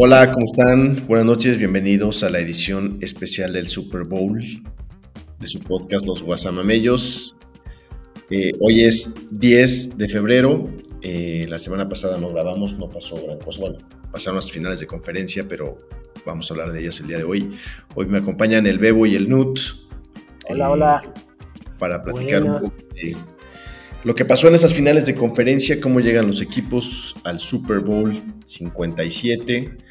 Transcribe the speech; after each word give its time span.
Hola, 0.00 0.30
¿cómo 0.30 0.46
están? 0.46 1.08
Buenas 1.08 1.26
noches, 1.26 1.58
bienvenidos 1.58 2.22
a 2.22 2.30
la 2.30 2.38
edición 2.38 2.98
especial 3.00 3.52
del 3.52 3.66
Super 3.66 4.04
Bowl 4.04 4.38
de 5.40 5.46
su 5.48 5.58
podcast 5.58 6.06
Los 6.06 6.22
Guasamamellos. 6.22 7.36
Eh, 8.30 8.52
hoy 8.60 8.84
es 8.84 9.12
10 9.32 9.98
de 9.98 10.08
febrero. 10.08 10.68
Eh, 11.02 11.46
la 11.48 11.58
semana 11.58 11.88
pasada 11.88 12.16
no 12.16 12.32
grabamos, 12.32 12.78
no 12.78 12.88
pasó 12.88 13.16
gran 13.26 13.40
cosa. 13.40 13.60
Bueno, 13.60 13.78
pasaron 14.12 14.36
las 14.36 14.52
finales 14.52 14.78
de 14.78 14.86
conferencia, 14.86 15.46
pero 15.48 15.76
vamos 16.24 16.48
a 16.48 16.54
hablar 16.54 16.70
de 16.70 16.78
ellas 16.78 17.00
el 17.00 17.08
día 17.08 17.18
de 17.18 17.24
hoy. 17.24 17.50
Hoy 17.96 18.06
me 18.06 18.18
acompañan 18.18 18.68
el 18.68 18.78
Bebo 18.78 19.04
y 19.04 19.16
el 19.16 19.28
Nut. 19.28 19.58
Hola, 20.48 20.66
eh, 20.66 20.70
hola. 20.70 21.14
Para 21.76 22.04
platicar 22.04 22.44
un 22.44 22.52
poco 22.52 22.72
de 22.94 23.16
lo 24.04 24.14
que 24.14 24.24
pasó 24.24 24.46
en 24.46 24.54
esas 24.54 24.72
finales 24.72 25.06
de 25.06 25.16
conferencia, 25.16 25.80
cómo 25.80 25.98
llegan 25.98 26.28
los 26.28 26.40
equipos 26.40 27.16
al 27.24 27.40
Super 27.40 27.80
Bowl 27.80 28.14
57 28.46 29.54
y 29.54 29.87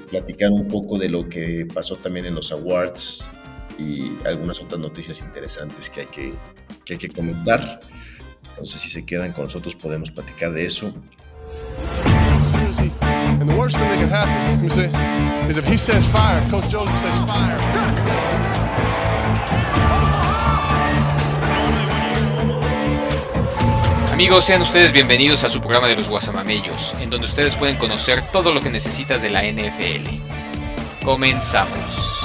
platicar 0.00 0.50
un 0.50 0.68
poco 0.68 0.98
de 0.98 1.08
lo 1.08 1.28
que 1.28 1.66
pasó 1.72 1.96
también 1.96 2.26
en 2.26 2.34
los 2.34 2.52
awards 2.52 3.30
y 3.78 4.12
algunas 4.26 4.60
otras 4.60 4.80
noticias 4.80 5.20
interesantes 5.20 5.90
que 5.90 6.00
hay 6.00 6.06
que, 6.06 6.34
que, 6.84 6.94
hay 6.94 6.98
que 6.98 7.08
comentar. 7.08 7.80
Entonces, 8.50 8.80
si 8.80 8.88
se 8.88 9.04
quedan 9.04 9.32
con 9.32 9.44
nosotros, 9.44 9.74
podemos 9.74 10.10
platicar 10.10 10.52
de 10.52 10.66
eso. 10.66 10.92
And 13.40 13.48
the 13.48 13.56
worst 13.56 13.76
thing 13.76 13.88
that 13.88 13.98
can 13.98 14.08
happen, 14.08 14.54
let 14.54 14.62
me 14.62 14.68
say, 14.68 14.86
is 15.48 15.56
if 15.56 15.66
he 15.66 15.76
says 15.76 16.08
fire, 16.08 16.40
Coach 16.48 16.70
Joseph 16.70 16.96
says 16.96 17.24
fire. 17.24 17.58
Amigos, 24.22 24.44
sean 24.44 24.62
ustedes 24.62 24.92
bienvenidos 24.92 25.42
a 25.42 25.48
su 25.48 25.58
programa 25.58 25.88
de 25.88 25.96
los 25.96 26.08
Guasamamellos, 26.08 26.94
en 27.00 27.10
donde 27.10 27.26
ustedes 27.26 27.56
pueden 27.56 27.74
conocer 27.74 28.22
todo 28.30 28.54
lo 28.54 28.60
que 28.60 28.70
necesitas 28.70 29.20
de 29.20 29.30
la 29.30 29.42
NFL. 29.42 31.04
Comenzamos. 31.04 32.22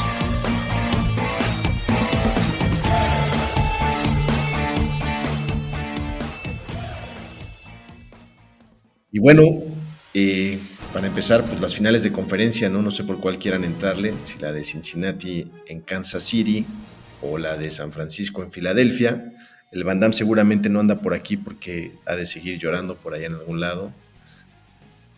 Y 9.11 9.17
bueno, 9.17 9.41
eh, 10.13 10.59
para 10.93 11.07
empezar, 11.07 11.45
pues 11.45 11.59
las 11.59 11.73
finales 11.73 12.03
de 12.03 12.11
conferencia, 12.11 12.69
¿no? 12.69 12.83
No 12.83 12.91
sé 12.91 13.05
por 13.05 13.19
cuál 13.19 13.39
quieran 13.39 13.63
entrarle, 13.63 14.13
si 14.23 14.37
la 14.37 14.51
de 14.51 14.63
Cincinnati 14.63 15.49
en 15.65 15.81
Kansas 15.81 16.21
City 16.21 16.63
o 17.23 17.39
la 17.39 17.57
de 17.57 17.71
San 17.71 17.91
Francisco 17.91 18.43
en 18.43 18.51
Filadelfia. 18.51 19.33
El 19.71 19.83
Van 19.83 19.99
Damme 19.99 20.13
seguramente 20.13 20.69
no 20.69 20.79
anda 20.79 20.99
por 20.99 21.13
aquí 21.13 21.37
porque 21.37 21.91
ha 22.05 22.15
de 22.15 22.25
seguir 22.25 22.57
llorando 22.57 22.95
por 22.95 23.13
allá 23.13 23.27
en 23.27 23.33
algún 23.33 23.59
lado. 23.59 23.91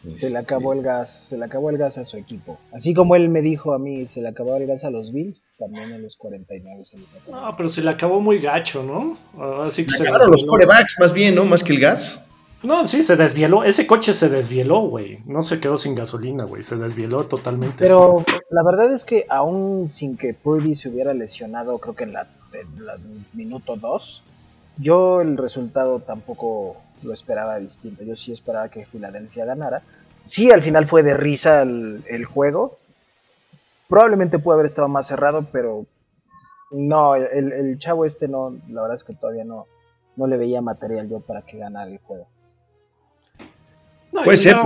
Se 0.07 0.29
le 0.29 0.37
acabó 0.37 0.71
el 0.71 0.81
gas, 0.81 1.27
se 1.27 1.37
le 1.37 1.43
acabó 1.43 1.69
el 1.69 1.77
gas 1.77 1.97
a 1.97 2.05
su 2.05 2.15
equipo. 2.15 2.57
Así 2.71 2.93
como 2.93 3.15
él 3.17 3.27
me 3.27 3.41
dijo 3.41 3.73
a 3.73 3.79
mí, 3.79 4.07
se 4.07 4.21
le 4.21 4.29
acabó 4.29 4.55
el 4.55 4.65
gas 4.65 4.85
a 4.85 4.89
los 4.89 5.11
Bills, 5.11 5.53
también 5.59 5.91
a 5.91 5.97
los 5.97 6.15
49 6.15 6.85
se 6.85 6.97
les 6.97 7.13
acabó. 7.13 7.41
No, 7.41 7.57
pero 7.57 7.69
se 7.69 7.81
le 7.81 7.89
acabó 7.89 8.21
muy 8.21 8.39
gacho, 8.39 8.81
¿no? 8.81 9.17
Así 9.65 9.85
que 9.85 9.91
se 9.91 10.03
acabaron 10.03 10.31
los 10.31 10.45
corebacks 10.45 10.95
más 10.99 11.11
bien, 11.11 11.35
¿no? 11.35 11.43
Más 11.43 11.63
que 11.63 11.73
el 11.73 11.81
gas. 11.81 12.21
No, 12.63 12.87
sí, 12.87 13.03
se 13.03 13.15
desvieló. 13.15 13.63
Ese 13.63 13.87
coche 13.87 14.13
se 14.13 14.27
desvieló, 14.29 14.81
güey. 14.81 15.19
No 15.25 15.43
se 15.43 15.59
quedó 15.59 15.77
sin 15.77 15.95
gasolina, 15.95 16.43
güey. 16.43 16.61
Se 16.61 16.75
desvieló 16.75 17.25
totalmente. 17.25 17.77
Pero 17.77 18.25
la 18.49 18.63
verdad 18.65 18.93
es 18.93 19.05
que 19.05 19.25
aún 19.29 19.89
sin 19.89 20.17
que 20.17 20.33
Purdy 20.33 20.75
se 20.75 20.89
hubiera 20.89 21.13
lesionado, 21.13 21.77
creo 21.77 21.95
que 21.95 22.03
en 22.03 22.13
la, 22.13 22.27
minuto 23.33 23.77
2, 23.77 24.23
yo 24.79 25.21
el 25.21 25.37
resultado 25.37 25.99
tampoco 25.99 26.77
lo 27.03 27.13
esperaba 27.13 27.59
distinto. 27.59 28.03
Yo 28.03 28.15
sí 28.15 28.31
esperaba 28.31 28.69
que 28.69 28.85
Filadelfia 28.85 29.45
ganara. 29.45 29.83
Sí, 30.23 30.51
al 30.51 30.61
final 30.61 30.87
fue 30.87 31.03
de 31.03 31.13
risa 31.13 31.61
el, 31.61 32.25
juego. 32.25 32.79
Probablemente 33.87 34.39
pudo 34.39 34.53
haber 34.53 34.65
estado 34.65 34.87
más 34.87 35.07
cerrado, 35.07 35.47
pero 35.51 35.85
no, 36.71 37.15
el, 37.15 37.77
chavo 37.79 38.05
este 38.05 38.27
no, 38.27 38.55
la 38.69 38.81
verdad 38.81 38.95
es 38.95 39.03
que 39.03 39.15
todavía 39.15 39.43
no, 39.43 39.65
no 40.15 40.27
le 40.27 40.37
veía 40.37 40.61
material 40.61 41.09
yo 41.09 41.19
para 41.19 41.41
que 41.41 41.57
ganara 41.57 41.89
el 41.89 41.97
juego. 41.99 42.27
Puede 44.11 44.37
ser, 44.37 44.57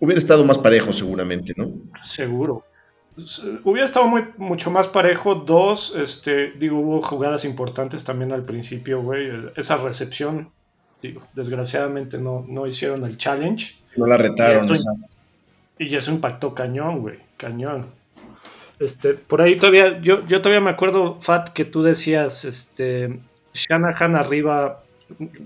hubiera, 0.00 0.18
estado, 0.18 0.44
más 0.44 0.58
parejo 0.58 0.92
seguramente, 0.92 1.52
¿no? 1.56 1.70
Seguro. 2.04 2.64
Hubiera 3.64 3.84
estado 3.84 4.06
muy, 4.06 4.24
mucho 4.38 4.70
más 4.70 4.88
parejo. 4.88 5.34
Dos, 5.34 5.94
este, 5.96 6.52
digo, 6.52 6.78
hubo 6.78 7.02
jugadas 7.02 7.44
importantes 7.44 8.04
también 8.04 8.32
al 8.32 8.44
principio, 8.44 9.02
güey. 9.02 9.30
Esa 9.56 9.76
recepción, 9.76 10.48
digo, 11.02 11.20
desgraciadamente 11.34 12.18
no, 12.18 12.44
no 12.48 12.66
hicieron 12.66 13.04
el 13.04 13.18
challenge. 13.18 13.76
No 13.96 14.06
la 14.06 14.16
retaron, 14.16 14.68
y 14.68 14.72
eso, 14.72 14.90
y 15.78 15.94
eso 15.94 16.10
impactó 16.10 16.54
cañón, 16.54 17.00
güey, 17.00 17.18
cañón. 17.36 17.86
Este, 18.78 19.14
por 19.14 19.42
ahí 19.42 19.56
todavía, 19.56 20.00
yo, 20.00 20.26
yo 20.26 20.40
todavía 20.40 20.60
me 20.60 20.70
acuerdo, 20.70 21.20
Fat, 21.20 21.50
que 21.50 21.64
tú 21.66 21.82
decías, 21.82 22.44
este, 22.46 23.20
Shanahan 23.52 24.16
arriba 24.16 24.82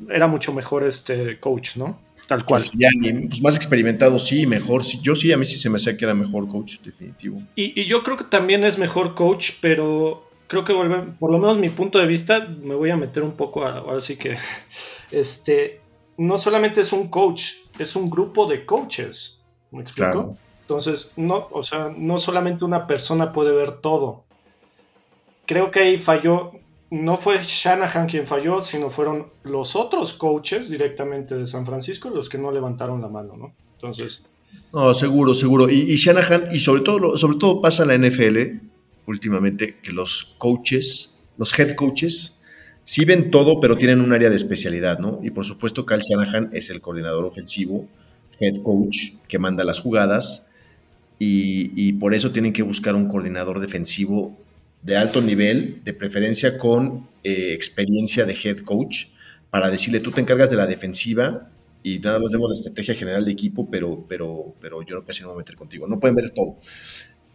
era 0.09 0.27
mucho 0.29 0.53
mejor 0.53 0.85
este 0.85 1.41
coach, 1.41 1.77
¿no? 1.77 1.99
Tal 2.27 2.45
cual. 2.45 2.61
Pues, 2.61 2.73
pues, 3.29 3.43
más 3.43 3.57
experimentado, 3.57 4.19
sí, 4.19 4.47
mejor. 4.47 4.85
Sí, 4.85 4.99
yo 5.01 5.15
sí, 5.15 5.33
a 5.33 5.37
mí 5.37 5.45
sí 5.45 5.59
se 5.59 5.71
me 5.71 5.77
hacía 5.77 5.97
que 5.97 6.05
era 6.05 6.15
mejor 6.15 6.49
coach, 6.49 6.81
definitivo. 6.81 7.41
Y, 7.55 7.85
yo 7.87 8.03
creo 8.03 8.17
que 8.17 8.25
también 8.25 8.65
es 8.65 8.79
mejor 8.79 9.15
coach, 9.15 9.53
pero 9.61 10.29
creo 10.49 10.65
que 10.65 10.75
por 11.19 11.31
lo 11.31 11.39
menos 11.39 11.59
mi 11.59 11.69
punto 11.69 11.99
de 11.99 12.07
vista, 12.07 12.47
me 12.47 12.75
voy 12.75 12.91
a 12.91 12.97
meter 12.97 13.23
un 13.23 13.37
poco 13.37 13.65
a, 13.65 13.79
ahora 13.79 14.01
sí 14.01 14.17
que, 14.17 14.37
este, 15.11 15.81
no 16.19 16.39
solamente 16.39 16.81
es 16.81 16.93
un 16.93 17.09
coach, 17.09 17.53
es 17.79 17.95
un 17.95 18.11
grupo 18.11 18.47
de 18.47 18.65
coaches. 18.65 19.43
¿Me 19.71 19.83
explico? 19.83 20.37
Entonces, 20.63 21.13
no, 21.17 21.49
o 21.53 21.63
sea, 21.63 21.93
no 21.97 22.19
solamente 22.19 22.65
una 22.65 22.89
persona 22.89 23.33
puede 23.33 23.53
ver 23.53 23.81
todo. 23.81 24.25
Creo 25.47 25.71
que 25.71 25.81
ahí 25.81 25.99
falló, 25.99 26.53
no 26.91 27.17
fue 27.17 27.43
Shanahan 27.43 28.09
quien 28.09 28.27
falló, 28.27 28.63
sino 28.63 28.91
fueron 28.91 29.27
los 29.43 29.75
otros 29.75 30.15
coaches 30.15 30.71
directamente 30.71 31.35
de 31.35 31.47
San 31.47 31.67
Francisco 31.67 32.11
los 32.11 32.29
que 32.29 32.39
no 32.39 32.53
levantaron 32.53 33.01
la 33.03 33.09
mano, 33.09 33.37
¿no? 33.37 33.55
Entonces. 33.75 34.25
No, 34.73 34.95
seguro, 34.95 35.35
seguro. 35.35 35.69
Y, 35.69 35.97
Shanahan, 35.97 36.45
y 36.53 36.59
sobre 36.61 36.83
todo, 36.83 37.17
sobre 37.17 37.39
todo 37.39 37.61
pasa 37.61 37.83
en 37.83 37.89
la 37.89 38.09
NFL 38.09 38.67
últimamente 39.07 39.77
que 39.83 39.93
los 39.93 40.37
coaches, 40.39 41.15
los 41.37 41.57
head 41.59 41.75
coaches, 41.75 42.39
sí 42.85 43.05
ven 43.05 43.31
todo, 43.31 43.61
pero 43.61 43.77
tienen 43.77 44.01
un 44.01 44.13
área 44.13 44.31
de 44.31 44.37
especialidad, 44.37 44.99
¿no? 44.99 45.21
Y 45.23 45.31
por 45.31 45.45
supuesto, 45.45 45.85
Kyle 45.85 46.01
Shanahan 46.01 46.51
es 46.53 46.71
el 46.71 46.81
coordinador 46.81 47.25
ofensivo, 47.25 47.87
head 48.39 48.63
coach, 48.63 49.15
que 49.29 49.39
manda 49.39 49.65
las 49.65 49.81
jugadas. 49.81 50.47
Y, 51.19 51.73
y 51.75 51.95
por 51.95 52.15
eso 52.15 52.31
tienen 52.31 52.53
que 52.53 52.63
buscar 52.63 52.95
un 52.95 53.09
coordinador 53.09 53.59
defensivo 53.59 54.37
de 54.87 54.97
alto 54.97 55.21
nivel, 55.21 55.81
de 55.85 55.93
preferencia 55.93 56.59
con 56.59 57.09
eh, 57.25 57.53
experiencia 57.53 58.25
de 58.25 58.35
head 58.35 58.59
coach, 58.59 59.07
para 59.51 59.69
decirle, 59.69 59.99
tú 59.99 60.13
te 60.13 60.21
encargas 60.21 60.49
de 60.49 60.57
la 60.57 60.67
defensiva 60.67 61.51
y 61.83 61.99
nada 61.99 62.21
más 62.21 62.31
vemos 62.31 62.49
la 62.51 62.55
estrategia 62.55 62.95
general 62.95 63.25
de 63.25 63.33
equipo, 63.33 63.69
pero, 63.69 64.07
pero, 64.09 64.55
pero 64.61 64.83
yo 64.83 65.05
casi 65.05 65.23
no 65.23 65.29
me 65.29 65.35
voy 65.35 65.41
a 65.41 65.43
meter 65.43 65.57
contigo. 65.57 65.89
No 65.89 65.99
pueden 65.99 66.15
ver 66.15 66.31
todo. 66.31 66.57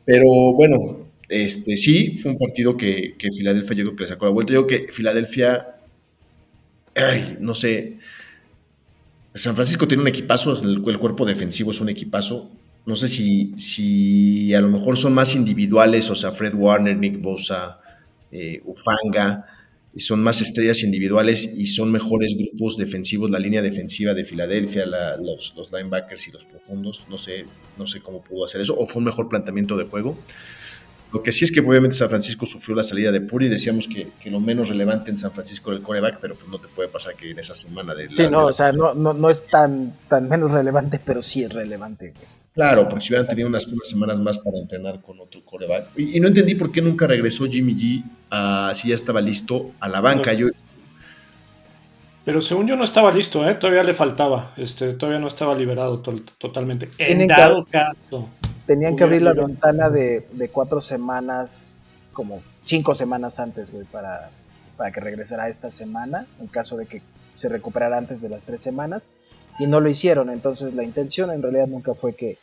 Pero 0.06 0.26
bueno, 0.54 1.10
este, 1.28 1.76
sí, 1.76 2.18
fue 2.18 2.32
un 2.32 2.38
partido 2.38 2.78
que, 2.78 3.16
que 3.18 3.30
Filadelfia 3.32 3.76
yo 3.76 3.84
creo 3.84 3.96
que 3.98 4.04
le 4.04 4.10
sacó 4.10 4.26
la 4.26 4.32
vuelta. 4.32 4.54
Yo 4.54 4.66
creo 4.66 4.86
que 4.86 4.92
Filadelfia, 4.94 5.76
ay, 6.96 7.38
no 7.42 7.54
sé, 7.54 7.98
San 9.34 9.56
Francisco 9.56 9.88
tiene 9.88 10.04
un 10.04 10.08
equipazo, 10.10 10.62
el, 10.62 10.84
el 10.86 11.00
cuerpo 11.00 11.26
defensivo 11.26 11.72
es 11.72 11.82
un 11.82 11.90
equipazo, 11.90 12.50
no 12.86 12.96
sé 12.96 13.08
si, 13.08 13.54
si 13.58 14.54
a 14.54 14.62
lo 14.62 14.70
mejor 14.70 14.98
son 14.98 15.14
más 15.14 15.36
individuales, 15.36 16.10
o 16.10 16.16
sea, 16.16 16.32
Fred 16.32 16.56
Warner, 16.56 16.98
Nick 16.98 17.22
Bosa, 17.22 17.80
eh, 18.32 18.62
Ufanga, 18.66 19.46
son 19.98 20.24
más 20.24 20.42
estrellas 20.42 20.84
individuales 20.84 21.54
y 21.58 21.68
son 21.68 21.92
mejores 21.92 22.36
grupos 22.38 22.78
defensivos, 22.78 23.30
la 23.30 23.40
línea 23.40 23.62
defensiva 23.62 24.14
de 24.14 24.24
Filadelfia, 24.24 24.86
los, 24.86 25.54
linebackers 25.72 26.30
y 26.30 26.32
los 26.32 26.46
profundos, 26.46 27.06
no 27.10 27.18
sé, 27.18 27.46
no 27.78 27.86
sé 27.86 28.02
cómo 28.02 28.24
pudo 28.24 28.46
hacer 28.46 28.62
eso, 28.62 28.78
o 28.78 28.88
fue 28.88 29.00
un 29.00 29.06
mejor 29.06 29.28
planteamiento 29.28 29.76
de 29.76 29.86
juego. 29.86 30.18
Lo 31.14 31.22
que 31.22 31.34
sí 31.34 31.44
es 31.44 31.52
que 31.52 31.60
obviamente 31.60 31.98
San 31.98 32.08
Francisco 32.08 32.46
sufrió 32.46 32.74
la 32.74 32.84
salida 32.84 33.12
de 33.12 33.20
Puri, 33.20 33.50
decíamos 33.50 33.86
que, 33.90 34.08
lo 34.30 34.40
menos 34.40 34.70
relevante 34.70 35.12
en 35.12 35.18
San 35.18 35.32
Francisco 35.32 35.72
era 35.72 35.80
el 35.80 35.84
coreback, 35.84 36.20
pero 36.22 36.36
pues 36.36 36.48
no 36.48 36.58
te 36.58 36.70
puede 36.70 36.88
pasar 36.88 37.16
que 37.16 37.32
en 37.32 37.40
esa 37.40 37.54
semana 37.54 37.94
de... 37.94 38.08
sí, 38.16 38.28
no, 38.32 38.46
o 38.46 38.54
sea, 38.54 38.72
no, 38.72 38.94
no, 38.94 39.30
es 39.30 39.46
tan, 39.48 39.94
tan 40.08 40.30
menos 40.30 40.52
relevante, 40.52 41.02
pero 41.04 41.22
sí 41.22 41.44
es 41.44 41.52
relevante. 41.52 42.14
Claro, 42.54 42.90
porque 42.90 43.06
si 43.06 43.14
hubieran 43.14 43.28
tenido 43.28 43.48
unas, 43.48 43.66
semanas 43.84 44.20
más 44.20 44.38
para 44.38 44.58
entrenar 44.58 45.02
con 45.02 45.20
otro 45.22 45.44
coreback. 45.46 45.98
Y, 45.98 46.20
no 46.20 46.28
entendí 46.28 46.56
por 46.56 46.72
qué 46.72 46.82
nunca 46.82 47.08
regresó 47.08 47.46
Jimmy 47.46 47.76
G 47.76 48.04
a, 48.30 48.72
si 48.76 48.90
ya 48.90 48.96
estaba 48.96 49.22
listo 49.22 49.72
a 49.80 49.88
la 49.88 50.02
banca. 50.02 50.34
Yo, 50.34 50.48
pero 52.26 52.42
según 52.42 52.68
yo 52.68 52.76
no 52.76 52.84
estaba 52.84 53.12
listo, 53.12 53.48
¿eh? 53.50 53.56
todavía 53.56 53.84
le 53.84 53.94
faltaba, 53.94 54.54
este, 54.58 54.94
todavía 54.94 55.20
no 55.20 55.28
estaba 55.28 55.56
liberado 55.56 56.00
totalmente. 56.00 56.90
En 57.00 57.26
dado 57.28 57.66
caso. 57.66 58.30
Tenían 58.66 58.96
que 58.96 59.04
abrir 59.04 59.24
la 59.24 59.34
ventana 59.34 59.90
de, 59.90 60.50
cuatro 60.52 60.80
semanas, 60.82 61.80
como 62.14 62.44
cinco 62.62 62.94
semanas 62.94 63.40
antes, 63.40 63.72
güey, 63.72 63.86
para, 63.86 64.30
para 64.78 64.92
que 64.92 65.00
regresara 65.00 65.48
esta 65.48 65.70
semana, 65.70 66.28
en 66.40 66.48
caso 66.48 66.78
de 66.78 66.86
que 66.86 67.02
se 67.36 67.50
recuperara 67.50 67.98
antes 67.98 68.22
de 68.22 68.30
las 68.30 68.44
tres 68.44 68.62
semanas 68.62 69.12
y 69.60 69.68
no 69.68 69.80
lo 69.80 69.90
hicieron. 69.90 70.30
Entonces 70.30 70.74
la 70.74 70.84
intención 70.84 71.32
en 71.32 71.42
realidad 71.42 71.68
nunca 71.68 71.94
fue 71.94 72.14
que, 72.14 72.38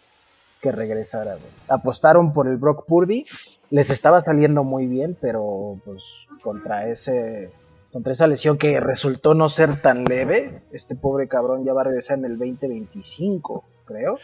que 0.61 0.73
regresara. 0.73 1.33
güey. 1.35 1.47
Apostaron 1.69 2.33
por 2.33 2.47
el 2.49 2.57
Brock 2.57 2.85
Purdy, 2.87 3.25
les 3.71 3.91
estaba 3.91 4.21
saliendo 4.21 4.65
muy 4.65 4.87
bien, 4.87 5.17
pero 5.21 5.79
pues 5.85 6.27
contra 6.43 6.89
ese 6.89 7.51
contra 7.93 8.13
esa 8.13 8.27
lesión 8.27 8.59
que 8.59 8.79
resultó 8.81 9.33
no 9.35 9.49
ser 9.49 9.81
tan 9.81 10.05
leve, 10.05 10.61
este 10.73 10.95
pobre 10.95 11.27
cabrón 11.27 11.65
ya 11.65 11.73
va 11.73 11.81
a 11.81 11.85
regresar 11.85 12.19
en 12.19 12.27
el 12.27 12.39
2025, 12.39 13.65
creo. 13.87 14.19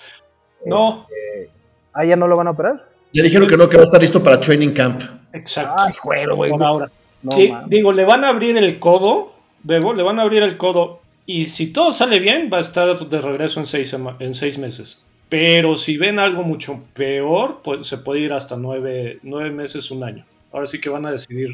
No. 0.66 0.76
Este, 1.08 1.50
ah, 1.94 2.04
ya 2.04 2.14
no 2.16 2.28
lo 2.28 2.36
van 2.36 2.48
a 2.48 2.50
operar. 2.50 2.88
Ya 3.12 3.22
dijeron 3.22 3.48
que 3.48 3.56
no, 3.56 3.68
que 3.68 3.76
va 3.76 3.82
a 3.82 3.84
estar 3.84 4.00
listo 4.00 4.22
para 4.22 4.38
training 4.40 4.72
camp. 4.74 5.00
Exacto. 5.32 5.72
Ay, 5.76 5.92
güey, 6.02 6.52
ahora. 6.60 6.90
No, 7.22 7.32
Sí, 7.32 7.48
mames. 7.48 7.70
digo, 7.70 7.92
le 7.92 8.04
van 8.04 8.22
a 8.24 8.28
abrir 8.28 8.56
el 8.58 8.78
codo, 8.78 9.32
Bebo, 9.62 9.94
le 9.94 10.02
van 10.02 10.18
a 10.18 10.22
abrir 10.22 10.42
el 10.42 10.58
codo. 10.58 11.00
Y 11.26 11.46
si 11.46 11.68
todo 11.72 11.92
sale 11.92 12.18
bien, 12.20 12.50
va 12.52 12.58
a 12.58 12.60
estar 12.60 13.08
de 13.08 13.20
regreso 13.20 13.60
en 13.60 13.66
seis, 13.66 13.94
en 14.18 14.34
seis 14.34 14.58
meses. 14.58 15.00
Pero 15.28 15.76
si 15.76 15.96
ven 15.96 16.18
algo 16.18 16.42
mucho 16.42 16.82
peor, 16.94 17.60
pues 17.64 17.86
se 17.86 17.98
puede 17.98 18.20
ir 18.20 18.32
hasta 18.32 18.56
nueve, 18.56 19.18
nueve 19.22 19.50
meses, 19.50 19.90
un 19.90 20.04
año. 20.04 20.24
Ahora 20.52 20.66
sí 20.66 20.80
que 20.80 20.90
van 20.90 21.06
a 21.06 21.10
decidir 21.12 21.50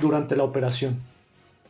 durante 0.00 0.36
la 0.36 0.44
operación. 0.44 0.96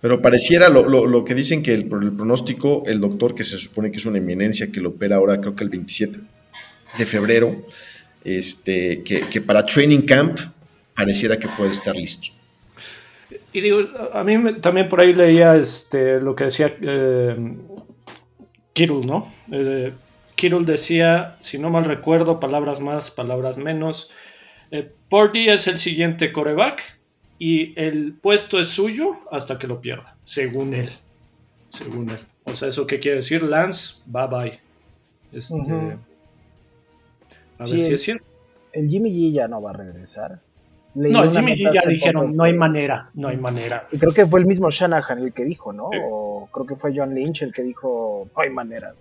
Pero 0.00 0.20
pareciera 0.20 0.68
lo, 0.68 0.86
lo- 0.88 1.06
lo 1.06 1.24
que 1.24 1.34
dicen 1.34 1.62
que 1.62 1.72
el, 1.74 1.80
el 2.02 2.12
pronóstico, 2.12 2.82
el 2.86 3.00
doctor 3.00 3.34
que 3.34 3.44
se 3.44 3.56
supone 3.58 3.90
que 3.90 3.96
es 3.96 4.04
una 4.06 4.18
eminencia 4.18 4.70
que 4.70 4.80
lo 4.80 4.90
opera 4.90 5.16
ahora, 5.16 5.40
creo 5.40 5.56
que 5.56 5.64
el 5.64 5.70
27 5.70 6.20
de 6.98 7.06
febrero, 7.06 7.66
este, 8.22 9.02
que, 9.02 9.20
que 9.20 9.40
para 9.40 9.64
training 9.64 10.02
camp 10.02 10.38
pareciera 10.94 11.38
que 11.38 11.48
puede 11.48 11.70
estar 11.70 11.96
listo. 11.96 12.28
Y 13.56 13.62
digo, 13.62 13.78
a 14.12 14.22
mí 14.22 14.36
me- 14.36 14.52
también 14.52 14.86
por 14.90 15.00
ahí 15.00 15.14
leía 15.14 15.56
este, 15.56 16.20
lo 16.20 16.36
que 16.36 16.44
decía 16.44 16.76
eh, 16.78 17.56
Kittle, 18.74 19.06
¿no? 19.06 19.32
Eh, 19.50 19.94
Kittle 20.34 20.66
decía, 20.66 21.38
si 21.40 21.56
no 21.58 21.70
mal 21.70 21.86
recuerdo, 21.86 22.38
palabras 22.38 22.80
más, 22.80 23.10
palabras 23.10 23.56
menos. 23.56 24.10
Eh, 24.70 24.92
es 25.10 25.66
el 25.68 25.78
siguiente 25.78 26.32
coreback 26.32 26.82
y 27.38 27.72
el 27.80 28.12
puesto 28.20 28.60
es 28.60 28.68
suyo 28.68 29.12
hasta 29.30 29.58
que 29.58 29.66
lo 29.68 29.80
pierda, 29.80 30.18
según 30.22 30.74
él. 30.74 30.90
Según 31.70 32.10
él. 32.10 32.18
O 32.44 32.54
sea, 32.54 32.68
¿eso 32.68 32.86
qué 32.86 33.00
quiere 33.00 33.16
decir? 33.16 33.42
Lance, 33.42 33.94
bye 34.04 34.26
bye. 34.26 34.60
Este. 35.32 35.72
A 37.58 37.64
Sí, 37.64 37.76
ver 37.78 37.86
si 37.86 37.94
es 37.94 38.02
cierto. 38.02 38.24
El 38.74 38.90
Jimmy 38.90 39.10
G 39.10 39.32
ya 39.32 39.48
no 39.48 39.62
va 39.62 39.70
a 39.70 39.74
regresar. 39.78 40.40
Leí 40.96 41.12
No, 41.12 41.30
Jimmy 41.30 41.52
G 41.56 41.72
ya 41.72 41.82
dijeron, 41.88 42.34
no 42.34 42.44
hay 42.44 42.54
manera, 42.54 43.10
no 43.14 43.28
hay 43.28 43.36
manera. 43.36 43.86
y 43.92 43.98
creo 43.98 44.12
que 44.12 44.26
fue 44.26 44.40
el 44.40 44.46
mismo 44.46 44.70
Shanahan 44.70 45.18
el 45.18 45.32
que 45.32 45.44
dijo, 45.44 45.72
¿no? 45.72 45.90
Sí. 45.92 45.98
O 46.10 46.48
creo 46.50 46.66
que 46.66 46.76
fue 46.76 46.92
John 46.96 47.14
Lynch 47.14 47.42
el 47.42 47.52
que 47.52 47.62
dijo, 47.62 48.28
no 48.34 48.42
hay 48.42 48.50
manera. 48.50 48.94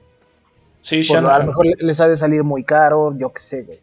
Sí, 0.82 1.02
Por 1.08 1.18
a 1.18 1.22
Shanahan. 1.22 1.42
lo 1.42 1.48
mejor 1.48 1.66
les 1.80 2.00
ha 2.02 2.08
de 2.08 2.16
salir 2.16 2.44
muy 2.44 2.64
caro, 2.64 3.16
yo 3.18 3.32
qué 3.32 3.40
sé, 3.40 3.64
güey. 3.64 3.80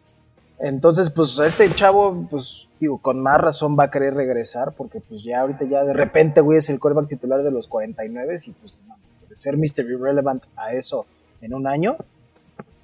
Entonces, 0.61 1.11
pues 1.11 1.39
este 1.41 1.69
chavo, 1.75 2.27
pues 2.31 2.69
digo, 2.79 2.99
con 2.99 3.21
más 3.21 3.41
razón 3.41 3.77
va 3.77 3.85
a 3.85 3.91
querer 3.91 4.15
regresar, 4.15 4.73
porque 4.77 5.01
pues 5.01 5.25
ya 5.25 5.41
ahorita 5.41 5.65
ya 5.65 5.83
de 5.83 5.93
repente, 5.93 6.41
güey, 6.41 6.59
es 6.59 6.69
el 6.71 6.79
quarterback 6.79 7.09
titular 7.09 7.43
de 7.43 7.51
los 7.51 7.67
49 7.67 8.37
y 8.47 8.51
pues 8.53 8.75
no, 8.87 8.97
de 9.29 9.35
ser 9.35 9.57
Mr. 9.57 9.91
Irrelevant 9.91 10.45
a 10.57 10.73
eso 10.75 11.07
en 11.41 11.55
un 11.55 11.67
año, 11.67 11.97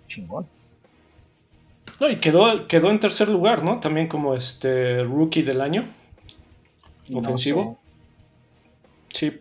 chingón. 0.09 0.47
No, 2.01 2.09
y 2.09 2.21
quedó, 2.21 2.69
quedó 2.69 2.91
en 2.91 3.01
tercer 3.01 3.29
lugar, 3.29 3.65
¿no? 3.65 3.81
También 3.81 4.09
como 4.09 4.35
este 4.35 5.03
rookie 5.03 5.43
del 5.43 5.61
año. 5.61 5.85
No 7.09 7.19
Ofensivo. 7.19 7.79
Sí, 9.13 9.41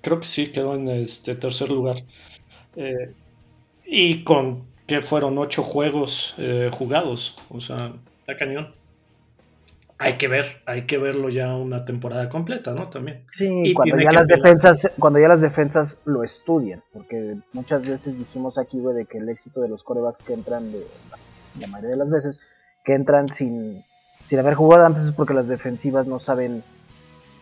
creo 0.00 0.20
que 0.20 0.26
sí, 0.26 0.48
quedó 0.48 0.74
en 0.74 0.88
este 0.88 1.36
tercer 1.36 1.70
lugar. 1.70 2.02
Eh, 2.74 3.12
y 3.84 4.24
con 4.24 4.64
que 4.86 5.00
fueron 5.00 5.38
ocho 5.38 5.62
juegos 5.62 6.34
eh, 6.38 6.70
jugados. 6.72 7.36
O 7.50 7.60
sea, 7.60 7.92
está 8.20 8.36
cañón. 8.36 8.74
Hay 9.98 10.18
que 10.18 10.28
ver, 10.28 10.62
hay 10.66 10.86
que 10.86 10.98
verlo 10.98 11.30
ya 11.30 11.54
una 11.56 11.86
temporada 11.86 12.28
completa, 12.28 12.72
¿no? 12.72 12.90
También. 12.90 13.24
Sí, 13.32 13.48
Y 13.64 13.72
cuando 13.72 13.98
ya 13.98 14.12
las 14.12 14.26
defensas, 14.26 14.94
cuando 14.98 15.18
ya 15.18 15.28
las 15.28 15.40
defensas 15.40 16.02
lo 16.04 16.22
estudian, 16.22 16.82
porque 16.92 17.36
muchas 17.54 17.88
veces 17.88 18.18
dijimos 18.18 18.58
aquí, 18.58 18.78
güey, 18.78 18.94
de 18.94 19.06
que 19.06 19.18
el 19.18 19.28
éxito 19.30 19.62
de 19.62 19.68
los 19.68 19.82
corebacks 19.82 20.22
que 20.22 20.34
entran, 20.34 20.70
de, 20.70 20.86
la 21.10 21.16
mayoría 21.66 21.90
de 21.90 21.96
las 21.96 22.10
veces, 22.10 22.40
que 22.84 22.94
entran 22.94 23.28
sin, 23.30 23.84
sin 24.24 24.38
haber 24.38 24.54
jugado 24.54 24.86
antes 24.86 25.04
es 25.04 25.12
porque 25.12 25.34
las 25.34 25.48
defensivas 25.48 26.06
no 26.06 26.18
saben, 26.18 26.62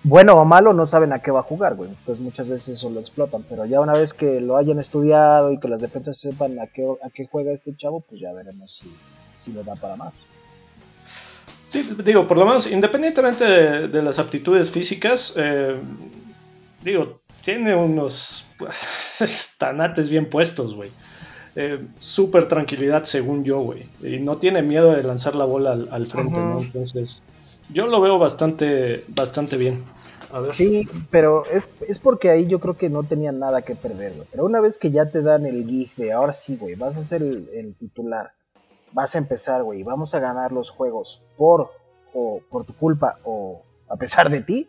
bueno 0.02 0.34
o 0.34 0.44
malo, 0.44 0.72
no 0.72 0.87
saben 0.87 1.12
a 1.12 1.20
qué 1.20 1.31
va 1.31 1.40
a 1.40 1.44
jugar, 1.44 1.75
güey. 1.75 1.90
Entonces 1.90 2.20
muchas 2.22 2.49
veces 2.49 2.76
eso 2.76 2.90
lo 2.90 3.00
explotan, 3.00 3.44
pero 3.49 3.66
ya 3.66 3.81
una 3.81 3.94
vez 3.94 4.14
que 4.14 4.40
lo 4.40 4.56
hayan 4.56 4.78
estudiado 4.78 5.52
y 5.52 5.58
que 5.58 5.69
las 5.69 5.81
defensas 5.81 6.19
sepan 6.19 6.58
a 6.61 6.66
qué, 6.66 6.87
a 7.02 7.11
qué 7.11 7.26
juega 7.26 7.52
este 7.52 7.76
chavo, 7.76 8.00
pues 8.00 8.20
ya 8.20 8.32
veremos 8.32 8.76
si, 8.76 8.94
si 9.37 9.52
lo 9.52 9.64
da 9.64 9.75
para 9.75 9.96
más. 9.96 10.22
Sí, 11.69 11.82
digo, 12.05 12.28
por 12.28 12.37
lo 12.37 12.46
menos, 12.46 12.69
independientemente 12.69 13.44
de, 13.88 14.02
las 14.02 14.20
aptitudes 14.20 14.70
físicas, 14.70 15.32
eh, 15.37 15.76
digo, 16.82 17.20
tiene 17.44 17.75
unos 17.75 18.46
pues, 18.58 19.55
tanates 19.58 20.08
bien 20.08 20.31
puestos, 20.31 20.75
güey. 20.75 20.90
Eh, 21.56 21.86
Súper 21.98 22.48
tranquilidad, 22.48 23.04
según 23.04 23.44
yo, 23.44 23.60
güey. 23.60 23.88
Y 24.02 24.18
no 24.18 24.38
tiene 24.38 24.62
miedo 24.62 24.92
de 24.92 25.02
lanzar 25.02 25.34
la 25.34 25.44
bola 25.44 25.72
al, 25.72 25.88
al 25.90 26.06
frente, 26.06 26.36
¿no? 26.36 26.60
Entonces, 26.60 27.22
yo 27.72 27.86
lo 27.86 28.00
veo 28.00 28.18
bastante, 28.18 29.04
bastante 29.08 29.56
bien. 29.56 29.82
A 30.32 30.40
ver. 30.40 30.48
Sí, 30.48 30.88
pero 31.10 31.46
es, 31.46 31.76
es 31.88 32.00
porque 32.00 32.28
ahí 32.30 32.46
yo 32.46 32.58
creo 32.58 32.76
que 32.76 32.90
no 32.90 33.04
tenían 33.04 33.38
nada 33.38 33.62
que 33.62 33.76
perder, 33.76 34.14
güey. 34.14 34.28
Pero 34.30 34.44
una 34.44 34.60
vez 34.60 34.78
que 34.78 34.90
ya 34.90 35.10
te 35.10 35.22
dan 35.22 35.46
el 35.46 35.64
gig 35.64 35.94
de 35.96 36.12
ahora 36.12 36.32
sí, 36.32 36.56
güey, 36.56 36.74
vas 36.74 36.98
a 36.98 37.02
ser 37.02 37.22
el, 37.22 37.48
el 37.54 37.76
titular, 37.76 38.32
vas 38.92 39.14
a 39.14 39.18
empezar, 39.18 39.62
güey, 39.62 39.84
vamos 39.84 40.12
a 40.14 40.18
ganar 40.18 40.50
los 40.50 40.70
juegos 40.70 41.22
por, 41.36 41.70
o 42.12 42.40
por 42.50 42.64
tu 42.64 42.74
culpa 42.74 43.18
o 43.22 43.62
a 43.88 43.96
pesar 43.96 44.28
de 44.28 44.40
ti, 44.40 44.68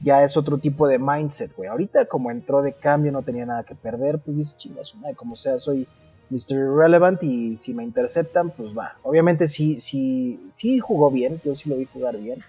ya 0.00 0.24
es 0.24 0.36
otro 0.36 0.58
tipo 0.58 0.88
de 0.88 0.98
mindset, 0.98 1.54
güey. 1.54 1.68
Ahorita 1.68 2.06
como 2.06 2.30
entró 2.30 2.62
de 2.62 2.72
cambio, 2.72 3.12
no 3.12 3.22
tenía 3.22 3.44
nada 3.44 3.64
que 3.64 3.74
perder, 3.74 4.18
pues 4.18 4.36
dices, 4.38 4.58
chingas, 4.58 4.94
como 5.16 5.36
sea, 5.36 5.58
soy 5.58 5.86
Mr. 6.32 6.56
Irrelevant 6.56 7.22
y 7.22 7.54
si 7.56 7.74
me 7.74 7.84
interceptan, 7.84 8.50
pues 8.50 8.76
va. 8.76 8.96
Obviamente 9.02 9.46
sí, 9.46 9.78
sí, 9.78 10.40
sí 10.50 10.78
jugó 10.78 11.10
bien, 11.10 11.40
yo 11.44 11.54
sí 11.54 11.68
lo 11.68 11.76
vi 11.76 11.84
jugar 11.84 12.16
bien. 12.16 12.42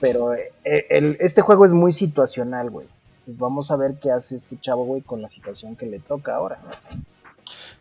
Pero 0.00 0.34
eh, 0.34 0.50
el- 0.90 1.16
este 1.20 1.40
juego 1.40 1.64
es 1.64 1.72
muy 1.72 1.92
situacional, 1.92 2.68
güey. 2.70 2.86
Entonces 3.18 3.38
vamos 3.38 3.70
a 3.70 3.76
ver 3.76 3.94
qué 4.00 4.10
hace 4.10 4.36
este 4.36 4.56
chavo, 4.56 4.84
güey, 4.84 5.02
con 5.02 5.22
la 5.22 5.28
situación 5.28 5.74
que 5.76 5.86
le 5.86 5.98
toca 6.00 6.34
ahora. 6.34 6.58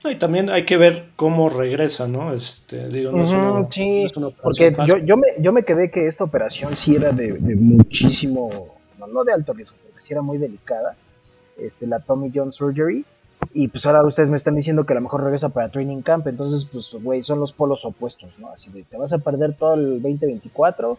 No, 0.04 0.12
y 0.12 0.20
también 0.20 0.50
hay 0.50 0.66
que 0.66 0.78
ver 0.78 1.10
cómo 1.16 1.50
regresa, 1.50 2.08
¿no? 2.08 2.34
Este, 2.34 2.88
digo, 2.88 3.12
no 3.12 3.24
es 3.24 3.30
una- 3.32 3.70
sí, 3.72 4.04
no 4.04 4.10
es 4.10 4.18
una 4.18 4.30
Porque 4.30 4.76
yo, 4.88 4.98
yo, 4.98 5.18
me, 5.18 5.28
yo 5.40 5.52
me 5.52 5.64
quedé 5.64 5.90
que 5.92 6.06
esta 6.08 6.24
operación 6.24 6.76
sí 6.78 6.96
era 6.96 7.12
de, 7.12 7.34
de 7.34 7.56
muchísimo, 7.56 8.76
no, 9.00 9.08
no 9.08 9.24
de 9.24 9.34
alto 9.34 9.54
riesgo, 9.54 9.76
pero 9.82 9.94
que 9.94 10.00
sí 10.00 10.14
era 10.14 10.22
muy 10.22 10.38
delicada. 10.38 10.96
Este, 11.58 11.88
la 11.88 12.00
Tommy 12.00 12.32
John 12.34 12.52
Surgery. 12.52 13.04
Y 13.54 13.70
pues 13.70 13.86
ahora 13.86 14.06
ustedes 14.06 14.30
me 14.30 14.36
están 14.36 14.56
diciendo 14.56 14.86
que 14.86 14.94
a 14.94 14.96
lo 14.96 15.02
mejor 15.02 15.24
regresa 15.24 15.50
para 15.50 15.70
Training 15.70 16.02
Camp. 16.02 16.28
Entonces, 16.28 16.68
pues, 16.72 16.96
güey, 17.02 17.24
son 17.24 17.40
los 17.40 17.54
polos 17.54 17.86
opuestos, 17.86 18.38
¿no? 18.38 18.50
Así 18.50 18.72
de, 18.72 18.84
te 18.84 18.98
vas 18.98 19.14
a 19.14 19.20
perder 19.20 19.54
todo 19.54 19.74
el 19.74 20.02
2024. 20.02 20.98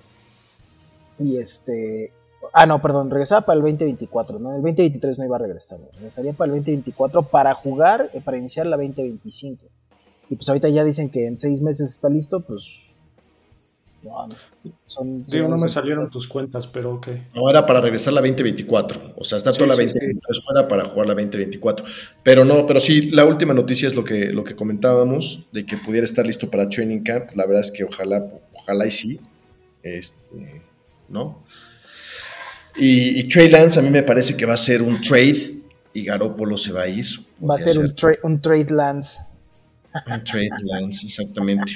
Y 1.21 1.37
este. 1.37 2.12
Ah, 2.52 2.66
no, 2.66 2.80
perdón, 2.80 3.11
regresaba 3.11 3.42
para 3.42 3.57
el 3.57 3.62
2024, 3.62 4.38
¿no? 4.38 4.50
El 4.50 4.62
2023 4.62 5.18
no 5.18 5.25
iba 5.25 5.37
a 5.37 5.40
regresar, 5.40 5.78
güey. 5.78 5.90
regresaría 5.92 6.33
para 6.33 6.52
el 6.52 6.59
2024 6.59 7.25
para 7.25 7.54
jugar, 7.54 8.11
eh, 8.14 8.21
para 8.21 8.38
iniciar 8.38 8.66
la 8.66 8.76
2025. 8.76 9.64
Y 10.30 10.37
pues 10.37 10.49
ahorita 10.49 10.68
ya 10.68 10.85
dicen 10.85 11.11
que 11.11 11.26
en 11.26 11.37
seis 11.37 11.61
meses 11.61 11.90
está 11.90 12.09
listo, 12.09 12.40
pues. 12.40 12.88
No, 14.02 14.28
son. 14.87 15.26
Digo, 15.26 15.49
no 15.49 15.57
me 15.57 15.69
salieron 15.69 16.09
tus 16.09 16.28
cuentas, 16.28 16.67
pero 16.69 16.95
ok. 16.95 17.09
No, 17.35 17.50
era 17.50 17.67
para 17.67 17.81
regresar 17.81 18.12
la 18.14 18.21
2024. 18.21 19.14
O 19.17 19.25
sea, 19.25 19.38
está 19.38 19.52
Sí, 19.52 19.59
toda 19.59 19.69
la 19.69 19.76
sí, 19.76 19.87
2023 19.87 20.45
fuera 20.45 20.69
para 20.69 20.85
jugar 20.85 21.09
la 21.09 21.14
2024. 21.14 21.85
Pero 22.23 22.45
no, 22.45 22.64
pero 22.64 22.78
sí, 22.78 23.11
la 23.11 23.25
última 23.25 23.52
noticia 23.55 23.88
es 23.88 23.95
lo 23.97 24.05
que, 24.05 24.26
lo 24.33 24.45
que 24.45 24.55
comentábamos, 24.55 25.47
de 25.52 25.67
que 25.67 25.76
pudiera 25.76 26.05
estar 26.05 26.25
listo 26.25 26.49
para 26.49 26.69
Training 26.69 27.00
Camp. 27.02 27.31
La 27.35 27.45
verdad 27.45 27.61
es 27.62 27.73
que 27.73 27.85
ojalá, 27.85 28.25
ojalá 28.55 28.87
y 28.87 28.90
sí. 28.93 29.21
Este, 29.83 30.62
¿no? 31.09 31.43
Y, 32.76 33.19
y 33.21 33.25
Trey 33.28 33.49
Lance 33.49 33.78
a 33.81 33.83
mí 33.83 33.90
me 33.90 34.05
parece 34.05 34.37
que 34.37 34.47
va 34.47 34.55
a 34.55 34.59
ser 34.59 34.83
un 34.83 35.00
trade 35.00 35.55
y 35.93 36.05
Garoppolo 36.05 36.57
se 36.57 36.71
va 36.73 36.83
a 36.83 36.88
ir. 36.88 37.07
Va 37.43 37.57
a 37.57 37.59
ser 37.59 37.78
un, 37.78 37.88
tra- 37.97 38.19
un 38.23 38.40
trade 38.40 38.67
lance. 38.71 39.21
un 40.07 40.23
trade 40.25 40.50
Lance, 40.62 41.07
exactamente. 41.07 41.75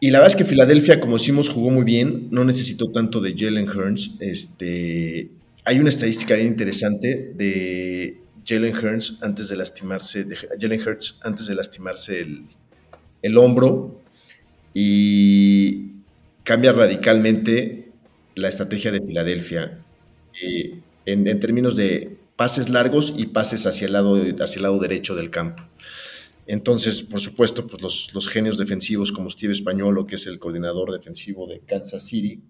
Y 0.00 0.10
la 0.10 0.18
verdad 0.20 0.34
es 0.34 0.36
que 0.36 0.48
Filadelfia, 0.48 1.00
como 1.00 1.18
decimos, 1.18 1.48
jugó 1.48 1.70
muy 1.70 1.84
bien, 1.84 2.28
no 2.30 2.44
necesitó 2.44 2.90
tanto 2.90 3.20
de 3.20 3.34
Jalen 3.36 3.68
Hurns. 3.68 4.12
Este, 4.20 5.30
hay 5.64 5.78
una 5.78 5.88
estadística 5.88 6.34
bien 6.36 6.48
interesante 6.48 7.32
de 7.34 8.20
Jalen 8.46 8.76
Hurns 8.76 9.18
antes 9.22 9.48
de 9.48 9.56
lastimarse, 9.56 10.24
de 10.24 10.36
Jalen 10.36 10.80
Hurts 10.80 11.20
antes 11.24 11.46
de 11.46 11.54
lastimarse 11.54 12.20
el, 12.20 12.44
el 13.22 13.36
hombro 13.36 14.00
y 14.72 15.90
cambia 16.44 16.72
radicalmente 16.72 17.88
la 18.36 18.48
estrategia 18.48 18.92
de 18.92 19.02
Filadelfia 19.02 19.78
eh, 20.40 20.78
en, 21.06 21.26
en 21.26 21.40
términos 21.40 21.74
de 21.74 22.16
pases 22.36 22.68
largos 22.68 23.12
y 23.16 23.26
pases 23.26 23.66
hacia 23.66 23.86
el 23.86 23.92
lado, 23.94 24.14
hacia 24.14 24.56
el 24.58 24.62
lado 24.62 24.78
derecho 24.78 25.16
del 25.16 25.30
campo. 25.30 25.64
Entonces, 26.48 27.02
por 27.02 27.20
supuesto, 27.20 27.66
pues 27.66 27.82
los, 27.82 28.14
los 28.14 28.26
genios 28.26 28.56
defensivos 28.56 29.12
como 29.12 29.28
Steve 29.28 29.52
Españolo, 29.52 30.06
que 30.06 30.14
es 30.14 30.26
el 30.26 30.38
coordinador 30.38 30.90
defensivo 30.90 31.46
de 31.46 31.60
Kansas 31.60 32.02
City, 32.06 32.42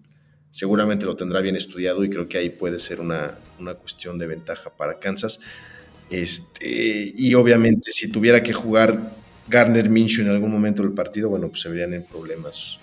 seguramente 0.49 1.05
lo 1.05 1.17
tendrá 1.17 1.41
bien 1.41 1.57
estudiado 1.57 2.05
y 2.05 2.09
creo 2.09 2.29
que 2.29 2.37
ahí 2.37 2.49
puede 2.49 2.79
ser 2.79 3.01
una, 3.01 3.37
una 3.59 3.73
cuestión 3.73 4.17
de 4.17 4.27
ventaja 4.27 4.69
para 4.75 4.99
Kansas. 4.99 5.41
Este, 6.09 7.13
y 7.13 7.33
obviamente, 7.33 7.91
si 7.91 8.09
tuviera 8.09 8.41
que 8.41 8.53
jugar 8.53 9.11
Garner 9.49 9.89
Minshew 9.89 10.23
en 10.23 10.31
algún 10.31 10.51
momento 10.51 10.81
del 10.81 10.93
partido, 10.93 11.29
bueno, 11.29 11.49
pues 11.49 11.59
se 11.59 11.67
verían 11.67 11.93
en 11.93 12.05
problemas 12.05 12.79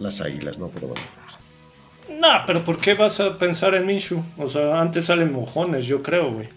las 0.00 0.20
águilas, 0.20 0.58
¿no? 0.58 0.70
Pero 0.74 0.88
bueno. 0.88 1.06
Pues. 1.24 2.18
No, 2.18 2.42
pero 2.48 2.64
¿por 2.64 2.78
qué 2.78 2.94
vas 2.94 3.20
a 3.20 3.38
pensar 3.38 3.76
en 3.76 3.86
Minshew? 3.86 4.24
O 4.38 4.48
sea, 4.48 4.80
antes 4.80 5.04
salen 5.04 5.32
mojones, 5.32 5.86
yo 5.86 6.02
creo, 6.02 6.32
güey. 6.32 6.48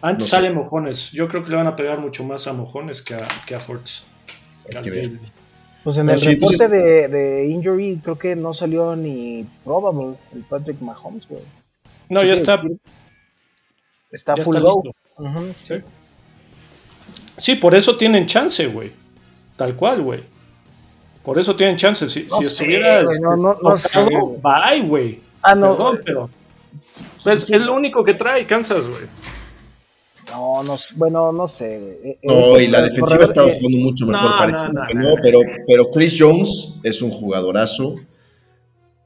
Antes 0.00 0.28
salen 0.28 0.54
mojones. 0.54 1.10
Yo 1.12 1.28
creo 1.28 1.44
que 1.44 1.50
le 1.50 1.56
van 1.56 1.68
a 1.68 1.76
pegar 1.76 2.00
mucho 2.00 2.24
más 2.24 2.46
a 2.46 2.52
mojones 2.52 3.02
que 3.02 3.14
a, 3.14 3.28
que 3.46 3.54
a 3.54 3.62
Hortz. 3.66 4.04
Pues 5.84 5.98
en 5.98 6.10
el 6.10 6.20
reporte 6.20 6.68
de, 6.68 7.08
de, 7.08 7.46
injury 7.46 8.00
creo 8.02 8.18
que 8.18 8.36
no 8.36 8.52
salió 8.52 8.94
ni 8.94 9.46
probable 9.64 10.16
el 10.32 10.42
Patrick 10.42 10.80
Mahomes, 10.80 11.28
güey. 11.28 11.42
No, 12.08 12.22
ya 12.22 12.34
está. 12.34 12.60
está 14.10 14.36
full 14.36 14.58
go. 14.58 14.82
¿Sí? 15.62 15.74
sí, 17.36 17.54
por 17.56 17.74
eso 17.74 17.96
tienen 17.96 18.26
chance, 18.26 18.66
güey. 18.66 18.92
Tal 19.56 19.76
cual, 19.76 20.02
güey. 20.02 20.22
Por 21.24 21.38
eso 21.38 21.56
tienen 21.56 21.76
chance. 21.76 22.08
Si, 22.08 22.28
si 22.28 22.40
estuviera. 22.40 23.02
no, 23.02 23.36
no, 23.36 23.56
no 23.60 23.76
sé. 23.76 24.04
Bye, 24.04 24.86
güey. 24.86 25.20
Ah, 25.42 25.54
no. 25.54 25.76
Perdón, 25.76 26.00
pero. 26.04 26.30
Es, 27.26 27.50
es, 27.50 27.60
lo 27.60 27.74
único 27.74 28.02
que 28.02 28.14
trae 28.14 28.46
Kansas, 28.46 28.86
güey. 28.86 29.02
No, 30.32 30.62
no, 30.62 30.74
bueno, 30.96 31.30
no 31.30 31.46
sé. 31.46 31.98
Eh, 32.02 32.18
no, 32.22 32.58
y 32.58 32.66
la 32.66 32.82
defensiva 32.82 33.20
ha 33.20 33.24
estado 33.24 33.48
jugando 33.48 33.78
mucho 33.78 34.06
mejor, 34.06 34.30
parece 34.38 34.66
que 34.88 34.94
no, 34.94 35.14
pero, 35.22 35.40
pero 35.66 35.90
Chris 35.90 36.16
Jones 36.18 36.80
es 36.82 37.02
un 37.02 37.10
jugadorazo 37.10 37.96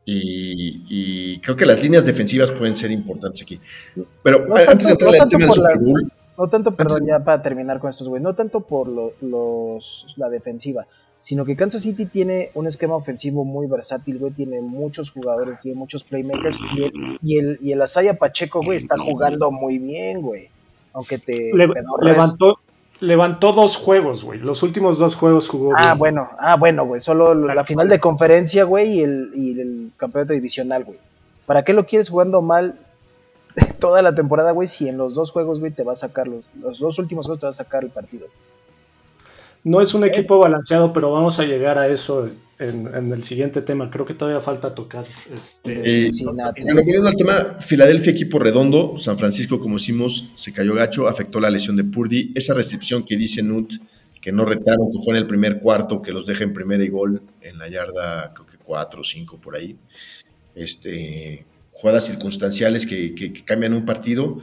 y, 0.05 1.41
creo 1.41 1.57
que 1.57 1.67
las 1.67 1.83
líneas 1.83 2.07
defensivas 2.07 2.53
pueden 2.53 2.77
ser 2.77 2.93
importantes 2.93 3.43
aquí. 3.43 3.61
Pero 4.23 4.47
antes 4.55 4.87
de 4.87 4.93
entrar 4.93 5.13
no 5.19 5.29
tema 5.29 5.53
Super 5.53 5.79
Bowl, 5.79 6.13
No 6.39 6.49
tanto, 6.49 6.77
perdón, 6.77 7.07
ya 7.07 7.25
para 7.25 7.43
terminar 7.43 7.81
con 7.81 7.89
estos 7.89 8.09
güeyes, 8.09 8.23
no 8.23 8.35
tanto 8.35 8.61
por 8.61 8.87
los, 8.89 10.15
la 10.17 10.29
defensiva, 10.29 10.87
sino 11.19 11.45
que 11.45 11.57
Kansas 11.57 11.83
City 11.83 12.07
tiene 12.07 12.51
un 12.55 12.69
esquema 12.69 12.95
ofensivo 12.95 13.45
muy 13.45 13.67
versátil, 13.67 14.19
güey, 14.19 14.33
tiene 14.33 14.61
muchos 14.61 15.11
jugadores, 15.11 15.59
tiene 15.59 15.77
muchos 15.77 16.05
playmakers 16.05 16.61
y 16.77 16.85
el, 16.85 17.19
y 17.21 17.39
el, 17.39 17.59
y 17.61 17.73
el 17.73 17.83
Asaya 17.83 18.17
Pacheco, 18.17 18.63
güey, 18.63 18.77
está 18.77 18.97
jugando 18.97 19.51
muy 19.51 19.79
bien, 19.79 20.23
güey 20.23 20.51
aunque 20.97 21.19
te... 21.19 21.53
levantó, 22.01 22.59
levantó 23.01 23.53
dos 23.53 23.77
juegos, 23.77 24.25
güey. 24.25 24.41
Los 24.41 24.63
últimos 24.63 24.99
dos 24.99 25.15
juegos 25.15 25.47
jugó. 25.47 25.75
Ah, 25.77 25.95
bueno, 25.95 26.31
ah, 26.39 26.57
bueno, 26.57 26.87
güey. 26.87 27.03
Solo 27.03 27.35
la 27.35 27.65
final 27.65 27.87
de 27.89 28.01
conferencia, 28.01 28.65
güey, 28.65 28.95
y 28.95 29.03
el, 29.03 29.31
y 29.35 29.61
el 29.61 29.91
campeonato 29.99 30.33
divisional, 30.33 30.85
güey. 30.85 30.99
¿Para 31.45 31.65
qué 31.65 31.75
lo 31.75 31.85
quieres 31.85 32.09
jugando 32.09 32.41
mal 32.41 32.79
toda 33.79 34.01
la 34.01 34.15
temporada, 34.15 34.53
güey? 34.53 34.69
Si 34.69 34.89
en 34.89 34.97
los 34.97 35.15
dos 35.15 35.33
juegos, 35.33 35.61
güey, 35.61 35.71
te 35.71 35.85
va 35.85 35.93
a 35.93 35.97
sacar 35.97 36.29
los, 36.29 36.51
los 36.55 36.79
dos 36.79 36.99
últimos 36.99 37.27
juegos 37.27 37.41
te 37.41 37.47
va 37.47 37.51
a 37.51 37.53
sacar 37.53 37.85
el 37.85 37.91
partido. 37.91 38.29
No 39.67 39.81
es 39.81 39.95
un 39.95 40.05
equipo 40.05 40.39
balanceado, 40.39 40.93
pero 40.93 41.11
vamos 41.11 41.41
a 41.41 41.45
llegar 41.45 41.77
a 41.77 41.89
eso 41.89 42.31
en, 42.61 43.13
el 43.13 43.25
siguiente 43.25 43.63
tema. 43.63 43.91
Creo 43.91 44.07
que 44.07 44.15
todavía 44.15 44.41
falta 44.41 44.73
tocar. 44.73 45.05
Este, 45.35 46.09
bueno, 46.23 46.45
al 46.47 47.17
tema, 47.17 47.57
Filadelfia, 47.59 48.13
equipo 48.13 48.39
redondo. 48.39 48.97
San 48.97 49.19
Francisco, 49.19 49.59
como 49.59 49.75
decimos, 49.75 50.31
se 50.37 50.53
cayó 50.53 50.73
gacho, 50.73 51.09
afectó 51.09 51.41
la 51.41 51.51
lesión 51.51 51.75
de 51.75 51.83
Purdy. 51.83 52.31
Esa 52.37 52.55
recepción 52.55 53.03
que 53.03 53.17
dice 53.17 53.43
Nut, 53.43 53.73
que 54.23 54.31
no 54.31 54.45
retaron, 54.45 54.89
que 54.93 55.01
fue 55.05 55.15
en 55.15 55.23
el 55.23 55.27
primer 55.27 55.59
cuarto, 55.59 56.01
que 56.01 56.13
los 56.13 56.27
deja 56.27 56.45
en 56.45 56.53
primera 56.53 56.85
y 56.85 56.89
gol 56.89 57.21
en 57.43 57.59
la 57.59 57.67
yarda, 57.67 58.33
creo 58.35 58.47
que 58.47 58.59
cuatro 58.59 59.01
o 59.01 59.05
cinco 59.05 59.37
por 59.41 59.57
ahí. 59.57 59.75
Este, 60.55 61.45
jugadas 61.73 62.07
circunstanciales 62.07 62.87
que, 62.87 63.17
que, 63.17 63.33
que 63.33 63.45
cambian 63.45 63.73
un 63.73 63.85
partido. 63.85 64.39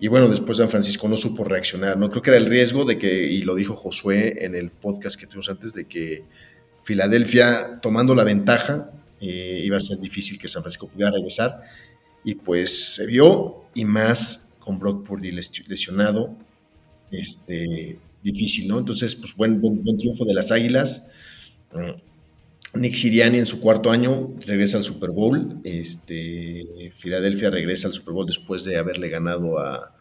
Y 0.00 0.08
bueno, 0.08 0.28
después 0.28 0.58
San 0.58 0.70
Francisco 0.70 1.08
no 1.08 1.16
supo 1.16 1.44
reaccionar, 1.44 1.98
¿no? 1.98 2.08
Creo 2.10 2.22
que 2.22 2.30
era 2.30 2.38
el 2.38 2.46
riesgo 2.46 2.84
de 2.84 2.98
que, 2.98 3.24
y 3.24 3.42
lo 3.42 3.54
dijo 3.54 3.74
Josué 3.74 4.44
en 4.44 4.54
el 4.54 4.70
podcast 4.70 5.18
que 5.18 5.26
tuvimos 5.26 5.48
antes, 5.48 5.72
de 5.72 5.86
que 5.86 6.24
Filadelfia 6.84 7.80
tomando 7.82 8.14
la 8.14 8.24
ventaja, 8.24 8.90
eh, 9.20 9.60
iba 9.64 9.76
a 9.76 9.80
ser 9.80 9.98
difícil 9.98 10.38
que 10.38 10.46
San 10.46 10.62
Francisco 10.62 10.88
pudiera 10.88 11.10
regresar. 11.10 11.62
Y 12.24 12.36
pues 12.36 12.94
se 12.94 13.06
vio, 13.06 13.64
y 13.74 13.84
más 13.84 14.54
con 14.58 14.78
Brock 14.78 15.06
Purdy 15.06 15.32
lesionado, 15.32 16.36
este, 17.10 17.98
difícil, 18.22 18.68
¿no? 18.68 18.78
Entonces, 18.78 19.14
pues 19.16 19.34
buen, 19.34 19.60
buen, 19.60 19.98
triunfo 19.98 20.24
de 20.24 20.34
las 20.34 20.52
Águilas. 20.52 21.08
Nick 22.74 22.94
Siriani 22.94 23.38
en 23.38 23.46
su 23.46 23.60
cuarto 23.60 23.90
año 23.90 24.34
regresa 24.46 24.76
al 24.76 24.84
Super 24.84 25.10
Bowl. 25.10 25.60
Este, 25.64 26.92
Filadelfia 26.94 27.50
regresa 27.50 27.88
al 27.88 27.94
Super 27.94 28.14
Bowl 28.14 28.26
después 28.26 28.64
de 28.64 28.76
haberle 28.76 29.08
ganado 29.08 29.58
a, 29.58 29.94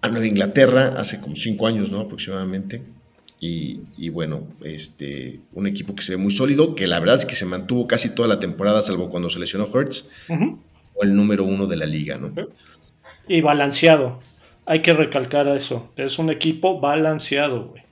a 0.00 0.08
Nueva 0.08 0.26
Inglaterra 0.26 0.94
hace 0.98 1.20
como 1.20 1.36
cinco 1.36 1.66
años, 1.66 1.90
¿no? 1.90 2.00
Aproximadamente. 2.00 2.82
Y, 3.44 4.08
bueno, 4.10 4.46
este, 4.62 5.40
un 5.52 5.66
equipo 5.66 5.96
que 5.96 6.04
se 6.04 6.12
ve 6.12 6.16
muy 6.16 6.30
sólido, 6.30 6.76
que 6.76 6.86
la 6.86 7.00
verdad 7.00 7.16
es 7.16 7.26
que 7.26 7.34
se 7.34 7.44
mantuvo 7.44 7.88
casi 7.88 8.14
toda 8.14 8.28
la 8.28 8.38
temporada, 8.38 8.82
salvo 8.82 9.10
cuando 9.10 9.28
se 9.28 9.40
lesionó 9.40 9.66
Hertz, 9.66 10.04
o 10.28 11.02
el 11.02 11.16
número 11.16 11.42
uno 11.42 11.66
de 11.66 11.76
la 11.76 11.86
liga, 11.86 12.18
¿no? 12.18 12.32
Y 13.26 13.40
balanceado. 13.40 14.20
Hay 14.64 14.80
que 14.82 14.92
recalcar 14.92 15.48
eso. 15.48 15.90
Es 15.96 16.20
un 16.20 16.30
equipo 16.30 16.80
balanceado, 16.80 17.70
güey. 17.70 17.82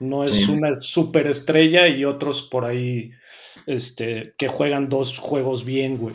No 0.00 0.24
es 0.24 0.48
una 0.48 0.78
superestrella 0.78 1.88
y 1.88 2.04
otros 2.04 2.42
por 2.42 2.64
ahí 2.64 3.10
este, 3.66 4.34
que 4.38 4.48
juegan 4.48 4.88
dos 4.88 5.18
juegos 5.18 5.64
bien, 5.64 5.98
güey. 5.98 6.14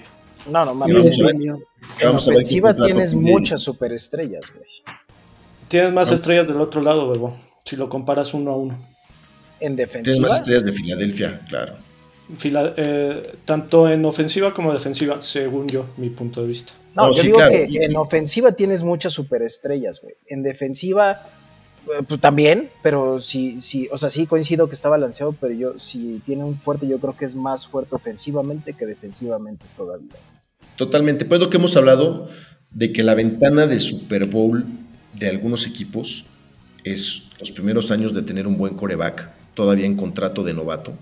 No, 0.50 0.64
no 0.66 0.74
mames. 0.74 1.20
En 2.00 2.08
ofensiva 2.08 2.74
tienes 2.74 3.14
muchas 3.14 3.62
superestrellas, 3.62 4.52
güey. 4.54 4.70
Tienes 5.68 5.92
más 5.92 6.12
estrellas 6.12 6.48
del 6.48 6.62
otro 6.62 6.82
lado, 6.82 7.10
Bebo 7.10 7.36
si 7.64 7.76
lo 7.76 7.90
comparas 7.90 8.34
uno 8.34 8.52
a 8.52 8.58
uno. 8.58 8.78
En 9.60 9.76
defensiva. 9.76 10.14
Tienes 10.14 10.20
más 10.20 10.40
estrellas 10.40 10.66
de 10.66 10.74
Filadelfia, 10.74 11.42
claro. 11.48 11.74
Eh, 12.44 13.36
tanto 13.46 13.90
en 13.90 14.04
ofensiva 14.06 14.54
como 14.54 14.74
defensiva, 14.74 15.22
según 15.22 15.68
yo, 15.68 15.86
mi 15.98 16.10
punto 16.10 16.42
de 16.42 16.48
vista. 16.48 16.74
No, 16.96 17.12
yo 17.12 17.24
digo 17.24 17.40
que 17.50 17.68
en 17.70 17.96
ofensiva 17.96 18.52
tienes 18.54 18.84
muchas 18.84 19.14
superestrellas, 19.14 20.02
güey. 20.02 20.16
En 20.28 20.44
defensiva, 20.44 21.22
pues 22.08 22.20
también, 22.20 22.70
pero 22.82 23.20
sí, 23.20 23.60
sí, 23.60 23.88
o 23.92 23.98
sea, 23.98 24.10
sí 24.10 24.26
coincido 24.26 24.68
que 24.68 24.76
está 24.76 24.90
balanceado, 24.90 25.34
pero 25.34 25.54
yo, 25.54 25.80
si 25.80 26.22
tiene 26.26 26.44
un 26.44 26.58
fuerte, 26.58 26.88
yo 26.88 27.00
creo 27.00 27.16
que 27.16 27.26
es 27.26 27.36
más 27.36 27.68
fuerte 27.68 27.96
ofensivamente 27.96 28.74
que 28.74 28.86
defensivamente 28.86 29.66
todavía. 29.76 30.14
Totalmente. 30.76 31.26
Pues 31.26 31.40
lo 31.40 31.50
que 31.50 31.58
hemos 31.58 31.76
hablado 31.78 32.30
de 32.72 32.92
que 32.94 33.04
la 33.04 33.16
ventana 33.16 33.68
de 33.68 33.80
Super 33.80 34.28
Bowl 34.28 34.66
de 35.14 35.30
algunos 35.30 35.68
equipos 35.68 36.26
es 36.84 37.30
los 37.40 37.52
primeros 37.52 37.92
años 37.92 38.14
de 38.14 38.24
tener 38.24 38.48
un 38.48 38.58
buen 38.58 38.76
coreback, 38.76 39.30
todavía 39.54 39.86
en 39.86 39.96
contrato 39.96 40.44
de 40.44 40.54
novato. 40.54 40.94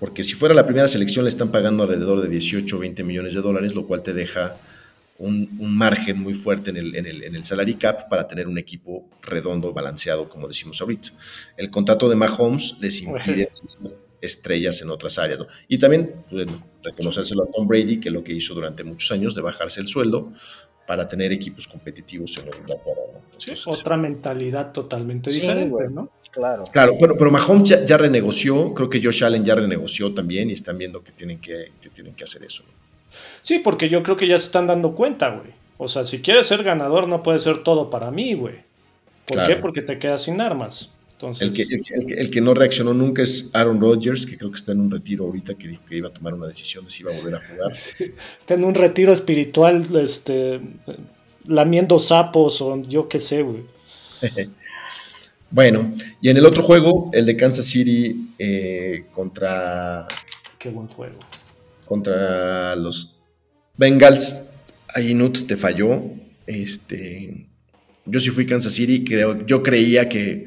Porque 0.00 0.24
si 0.24 0.34
fuera 0.34 0.54
la 0.54 0.66
primera 0.66 0.88
selección 0.88 1.24
le 1.24 1.28
están 1.28 1.50
pagando 1.50 1.82
alrededor 1.82 2.20
de 2.20 2.28
18 2.28 2.76
o 2.76 2.78
20 2.78 3.04
millones 3.04 3.34
de 3.34 3.40
dólares, 3.40 3.74
lo 3.74 3.86
cual 3.86 4.02
te 4.02 4.12
deja 4.14 4.56
un, 5.18 5.48
margen 5.58 6.20
muy 6.20 6.34
fuerte 6.34 6.70
en 6.70 6.76
el, 6.76 6.94
en, 6.94 7.06
el, 7.06 7.24
en 7.24 7.34
el, 7.34 7.44
salary 7.44 7.74
cap 7.74 8.08
para 8.08 8.26
tener 8.26 8.46
un 8.46 8.56
equipo 8.56 9.08
redondo, 9.22 9.72
balanceado, 9.72 10.28
como 10.28 10.48
decimos 10.48 10.80
ahorita. 10.80 11.10
El 11.56 11.70
contrato 11.70 12.08
de 12.08 12.16
Mahomes 12.16 12.76
les 12.80 13.02
impide 13.02 13.50
estrellas 14.20 14.80
en 14.82 14.90
otras 14.90 15.18
áreas. 15.18 15.40
Y 15.66 15.78
también 15.78 16.24
reconocérselo 16.82 17.44
a 17.44 17.46
Tom 17.50 17.66
Brady, 17.66 18.00
que 18.00 18.10
lo 18.10 18.22
que 18.22 18.32
hizo 18.32 18.54
durante 18.54 18.84
muchos 18.84 19.10
años 19.12 19.34
de 19.34 19.42
bajarse 19.42 19.80
el 19.80 19.86
sueldo 19.86 20.32
para 20.86 21.06
tener 21.06 21.32
equipos 21.32 21.68
competitivos 21.68 22.38
en 22.38 22.46
Inglaterra. 22.46 23.02
sí, 23.36 23.52
otra 23.66 23.96
mentalidad 23.96 24.72
totalmente 24.72 25.30
diferente, 25.30 25.88
¿no? 25.90 26.10
Claro. 26.30 26.64
Claro, 26.72 26.96
pero, 26.98 27.16
pero 27.16 27.30
Mahomes 27.30 27.84
ya, 27.86 27.96
renegoció, 27.96 28.72
creo 28.72 28.88
que 28.88 29.02
Josh 29.02 29.24
Allen 29.24 29.44
ya 29.44 29.54
renegoció 29.54 30.14
también 30.14 30.50
y 30.50 30.52
están 30.52 30.78
viendo 30.78 31.02
que 31.02 31.12
tienen 31.12 31.40
que, 31.40 31.72
tienen 31.92 32.14
que 32.14 32.24
hacer 32.24 32.44
eso. 32.44 32.64
Sí, 33.42 33.58
porque 33.58 33.88
yo 33.88 34.02
creo 34.02 34.16
que 34.16 34.28
ya 34.28 34.38
se 34.38 34.46
están 34.46 34.66
dando 34.66 34.94
cuenta, 34.94 35.30
güey. 35.30 35.52
O 35.76 35.88
sea, 35.88 36.04
si 36.04 36.20
quieres 36.20 36.46
ser 36.46 36.62
ganador 36.62 37.08
no 37.08 37.22
puede 37.22 37.38
ser 37.38 37.62
todo 37.62 37.90
para 37.90 38.10
mí, 38.10 38.34
güey. 38.34 38.56
¿Por 39.26 39.46
qué? 39.46 39.56
Porque 39.56 39.82
te 39.82 39.98
quedas 39.98 40.22
sin 40.24 40.40
armas 40.40 40.90
el, 41.40 41.52
que, 41.52 41.66
el, 42.16 42.30
que, 42.30 42.40
no 42.40 42.54
reaccionó 42.54 42.94
nunca 42.94 43.22
es 43.22 43.50
Aaron 43.52 43.80
Rodgers, 43.80 44.24
que 44.24 44.36
creo 44.36 44.50
que 44.50 44.56
está 44.56 44.72
en 44.72 44.80
un 44.80 44.90
retiro 44.90 45.24
ahorita, 45.24 45.54
que 45.54 45.68
dijo 45.68 45.84
que 45.84 45.96
iba 45.96 46.08
a 46.08 46.12
tomar 46.12 46.34
una 46.34 46.46
decisión 46.46 46.84
de 46.84 46.90
si 46.90 47.02
iba 47.02 47.12
a 47.12 47.16
volver 47.16 47.34
a 47.34 47.40
jugar. 47.40 47.72
está 48.38 48.54
en 48.54 48.64
un 48.64 48.74
retiro 48.74 49.12
espiritual, 49.12 49.84
este, 49.96 50.60
lamiendo 51.46 51.98
sapos 51.98 52.60
o 52.60 52.82
yo 52.82 53.08
qué 53.08 53.18
sé, 53.18 53.42
güey. 53.42 53.64
bueno, 55.50 55.90
y 56.20 56.28
en 56.28 56.36
el 56.36 56.46
otro 56.46 56.62
juego, 56.62 57.10
el 57.12 57.26
de 57.26 57.36
Kansas 57.36 57.66
City 57.66 58.30
eh, 58.38 59.06
contra... 59.12 60.06
Qué 60.58 60.70
buen 60.70 60.86
juego. 60.88 61.18
Contra 61.88 62.76
los 62.76 63.18
Bengals, 63.78 64.50
ahí 64.94 65.14
Nut 65.14 65.46
te 65.46 65.56
falló. 65.56 66.02
Este, 66.46 67.46
yo 68.04 68.20
sí 68.20 68.30
fui 68.30 68.44
Kansas 68.44 68.72
City, 68.72 69.04
creo, 69.04 69.46
yo 69.46 69.62
creía 69.62 70.08
que 70.08 70.46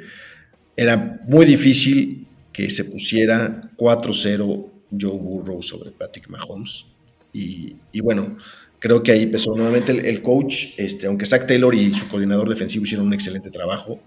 era 0.76 1.20
muy 1.28 1.46
difícil 1.46 2.28
que 2.54 2.70
se 2.70 2.86
pusiera 2.86 3.72
4-0 3.76 4.70
Joe 5.00 5.18
Burrow 5.18 5.64
sobre 5.64 5.92
Patrick 5.92 6.30
Mahomes. 6.30 6.86
Y, 7.34 7.76
bueno, 8.02 8.38
creo 8.80 9.02
que 9.02 9.12
ahí 9.12 9.24
empezó 9.24 9.56
nuevamente 9.56 9.92
el, 9.92 10.22
coach, 10.22 10.78
este, 10.78 11.08
aunque 11.08 11.26
Zach 11.26 11.48
Taylor 11.48 11.74
y 11.74 11.94
su 11.94 12.08
coordinador 12.10 12.50
defensivo 12.50 12.84
hicieron 12.84 13.08
un 13.08 13.14
excelente 13.14 13.50
trabajo. 13.50 14.02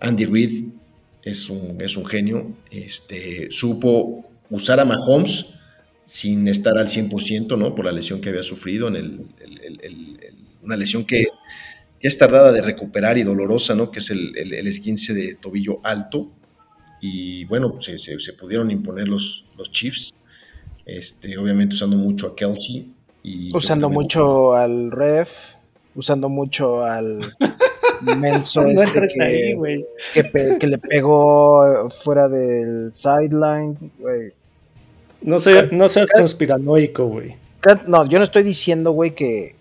Andy 0.00 0.24
Reid 0.24 0.64
es 1.22 1.50
un, 1.50 1.80
es 1.80 1.96
un 1.96 2.06
genio, 2.06 2.56
este, 2.70 3.48
supo 3.50 4.24
usar 4.48 4.80
a 4.80 4.84
Mahomes 4.84 5.55
sin 6.06 6.46
estar 6.46 6.78
al 6.78 6.86
100%, 6.86 7.58
¿no? 7.58 7.74
Por 7.74 7.84
la 7.84 7.92
lesión 7.92 8.20
que 8.20 8.28
había 8.28 8.44
sufrido, 8.44 8.86
en 8.88 8.96
el, 8.96 9.26
una 10.62 10.76
lesión 10.76 11.04
que, 11.04 11.26
es 12.00 12.16
tardada 12.16 12.52
de 12.52 12.62
recuperar 12.62 13.18
y 13.18 13.24
dolorosa, 13.24 13.74
¿no? 13.74 13.90
Que 13.90 13.98
es 13.98 14.10
el, 14.10 14.36
esguince 14.66 15.12
de 15.12 15.34
tobillo 15.34 15.80
alto. 15.82 16.30
Y 17.00 17.44
bueno, 17.46 17.80
se, 17.80 17.98
se, 17.98 18.32
pudieron 18.34 18.70
imponer 18.70 19.08
los, 19.08 19.46
los 19.58 19.72
Chiefs, 19.72 20.14
este, 20.84 21.36
obviamente 21.36 21.74
usando 21.74 21.96
mucho 21.96 22.28
a 22.28 22.36
Kelsey. 22.36 22.92
Y 23.24 23.56
usando 23.56 23.90
mucho 23.90 24.54
al 24.54 24.92
ref, 24.92 25.56
usando 25.96 26.28
mucho 26.28 26.84
al 26.84 27.34
menso 28.02 28.64
este 28.66 29.08
que, 30.14 30.58
que, 30.60 30.66
le 30.68 30.78
pegó 30.78 31.90
fuera 32.04 32.28
del 32.28 32.92
sideline, 32.92 33.76
güey. 33.98 34.32
No 35.26 35.40
seas, 35.40 35.72
no 35.72 35.88
seas 35.88 36.06
conspiranoico, 36.16 37.06
güey. 37.06 37.34
No, 37.88 38.06
yo 38.06 38.18
no 38.18 38.24
estoy 38.24 38.44
diciendo, 38.44 38.92
güey, 38.92 39.12
que, 39.16 39.56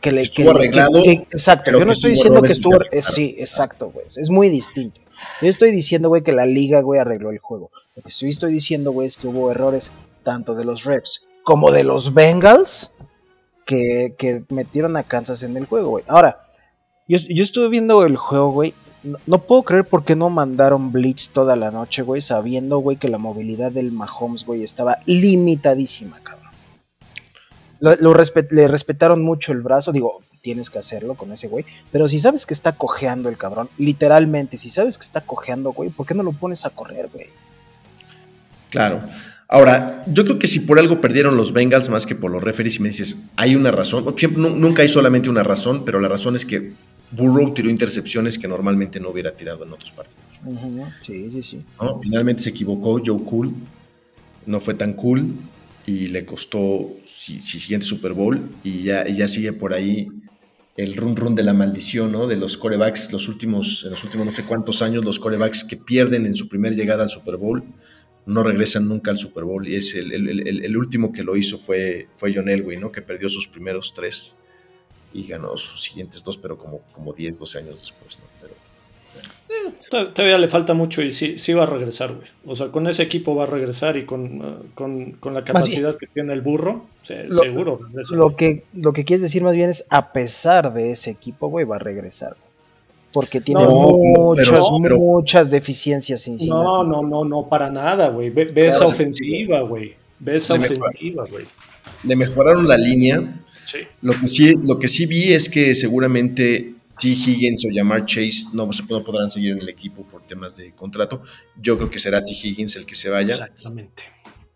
que, 0.00 0.10
le 0.10 0.22
estuvo 0.22 0.50
arreglado. 0.50 1.02
exacto, 1.04 1.72
yo 1.72 1.84
no 1.84 1.92
estoy 1.92 2.12
diciendo 2.12 2.40
que 2.40 2.54
estuvo. 2.54 2.78
Eh, 2.90 3.02
sí, 3.02 3.36
exacto, 3.38 3.90
güey. 3.90 4.06
Es 4.06 4.30
muy 4.30 4.48
distinto. 4.48 4.98
Yo 5.42 5.50
estoy 5.50 5.72
diciendo, 5.72 6.08
güey, 6.08 6.22
que 6.22 6.32
la 6.32 6.46
liga, 6.46 6.80
güey, 6.80 6.98
arregló 6.98 7.30
el 7.30 7.38
juego. 7.38 7.70
Lo 7.94 8.02
que 8.02 8.08
estoy, 8.08 8.30
estoy 8.30 8.50
diciendo, 8.50 8.92
güey, 8.92 9.06
es 9.08 9.18
que 9.18 9.28
hubo 9.28 9.50
errores 9.50 9.92
tanto 10.22 10.54
de 10.54 10.64
los 10.64 10.84
refs 10.84 11.26
como 11.44 11.70
de 11.70 11.84
los 11.84 12.14
Bengals 12.14 12.94
que, 13.66 14.14
que 14.16 14.42
metieron 14.48 14.96
a 14.96 15.02
Kansas 15.02 15.42
en 15.42 15.54
el 15.58 15.66
juego, 15.66 15.90
güey. 15.90 16.04
Ahora, 16.08 16.40
yo, 17.06 17.18
yo 17.28 17.42
estuve 17.42 17.68
viendo 17.68 18.04
el 18.06 18.16
juego, 18.16 18.52
güey, 18.52 18.72
no, 19.02 19.38
puedo 19.38 19.62
creer 19.62 19.84
por 19.84 20.04
qué 20.04 20.16
no 20.16 20.30
mandaron 20.30 20.92
Blitz 20.92 21.28
toda 21.28 21.56
la 21.56 21.70
noche, 21.70 22.02
güey, 22.02 22.20
sabiendo, 22.20 22.78
güey, 22.78 22.96
que 22.96 23.08
la 23.08 23.18
movilidad 23.18 23.72
del 23.72 23.92
Mahomes, 23.92 24.44
güey, 24.44 24.62
estaba 24.62 24.98
limitadísima, 25.06 26.20
cabrón. 26.22 26.50
le 28.50 28.68
respetaron 28.68 29.22
mucho 29.22 29.52
el 29.52 29.60
brazo, 29.60 29.92
digo, 29.92 30.22
tienes 30.46 30.70
que 30.70 30.78
hacerlo 30.78 31.14
con 31.14 31.32
ese 31.32 31.48
güey, 31.48 31.64
pero 31.90 32.06
si 32.06 32.20
sabes 32.20 32.46
que 32.46 32.54
está 32.54 32.70
cojeando 32.70 33.28
el 33.28 33.36
cabrón, 33.36 33.68
literalmente, 33.78 34.56
si 34.56 34.70
sabes 34.70 34.96
que 34.96 35.04
está 35.04 35.20
cojeando, 35.20 35.72
güey, 35.72 35.90
¿por 35.90 36.06
qué 36.06 36.14
no 36.14 36.22
lo 36.22 36.30
pones 36.30 36.64
a 36.64 36.70
correr, 36.70 37.08
güey? 37.12 37.26
Claro. 38.70 39.00
Ahora, 39.48 40.04
yo 40.06 40.24
creo 40.24 40.38
que 40.38 40.46
si 40.46 40.60
por 40.60 40.78
algo 40.78 41.00
perdieron 41.00 41.36
los 41.36 41.52
Bengals 41.52 41.88
más 41.88 42.06
que 42.06 42.14
por 42.14 42.30
los 42.30 42.44
referees, 42.44 42.76
y 42.76 42.82
me 42.82 42.90
dices, 42.90 43.24
hay 43.36 43.56
una 43.56 43.72
razón, 43.72 44.14
siempre, 44.16 44.40
nunca 44.40 44.82
hay 44.82 44.88
solamente 44.88 45.28
una 45.28 45.42
razón, 45.42 45.84
pero 45.84 45.98
la 45.98 46.08
razón 46.08 46.36
es 46.36 46.44
que 46.44 46.72
Burrow 47.10 47.54
tiró 47.54 47.70
intercepciones 47.70 48.38
que 48.38 48.48
normalmente 48.48 48.98
no 48.98 49.10
hubiera 49.10 49.34
tirado 49.34 49.64
en 49.64 49.72
otros 49.72 49.92
partidos. 49.92 50.24
Sí, 51.02 51.30
sí, 51.30 51.42
sí. 51.42 51.64
Finalmente 52.02 52.42
se 52.42 52.50
equivocó 52.50 53.00
Joe 53.04 53.22
Cool, 53.24 53.54
no 54.46 54.60
fue 54.60 54.74
tan 54.74 54.94
cool 54.94 55.34
y 55.86 56.08
le 56.08 56.24
costó 56.24 56.96
si, 57.04 57.40
siguiente 57.40 57.86
Super 57.86 58.12
Bowl 58.12 58.48
y 58.64 58.82
ya, 58.82 59.06
ya 59.06 59.28
sigue 59.28 59.52
por 59.52 59.72
ahí 59.72 60.08
el 60.76 60.94
run 60.94 61.16
run 61.16 61.34
de 61.34 61.42
la 61.42 61.54
maldición, 61.54 62.12
¿no? 62.12 62.26
De 62.26 62.36
los 62.36 62.56
corebacks, 62.56 63.12
los 63.12 63.28
últimos, 63.28 63.84
en 63.84 63.90
los 63.90 64.04
últimos 64.04 64.26
no 64.26 64.32
sé 64.32 64.42
cuántos 64.42 64.82
años, 64.82 65.04
los 65.04 65.18
corebacks 65.18 65.64
que 65.64 65.76
pierden 65.76 66.26
en 66.26 66.34
su 66.34 66.48
primera 66.48 66.74
llegada 66.74 67.04
al 67.04 67.10
Super 67.10 67.36
Bowl 67.36 67.64
no 68.26 68.42
regresan 68.42 68.88
nunca 68.88 69.12
al 69.12 69.18
Super 69.18 69.44
Bowl 69.44 69.66
y 69.66 69.76
es 69.76 69.94
el, 69.94 70.12
el, 70.12 70.76
último 70.76 71.12
que 71.12 71.22
lo 71.22 71.36
hizo 71.36 71.58
fue, 71.58 72.08
fue 72.10 72.34
John 72.34 72.48
Elway, 72.48 72.76
¿no? 72.76 72.90
Que 72.90 73.00
perdió 73.00 73.28
sus 73.28 73.46
primeros 73.46 73.94
tres 73.94 74.36
y 75.12 75.26
ganó 75.26 75.56
sus 75.56 75.82
siguientes 75.82 76.22
dos, 76.22 76.36
pero 76.36 76.58
como, 76.58 76.80
como 76.92 77.12
10, 77.12 77.38
12 77.38 77.58
años 77.58 77.78
después, 77.78 78.18
¿no? 78.18 78.24
Pero, 78.40 78.54
eh, 79.48 80.10
Todavía 80.14 80.38
le 80.38 80.48
falta 80.48 80.74
mucho 80.74 81.02
y 81.02 81.12
sí, 81.12 81.38
sí 81.38 81.52
va 81.52 81.62
a 81.62 81.66
regresar, 81.66 82.14
güey. 82.14 82.28
O 82.46 82.56
sea, 82.56 82.68
con 82.68 82.86
ese 82.88 83.02
equipo 83.02 83.34
va 83.34 83.44
a 83.44 83.46
regresar 83.46 83.96
y 83.96 84.04
con, 84.04 84.70
uh, 84.76 85.30
la 85.30 85.44
capacidad 85.44 85.96
que 85.96 86.06
tiene 86.06 86.32
el 86.32 86.40
burro, 86.40 86.86
seguro. 87.02 87.80
Lo 88.10 88.36
que, 88.36 88.64
lo 88.74 88.92
que 88.92 89.04
quieres 89.04 89.22
decir 89.22 89.42
más 89.42 89.54
bien 89.54 89.70
es, 89.70 89.86
a 89.88 90.12
pesar 90.12 90.72
de 90.74 90.90
ese 90.90 91.10
equipo, 91.10 91.48
güey, 91.48 91.64
va 91.64 91.76
a 91.76 91.80
regresar. 91.80 92.36
Porque 93.12 93.40
tiene 93.40 93.66
muchas 93.66 95.50
deficiencias 95.50 96.28
No, 96.46 96.84
no, 96.84 97.02
no, 97.02 97.24
no, 97.24 97.48
para 97.48 97.70
nada, 97.70 98.08
güey. 98.08 98.28
Ve, 98.30 98.50
esa 98.66 98.86
ofensiva, 98.86 99.62
güey. 99.62 99.94
Ve 100.18 100.36
esa 100.36 100.54
ofensiva, 100.54 101.24
güey. 101.30 101.46
Le 102.02 102.16
mejoraron 102.16 102.68
la 102.68 102.76
línea, 102.76 103.40
lo, 104.02 104.18
que 104.18 104.28
sí, 104.28 104.54
lo 104.64 104.78
que 104.78 104.88
sí 104.88 105.06
vi 105.06 105.32
es 105.32 105.48
que 105.48 105.74
seguramente 105.74 106.74
T. 106.98 107.08
Higgins 107.08 107.64
o 107.66 107.68
Jamar 107.74 108.06
Chase 108.06 108.46
no, 108.54 108.68
no 108.88 109.04
podrán 109.04 109.30
seguir 109.30 109.52
en 109.52 109.58
el 109.58 109.68
equipo 109.68 110.04
por 110.04 110.26
temas 110.26 110.56
de 110.56 110.72
contrato. 110.72 111.22
Yo 111.60 111.76
creo 111.76 111.90
que 111.90 111.98
será 111.98 112.24
T. 112.24 112.32
Higgins 112.32 112.76
el 112.76 112.86
que 112.86 112.94
se 112.94 113.08
vaya. 113.08 113.34
Exactamente. 113.34 114.02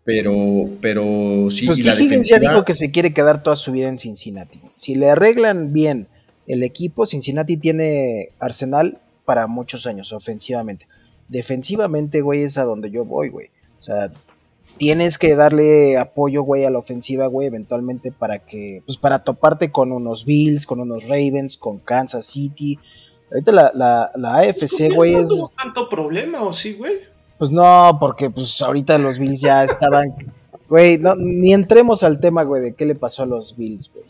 Pero, 0.03 0.69
pero 0.81 1.49
sí. 1.51 1.67
Pues 1.67 1.79
T. 1.79 2.03
Higgins 2.03 2.29
ya 2.29 2.39
dijo 2.39 2.65
que 2.65 2.73
se 2.73 2.91
quiere 2.91 3.13
quedar 3.13 3.43
toda 3.43 3.55
su 3.55 3.71
vida 3.71 3.87
en 3.89 3.99
Cincinnati. 3.99 4.59
Si 4.75 4.95
le 4.95 5.09
arreglan 5.09 5.73
bien 5.73 6.07
el 6.47 6.63
equipo, 6.63 7.05
Cincinnati 7.05 7.57
tiene 7.57 8.29
arsenal 8.39 8.99
para 9.25 9.47
muchos 9.47 9.85
años, 9.85 10.11
ofensivamente. 10.11 10.87
Defensivamente, 11.27 12.21
güey, 12.21 12.43
es 12.43 12.57
a 12.57 12.63
donde 12.63 12.89
yo 12.89 13.05
voy, 13.05 13.29
güey. 13.29 13.47
O 13.77 13.81
sea, 13.81 14.11
tienes 14.81 15.19
que 15.19 15.35
darle 15.35 15.99
apoyo, 15.99 16.41
güey, 16.41 16.65
a 16.65 16.71
la 16.71 16.79
ofensiva, 16.79 17.27
güey, 17.27 17.45
eventualmente 17.45 18.11
para 18.11 18.39
que, 18.39 18.81
pues 18.83 18.97
para 18.97 19.19
toparte 19.19 19.71
con 19.71 19.91
unos 19.91 20.25
Bills, 20.25 20.65
con 20.65 20.79
unos 20.79 21.07
Ravens, 21.07 21.55
con 21.55 21.77
Kansas 21.77 22.25
City. 22.25 22.79
Ahorita 23.31 23.51
la, 23.51 23.71
la, 23.75 24.11
la 24.15 24.37
AFC, 24.37 24.91
güey, 24.95 25.13
es... 25.13 25.29
¿No 25.37 25.51
tanto 25.55 25.87
problema 25.87 26.41
o 26.41 26.51
sí, 26.51 26.73
güey? 26.73 26.93
Pues 27.37 27.51
no, 27.51 27.95
porque 27.99 28.31
pues 28.31 28.59
ahorita 28.59 28.97
los 28.97 29.19
Bills 29.19 29.41
ya 29.41 29.63
estaban... 29.63 30.15
Güey, 30.67 30.97
no, 30.97 31.13
ni 31.15 31.53
entremos 31.53 32.01
al 32.01 32.19
tema, 32.19 32.41
güey, 32.41 32.63
de 32.63 32.73
qué 32.73 32.87
le 32.87 32.95
pasó 32.95 33.21
a 33.21 33.27
los 33.27 33.55
Bills, 33.55 33.93
güey. 33.93 34.07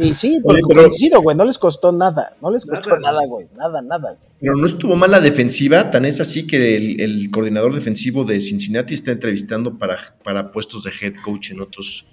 Y 0.00 0.14
sí, 0.14 0.40
porque 0.42 0.62
coincido, 0.62 1.20
güey, 1.20 1.36
no 1.36 1.44
les 1.44 1.58
costó 1.58 1.92
nada, 1.92 2.36
no 2.40 2.50
les 2.50 2.64
costó 2.64 2.96
nada, 2.98 3.26
güey, 3.26 3.46
nada, 3.56 3.82
nada. 3.82 4.16
Pero 4.40 4.56
no 4.56 4.64
estuvo 4.64 4.96
mal 4.96 5.10
la 5.10 5.20
defensiva, 5.20 5.90
tan 5.90 6.06
es 6.06 6.20
así 6.20 6.46
que 6.46 6.76
el, 6.76 7.30
coordinador 7.30 7.74
defensivo 7.74 8.24
de 8.24 8.40
Cincinnati 8.40 8.94
está 8.94 9.12
entrevistando 9.12 9.76
para, 9.76 9.98
para 10.24 10.50
puestos 10.52 10.84
de 10.84 10.92
head 11.00 11.14
coach 11.22 11.50
en 11.50 11.60
otros, 11.60 12.06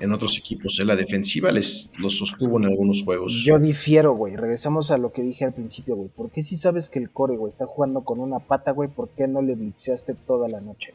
en 0.00 0.12
otros 0.12 0.38
equipos. 0.38 0.78
¿eh? 0.80 0.86
La 0.86 0.96
defensiva 0.96 1.52
les 1.52 1.90
los 1.98 2.16
sostuvo 2.16 2.58
en 2.58 2.64
algunos 2.64 3.02
juegos. 3.02 3.42
Yo 3.44 3.58
difiero, 3.58 4.14
güey. 4.14 4.34
Regresamos 4.36 4.90
a 4.90 4.96
lo 4.96 5.12
que 5.12 5.22
dije 5.22 5.44
al 5.44 5.52
principio, 5.52 5.96
güey. 5.96 6.08
¿Por 6.08 6.30
qué 6.30 6.42
si 6.42 6.56
sabes 6.56 6.88
que 6.88 6.98
el 6.98 7.10
core, 7.10 7.36
güey, 7.36 7.48
está 7.48 7.66
jugando 7.66 8.02
con 8.02 8.20
una 8.20 8.38
pata, 8.38 8.70
güey? 8.70 8.88
¿Por 8.88 9.10
qué 9.10 9.28
no 9.28 9.42
le 9.42 9.54
blitzeaste 9.54 10.14
toda 10.14 10.48
la 10.48 10.62
noche? 10.62 10.94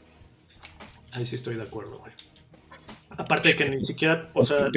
Ahí 1.11 1.27
sí 1.27 1.35
estoy 1.35 1.55
de 1.55 1.63
acuerdo, 1.63 1.99
güey. 1.99 2.11
Aparte 3.11 3.49
de 3.49 3.55
que 3.55 3.69
ni 3.69 3.85
siquiera, 3.85 4.31
o 4.33 4.43
sea, 4.43 4.71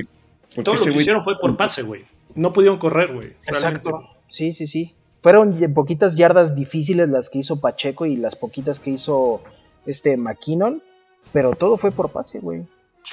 todo 0.62 0.74
lo 0.74 0.84
que 0.84 0.94
hicieron 0.94 1.24
fue 1.24 1.38
por 1.38 1.56
pase, 1.56 1.82
güey. 1.82 2.04
No 2.34 2.52
pudieron 2.52 2.78
correr, 2.78 3.14
güey. 3.14 3.28
Exacto. 3.46 4.10
Sí, 4.28 4.52
sí, 4.52 4.66
sí. 4.66 4.94
Fueron 5.22 5.54
poquitas 5.74 6.16
yardas 6.16 6.54
difíciles 6.54 7.08
las 7.08 7.30
que 7.30 7.38
hizo 7.38 7.60
Pacheco 7.60 8.06
y 8.06 8.16
las 8.16 8.36
poquitas 8.36 8.78
que 8.78 8.90
hizo 8.90 9.42
este 9.86 10.16
McKinnon, 10.16 10.82
pero 11.32 11.52
todo 11.52 11.78
fue 11.78 11.90
por 11.90 12.10
pase, 12.10 12.40
güey. 12.40 12.64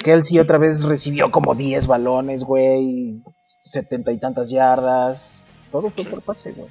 Kelsey 0.03 0.39
otra 0.39 0.57
vez 0.57 0.83
recibió 0.83 1.31
como 1.31 1.55
10 1.55 1.87
balones, 1.87 2.43
güey, 2.43 3.21
setenta 3.41 4.11
y 4.11 4.17
tantas 4.17 4.49
yardas. 4.49 5.43
Todo 5.71 5.89
fue 5.91 6.03
por 6.05 6.21
pase, 6.21 6.51
güey. 6.51 6.69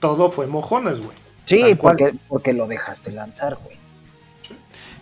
Todo 0.00 0.30
fue 0.30 0.46
mojones, 0.46 0.98
güey. 0.98 1.16
Sí, 1.44 1.74
porque, 1.74 2.14
porque 2.28 2.52
lo 2.52 2.66
dejaste 2.66 3.12
lanzar, 3.12 3.58
güey. 3.62 3.76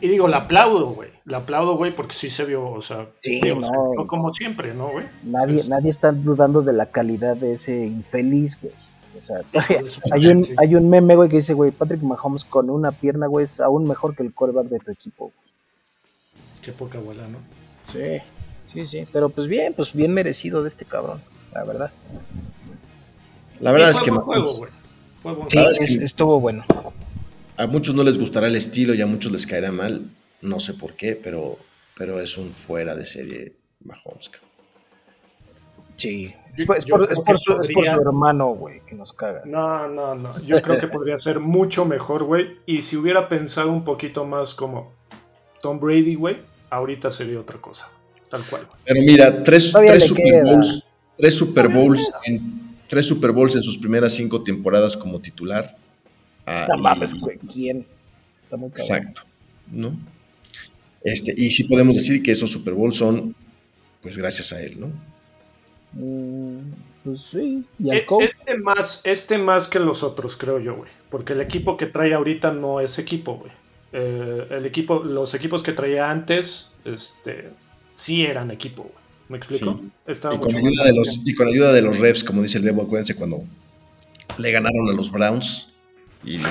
Y 0.01 0.09
digo, 0.09 0.29
la 0.29 0.39
aplaudo, 0.39 0.91
güey. 0.91 1.11
La 1.25 1.39
aplaudo, 1.39 1.77
güey, 1.77 1.95
porque 1.95 2.15
sí 2.15 2.31
se 2.31 2.45
vio, 2.45 2.71
o 2.71 2.83
sea, 2.83 3.09
sí, 3.19 3.41
no, 3.41 4.07
como 4.07 4.33
siempre, 4.33 4.73
¿no, 4.73 4.91
güey? 4.91 5.07
Nadie, 5.25 5.65
nadie 5.69 5.91
está 5.91 6.13
dudando 6.13 6.63
de 6.63 6.73
la 6.73 6.87
calidad 6.87 7.37
de 7.37 7.55
ese 7.55 7.87
infeliz, 7.87 8.61
güey. 8.61 8.73
O 9.19 9.23
sea, 9.23 9.39
hay 10.13 10.27
un, 10.29 10.47
hay 10.57 10.75
un 10.77 10.89
meme, 10.89 11.17
güey, 11.17 11.29
que 11.29 11.37
dice, 11.37 11.55
güey, 11.55 11.73
Patrick 11.73 12.03
Mahomes 12.03 12.45
con 12.45 12.71
una 12.71 12.93
pierna, 12.93 13.27
güey, 13.27 13.45
es 13.45 13.61
aún 13.61 13.87
mejor 13.87 14.15
que 14.15 14.23
el 14.23 14.33
quarterback 14.33 14.69
de 14.69 14.79
tu 14.79 14.91
equipo, 14.93 15.25
güey. 15.25 15.55
Qué 16.63 16.73
poca 16.73 16.99
bola, 17.01 17.27
¿no? 17.27 17.39
Sí, 17.85 18.19
sí, 18.67 18.87
sí. 18.87 19.07
Pero 19.13 19.31
pues 19.31 19.49
bien, 19.49 19.75
pues 19.75 19.95
bien 19.95 20.15
merecido 20.15 20.63
de 20.63 20.69
este 20.69 20.85
cabrón, 20.85 21.21
la 21.53 21.65
verdad. 21.65 21.91
La 23.61 23.73
verdad 23.73 23.91
es 23.91 24.01
que 24.01 24.13
Mahomes... 24.13 24.61
Sí, 25.49 25.99
estuvo 26.01 26.39
bueno 26.39 26.65
a 27.59 27.67
muchos 27.67 27.95
no 27.95 28.05
les 28.05 28.17
gustará 28.17 28.47
el 28.47 28.57
estilo 28.57 28.95
y 28.95 29.03
a 29.03 29.07
muchos 29.07 29.33
les 29.33 29.47
caerá 29.47 29.73
mal, 29.73 30.11
no 30.41 30.61
sé 30.61 30.75
por 30.75 30.95
qué, 30.95 31.17
pero, 31.17 31.59
pero 31.97 32.21
es 32.21 32.39
un 32.39 32.53
fuera 32.53 32.95
de 32.95 33.05
serie 33.05 33.57
Mahomes. 33.85 34.31
Sí, 35.97 36.33
es, 36.55 36.65
por, 36.65 36.81
su, 37.39 37.55
hermano, 38.01 38.51
güey, 38.51 38.81
que 38.87 38.95
nos 38.95 39.13
caga. 39.13 39.43
No, 39.45 39.89
no, 39.89 40.15
no. 40.15 40.41
Yo 40.45 40.63
creo 40.63 40.79
que 40.79 40.87
podría 40.89 41.19
ser 41.19 41.41
mucho 41.41 41.85
mejor, 41.85 42.23
güey. 42.23 42.59
Y 42.67 42.83
si 42.83 42.97
hubiera 42.97 43.29
pensado 43.29 43.73
un 43.73 43.85
poquito 43.85 44.25
más 44.25 44.55
como 44.55 44.93
Tom 45.61 45.81
Brady, 45.81 46.15
güey, 46.15 46.37
ahorita 46.71 47.11
sería 47.11 47.41
otra 47.41 47.61
cosa. 47.61 47.89
Tal 48.31 48.45
cual. 48.45 48.69
Pero 48.85 49.01
mira, 49.03 49.43
tres, 49.43 49.73
tres 49.73 50.07
Super 50.07 50.45
Bowls, 50.45 50.85
tres 51.17 51.35
Super 51.35 51.69
Bowls 51.69 52.13
en 52.25 52.77
tres 52.87 53.07
Super 53.07 53.33
Bowls 53.33 53.57
en 53.57 53.65
sus 53.65 53.77
primeras 53.77 54.13
cinco 54.13 54.45
temporadas 54.45 54.97
como 54.97 55.19
titular. 55.21 55.77
Ah, 56.51 56.67
no 56.75 56.81
mames, 56.81 57.21
güey, 57.21 57.37
¿quién? 57.53 57.87
Exacto, 58.51 59.23
¿no? 59.71 59.95
Este, 61.05 61.35
y 61.37 61.51
sí 61.51 61.65
podemos 61.65 61.95
decir 61.95 62.23
que 62.23 62.33
esos 62.33 62.51
Super 62.51 62.73
Bowls 62.73 62.97
son, 62.97 63.35
pues 64.01 64.17
gracias 64.17 64.55
a 64.55 64.63
él, 64.63 64.81
¿no? 64.81 64.91
Mm, 65.93 66.73
pues 67.05 67.21
sí. 67.21 67.65
¿Y 67.79 67.91
e, 67.91 68.07
este, 68.21 68.57
más, 68.57 69.03
este 69.05 69.37
más 69.37 69.69
que 69.69 69.79
los 69.79 70.03
otros, 70.03 70.37
creo 70.37 70.59
yo, 70.59 70.77
güey. 70.77 70.91
Porque 71.11 71.35
el 71.35 71.43
equipo 71.43 71.77
que 71.77 71.85
trae 71.85 72.15
ahorita 72.15 72.51
no 72.53 72.81
es 72.81 72.99
equipo, 72.99 73.37
güey. 73.37 73.53
Eh, 73.93 74.47
el 74.51 74.65
equipo, 74.65 75.05
los 75.05 75.35
equipos 75.35 75.63
que 75.63 75.73
traía 75.73 76.11
antes, 76.11 76.71
este, 76.87 77.51
sí 77.95 78.25
eran 78.25 78.51
equipo, 78.51 78.85
güey. 78.85 78.95
¿Me 79.29 79.37
explico? 79.37 79.83
Y, 80.07 80.39
con 80.39 80.57
ayuda 80.57 80.85
de 80.85 80.95
los, 80.95 81.21
y 81.27 81.35
con 81.35 81.49
ayuda 81.49 81.75
de 81.75 81.83
los 81.83 81.99
refs, 81.99 82.25
como 82.25 82.41
dice 82.41 82.57
el 82.57 82.65
Bebo, 82.65 82.83
acuérdense 82.83 83.15
cuando 83.15 83.43
le 84.39 84.51
ganaron 84.51 84.89
a 84.89 84.95
los 84.95 85.13
Browns 85.13 85.75
y 86.25 86.39
le 86.39 86.49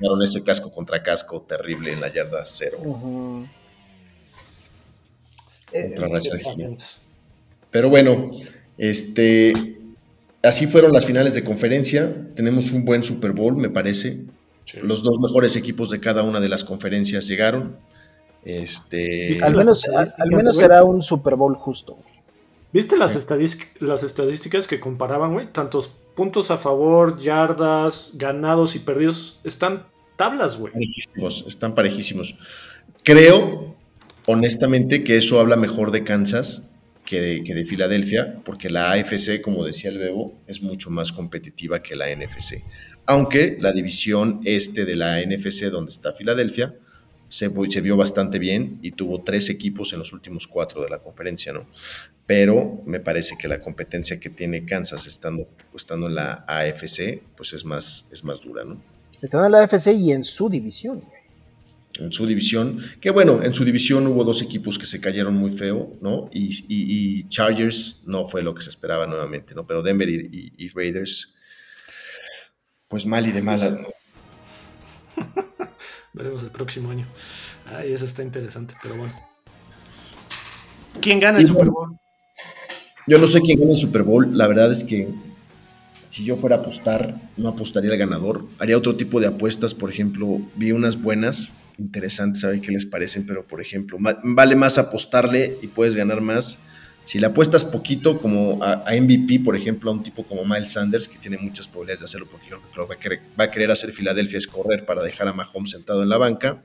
dieron 0.00 0.22
ese 0.22 0.42
casco 0.42 0.72
contra 0.72 1.02
casco 1.02 1.42
terrible 1.42 1.92
en 1.92 2.00
la 2.00 2.12
yarda 2.12 2.44
cero. 2.46 2.78
contra 2.82 3.46
eh, 5.72 6.76
Pero 7.70 7.88
bueno, 7.88 8.26
este, 8.76 9.78
así 10.42 10.66
fueron 10.66 10.92
las 10.92 11.06
finales 11.06 11.34
de 11.34 11.44
conferencia. 11.44 12.12
Tenemos 12.34 12.70
un 12.70 12.84
buen 12.84 13.04
Super 13.04 13.32
Bowl, 13.32 13.56
me 13.56 13.70
parece. 13.70 14.24
Los 14.82 15.02
dos 15.02 15.20
mejores 15.20 15.56
equipos 15.56 15.90
de 15.90 16.00
cada 16.00 16.22
una 16.22 16.40
de 16.40 16.48
las 16.48 16.64
conferencias 16.64 17.28
llegaron. 17.28 17.76
Este, 18.44 19.38
al 19.42 19.54
menos, 19.54 19.86
al, 19.86 20.30
menos 20.30 20.56
será 20.56 20.84
un 20.84 21.02
Super 21.02 21.36
Bowl 21.36 21.54
justo. 21.54 21.96
¿Viste 22.72 22.96
las, 22.96 23.26
las 23.78 24.02
estadísticas 24.02 24.66
que 24.66 24.80
comparaban, 24.80 25.32
güey? 25.32 25.52
Tantos 25.52 25.92
puntos 26.14 26.50
a 26.50 26.58
favor, 26.58 27.18
yardas, 27.18 28.12
ganados 28.14 28.74
y 28.76 28.78
perdidos. 28.78 29.40
Están 29.44 29.86
tablas, 30.16 30.56
güey. 30.56 30.72
Parejísimos, 30.72 31.44
están 31.46 31.74
parejísimos. 31.74 32.38
Creo, 33.02 33.76
honestamente, 34.26 35.04
que 35.04 35.16
eso 35.16 35.40
habla 35.40 35.56
mejor 35.56 35.90
de 35.90 36.04
Kansas 36.04 36.74
que 37.04 37.20
de, 37.20 37.44
que 37.44 37.54
de 37.54 37.64
Filadelfia, 37.64 38.40
porque 38.44 38.70
la 38.70 38.92
AFC, 38.92 39.40
como 39.42 39.64
decía 39.64 39.90
el 39.90 39.98
Bebo, 39.98 40.40
es 40.46 40.62
mucho 40.62 40.90
más 40.90 41.12
competitiva 41.12 41.82
que 41.82 41.96
la 41.96 42.06
NFC. 42.14 42.64
Aunque 43.06 43.58
la 43.60 43.72
división 43.72 44.40
este 44.44 44.84
de 44.84 44.96
la 44.96 45.20
NFC, 45.20 45.64
donde 45.64 45.90
está 45.90 46.14
Filadelfia, 46.14 46.74
se, 47.34 47.50
se, 47.68 47.80
vio 47.80 47.96
bastante 47.96 48.38
bien 48.38 48.78
y 48.80 48.92
tuvo 48.92 49.24
tres 49.24 49.50
equipos 49.50 49.92
en 49.92 49.98
los 49.98 50.12
últimos 50.12 50.46
cuatro 50.46 50.80
de 50.82 50.88
la 50.88 51.00
conferencia, 51.00 51.52
¿no? 51.52 51.66
Pero 52.26 52.80
me 52.86 53.00
parece 53.00 53.36
que 53.36 53.48
la 53.48 53.60
competencia 53.60 54.20
que 54.20 54.30
tiene 54.30 54.64
Kansas 54.64 55.08
estando, 55.08 55.48
estando 55.74 56.06
en 56.06 56.14
la 56.14 56.44
AFC, 56.46 57.22
pues 57.36 57.52
es 57.52 57.64
más, 57.64 58.08
es 58.12 58.22
más 58.22 58.40
dura, 58.40 58.64
¿no? 58.64 58.80
Estando 59.20 59.46
en 59.46 59.52
la 59.52 59.62
AFC 59.62 59.88
y 59.94 60.12
en 60.12 60.22
su 60.22 60.48
división, 60.48 61.02
En 61.98 62.12
su 62.12 62.24
división, 62.24 62.78
que 63.00 63.10
bueno, 63.10 63.42
en 63.42 63.52
su 63.52 63.64
división 63.64 64.06
hubo 64.06 64.22
dos 64.22 64.40
equipos 64.40 64.78
que 64.78 64.86
se 64.86 65.00
cayeron 65.00 65.34
muy 65.34 65.50
feo, 65.50 65.96
¿no? 66.00 66.30
Y, 66.32 67.28
Chargers 67.28 68.02
no 68.06 68.26
fue 68.26 68.42
lo 68.44 68.54
que 68.54 68.62
se 68.62 68.70
esperaba 68.70 69.08
nuevamente, 69.08 69.56
¿no? 69.56 69.66
Pero 69.66 69.82
Denver 69.82 70.08
y, 70.08 70.68
Raiders, 70.68 71.36
pues 72.86 73.06
mal 73.06 73.26
y 73.26 73.32
de 73.32 73.42
mala. 73.42 73.86
Veremos 76.14 76.44
el 76.44 76.50
próximo 76.50 76.90
año. 76.90 77.06
Ay, 77.66 77.92
eso 77.92 78.04
está 78.04 78.22
interesante, 78.22 78.74
pero 78.80 78.96
bueno. 78.96 79.12
¿Quién 81.00 81.18
gana 81.18 81.40
el 81.40 81.46
Super 81.48 81.68
Bowl? 81.68 81.98
Yo 83.08 83.18
no 83.18 83.26
sé 83.26 83.40
quién 83.40 83.58
gana 83.58 83.72
el 83.72 83.76
Super 83.76 84.04
Bowl. 84.04 84.38
La 84.38 84.46
verdad 84.46 84.70
es 84.70 84.84
que 84.84 85.08
si 86.06 86.24
yo 86.24 86.36
fuera 86.36 86.56
a 86.56 86.58
apostar, 86.60 87.16
no 87.36 87.48
apostaría 87.48 87.90
al 87.90 87.98
ganador. 87.98 88.46
Haría 88.60 88.78
otro 88.78 88.94
tipo 88.94 89.20
de 89.20 89.26
apuestas. 89.26 89.74
Por 89.74 89.90
ejemplo, 89.90 90.40
vi 90.54 90.70
unas 90.70 91.02
buenas, 91.02 91.52
interesantes, 91.78 92.44
a 92.44 92.48
ver 92.50 92.60
qué 92.60 92.70
les 92.70 92.86
parecen. 92.86 93.26
Pero, 93.26 93.44
por 93.44 93.60
ejemplo, 93.60 93.98
vale 94.00 94.54
más 94.54 94.78
apostarle 94.78 95.58
y 95.62 95.66
puedes 95.66 95.96
ganar 95.96 96.20
más. 96.20 96.60
Si 97.04 97.18
le 97.18 97.26
apuestas 97.26 97.64
poquito, 97.64 98.18
como 98.18 98.62
a, 98.62 98.84
MVP, 98.90 99.40
por 99.44 99.56
ejemplo, 99.56 99.90
a 99.90 99.94
un 99.94 100.02
tipo 100.02 100.24
como 100.24 100.44
Miles 100.44 100.72
Sanders, 100.72 101.06
que 101.06 101.18
tiene 101.18 101.36
muchas 101.36 101.68
probabilidades 101.68 102.00
de 102.00 102.04
hacerlo, 102.04 102.26
porque 102.30 102.46
yo 102.48 102.58
creo 102.58 102.70
que 102.70 102.76
lo 102.78 102.88
va 102.88 102.94
a 102.94 102.98
querer, 102.98 103.20
va 103.38 103.44
a 103.44 103.50
querer 103.50 103.70
hacer 103.70 103.92
Filadelfia 103.92 104.38
es 104.38 104.46
correr 104.46 104.86
para 104.86 105.02
dejar 105.02 105.28
a 105.28 105.34
Mahomes 105.34 105.70
sentado 105.70 106.02
en 106.02 106.08
la 106.08 106.16
banca, 106.16 106.62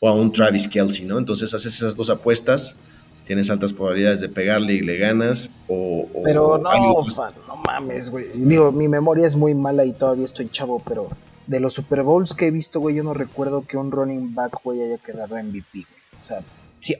o 0.00 0.08
a 0.08 0.14
un 0.14 0.32
Travis 0.32 0.66
Kelsey, 0.68 1.04
¿no? 1.04 1.18
Entonces 1.18 1.52
haces 1.52 1.74
esas 1.74 1.96
dos 1.96 2.08
apuestas, 2.08 2.76
tienes 3.24 3.50
altas 3.50 3.74
probabilidades 3.74 4.20
de 4.20 4.30
pegarle 4.30 4.72
y 4.74 4.80
le 4.80 4.96
ganas, 4.96 5.50
o... 5.68 6.08
pero 6.24 6.56
no, 6.56 6.70
no 6.70 7.56
mames, 7.56 8.08
güey. 8.08 8.26
Digo, 8.34 8.72
mi 8.72 8.88
memoria 8.88 9.26
es 9.26 9.36
muy 9.36 9.54
mala 9.54 9.84
y 9.84 9.92
todavía 9.92 10.24
estoy 10.24 10.48
chavo, 10.48 10.82
pero 10.86 11.08
de 11.46 11.60
los 11.60 11.74
Super 11.74 12.02
Bowls 12.02 12.34
que 12.34 12.46
he 12.46 12.50
visto, 12.50 12.80
güey, 12.80 12.96
yo 12.96 13.02
no 13.02 13.12
recuerdo 13.12 13.66
que 13.66 13.76
un 13.76 13.90
running 13.90 14.34
back, 14.34 14.62
güey, 14.62 14.82
haya 14.82 14.98
quedado 14.98 15.36
MVP, 15.36 15.84
O 16.18 16.22
sea, 16.22 16.40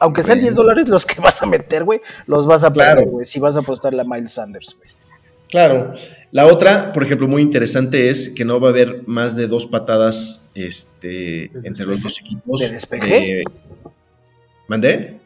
aunque 0.01 0.23
sean 0.23 0.41
10 0.41 0.55
dólares 0.55 0.89
los 0.89 1.07
que 1.07 1.21
vas 1.21 1.43
a 1.43 1.47
meter, 1.47 1.85
güey, 1.85 2.01
los 2.27 2.47
vas 2.47 2.65
a 2.65 2.73
pagar, 2.73 3.05
güey, 3.07 3.25
si 3.25 3.41
vas 3.41 3.57
a 3.57 3.61
apostarle 3.61 4.01
a 4.01 4.05
Miles 4.05 4.33
Sanders, 4.33 4.77
güey. 4.77 4.91
Claro. 5.49 5.95
La 6.31 6.47
otra, 6.47 6.93
por 6.93 7.03
ejemplo, 7.03 7.27
muy 7.27 7.43
interesante 7.43 8.11
es 8.11 8.29
que 8.29 8.45
no 8.45 8.61
va 8.61 8.69
a 8.69 8.71
haber 8.71 9.03
más 9.07 9.35
de 9.35 9.47
dos 9.47 9.67
patadas 9.67 10.43
este, 10.55 11.51
entre 11.65 11.87
los 11.87 12.03
dos 12.03 12.21
equipos. 12.21 12.61
¿De 12.61 12.71
despeje? 12.71 13.45
¿Mandé? 14.67 15.21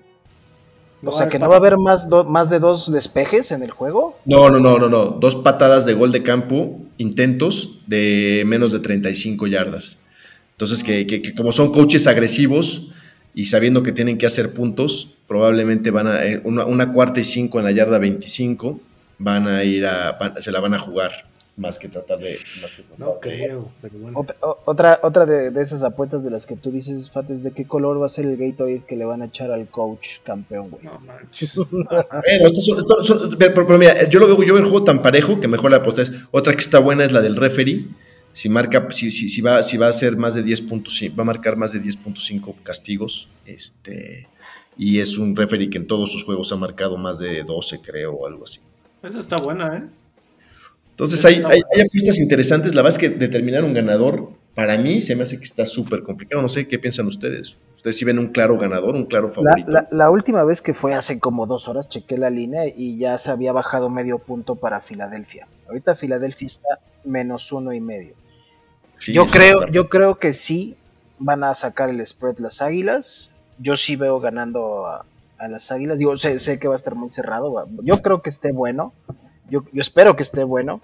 O 1.04 1.10
sea, 1.10 1.28
que 1.28 1.40
no 1.40 1.48
va 1.48 1.56
a 1.56 1.58
haber 1.58 1.76
más, 1.76 2.08
más 2.28 2.48
de 2.48 2.60
dos 2.60 2.92
despejes 2.92 3.50
en 3.50 3.64
el 3.64 3.72
juego. 3.72 4.16
No, 4.24 4.48
no, 4.48 4.60
no, 4.60 4.78
no, 4.78 4.88
no. 4.88 5.06
Dos 5.06 5.34
patadas 5.34 5.84
de 5.84 5.94
gol 5.94 6.12
de 6.12 6.22
campo, 6.22 6.78
intentos 6.98 7.80
de 7.88 8.44
menos 8.46 8.70
de 8.70 8.78
35 8.78 9.48
yardas. 9.48 9.98
Entonces, 10.52 10.84
que 10.84 11.34
como 11.34 11.50
son 11.50 11.72
coaches 11.72 12.06
agresivos, 12.06 12.91
y 13.34 13.46
sabiendo 13.46 13.82
que 13.82 13.92
tienen 13.92 14.18
que 14.18 14.26
hacer 14.26 14.52
puntos, 14.52 15.14
probablemente 15.26 15.90
van 15.90 16.06
a 16.06 16.24
eh, 16.26 16.40
una, 16.44 16.92
cuarta 16.92 17.20
y 17.20 17.24
cinco 17.24 17.58
en 17.58 17.64
la 17.64 17.70
yarda 17.70 17.98
25, 17.98 18.80
van 19.18 19.48
a 19.48 19.64
ir 19.64 19.86
a, 19.86 20.18
se 20.40 20.52
la 20.52 20.60
van 20.60 20.74
a 20.74 20.78
jugar 20.78 21.10
más 21.56 21.78
que 21.78 21.88
tratar 21.88 22.18
de... 22.18 22.38
no 22.96 23.20
creo, 23.20 23.70
pero 23.80 23.98
bueno. 23.98 24.26
Otra, 24.64 25.00
otra, 25.02 25.26
de, 25.26 25.60
esas 25.60 25.82
apuestas 25.82 26.24
de 26.24 26.30
las 26.30 26.46
que 26.46 26.56
tú 26.56 26.70
dices, 26.70 27.10
Fat, 27.10 27.30
es 27.30 27.42
de 27.42 27.52
qué 27.52 27.66
color 27.66 28.00
va 28.00 28.06
a 28.06 28.08
ser 28.08 28.24
el 28.24 28.36
Gatorade 28.36 28.82
que 28.86 28.96
le 28.96 29.04
van 29.04 29.22
a 29.22 29.26
echar 29.26 29.50
al 29.50 29.68
coach 29.68 30.18
campeón, 30.24 30.70
güey. 30.70 30.84
No 30.84 30.98
manches. 31.00 31.52
pero, 33.38 33.78
mira, 33.78 34.08
yo 34.08 34.18
lo 34.18 34.26
veo, 34.26 34.42
yo 34.42 34.54
veo 34.54 34.62
el 34.62 34.70
juego 34.70 34.84
tan 34.84 35.02
parejo 35.02 35.40
que 35.40 35.48
mejor 35.48 35.70
la 35.70 35.78
apuesta 35.78 36.02
es. 36.02 36.12
Otra 36.30 36.54
que 36.54 36.60
está 36.60 36.78
buena 36.78 37.04
es 37.04 37.12
la 37.12 37.20
del 37.20 37.36
referee 37.36 37.86
si 38.32 38.48
marca, 38.48 38.86
si, 38.90 39.10
si, 39.10 39.28
si, 39.28 39.40
va, 39.42 39.62
si 39.62 39.76
va 39.76 39.88
a 39.88 39.92
ser 39.92 40.16
más 40.16 40.34
de 40.34 40.42
10 40.42 40.62
puntos, 40.62 41.00
va 41.18 41.22
a 41.22 41.26
marcar 41.26 41.56
más 41.56 41.72
de 41.72 41.80
10.5 41.80 42.54
castigos, 42.62 43.28
este, 43.46 44.28
y 44.76 45.00
es 45.00 45.18
un 45.18 45.36
referee 45.36 45.68
que 45.68 45.78
en 45.78 45.86
todos 45.86 46.10
sus 46.10 46.24
juegos 46.24 46.50
ha 46.52 46.56
marcado 46.56 46.96
más 46.96 47.18
de 47.18 47.42
12, 47.42 47.80
creo, 47.82 48.14
o 48.14 48.26
algo 48.26 48.44
así. 48.44 48.60
Esa 49.02 49.20
está 49.20 49.36
buena, 49.36 49.76
¿eh? 49.76 49.82
Entonces 50.90 51.24
hay, 51.24 51.42
hay, 51.48 51.80
apuestas 51.80 52.18
interesantes. 52.20 52.74
La 52.74 52.82
verdad 52.82 53.00
es 53.02 53.10
que 53.10 53.16
determinar 53.16 53.64
un 53.64 53.72
ganador, 53.72 54.30
para 54.54 54.76
mí 54.78 55.00
se 55.00 55.16
me 55.16 55.22
hace 55.22 55.38
que 55.38 55.44
está 55.44 55.66
súper 55.66 56.02
complicado. 56.02 56.40
No 56.42 56.48
sé 56.48 56.68
qué 56.68 56.78
piensan 56.78 57.06
ustedes. 57.06 57.58
Ustedes 57.74 57.96
sí 57.96 58.04
ven 58.04 58.18
un 58.18 58.28
claro 58.28 58.58
ganador, 58.58 58.94
un 58.94 59.06
claro 59.06 59.28
favorito. 59.28 59.70
La, 59.70 59.88
la, 59.90 60.10
última 60.10 60.44
vez 60.44 60.60
que 60.60 60.74
fue 60.74 60.94
hace 60.94 61.18
como 61.18 61.46
dos 61.46 61.66
horas, 61.66 61.88
chequé 61.88 62.18
la 62.18 62.30
línea 62.30 62.66
y 62.66 62.98
ya 62.98 63.18
se 63.18 63.30
había 63.30 63.52
bajado 63.52 63.88
medio 63.88 64.18
punto 64.18 64.54
para 64.54 64.80
Filadelfia. 64.80 65.48
Ahorita 65.66 65.96
Filadelfia 65.96 66.46
está 66.46 66.78
menos 67.04 67.50
uno 67.50 67.72
y 67.72 67.80
medio 67.80 68.21
yo, 69.06 69.26
creo, 69.26 69.66
yo 69.68 69.88
creo 69.88 70.18
que 70.18 70.32
sí 70.32 70.76
van 71.18 71.44
a 71.44 71.54
sacar 71.54 71.90
el 71.90 72.04
spread 72.04 72.38
las 72.38 72.62
águilas. 72.62 73.32
Yo 73.58 73.76
sí 73.76 73.96
veo 73.96 74.20
ganando 74.20 74.86
a, 74.86 75.04
las 75.48 75.72
águilas. 75.72 75.98
Digo, 75.98 76.16
sé, 76.16 76.38
sé, 76.38 76.58
que 76.58 76.68
va 76.68 76.74
a 76.74 76.76
estar 76.76 76.94
muy 76.94 77.08
cerrado. 77.08 77.66
Yo 77.82 78.02
creo 78.02 78.22
que 78.22 78.30
esté 78.30 78.52
bueno. 78.52 78.92
Yo, 79.50 79.64
yo 79.72 79.80
espero 79.80 80.14
que 80.16 80.22
esté 80.22 80.44
bueno. 80.44 80.80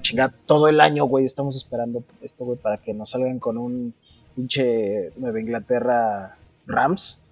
Chinga, 0.00 0.34
todo 0.46 0.68
el 0.68 0.80
año, 0.80 1.04
güey, 1.04 1.24
estamos 1.24 1.56
esperando 1.56 2.02
esto, 2.22 2.44
güey, 2.44 2.58
para 2.58 2.78
que 2.78 2.92
nos 2.92 3.10
salgan 3.10 3.38
con 3.38 3.56
un 3.56 3.94
pinche 4.34 5.12
Nueva 5.16 5.40
Inglaterra 5.40 6.36
Rams 6.66 7.22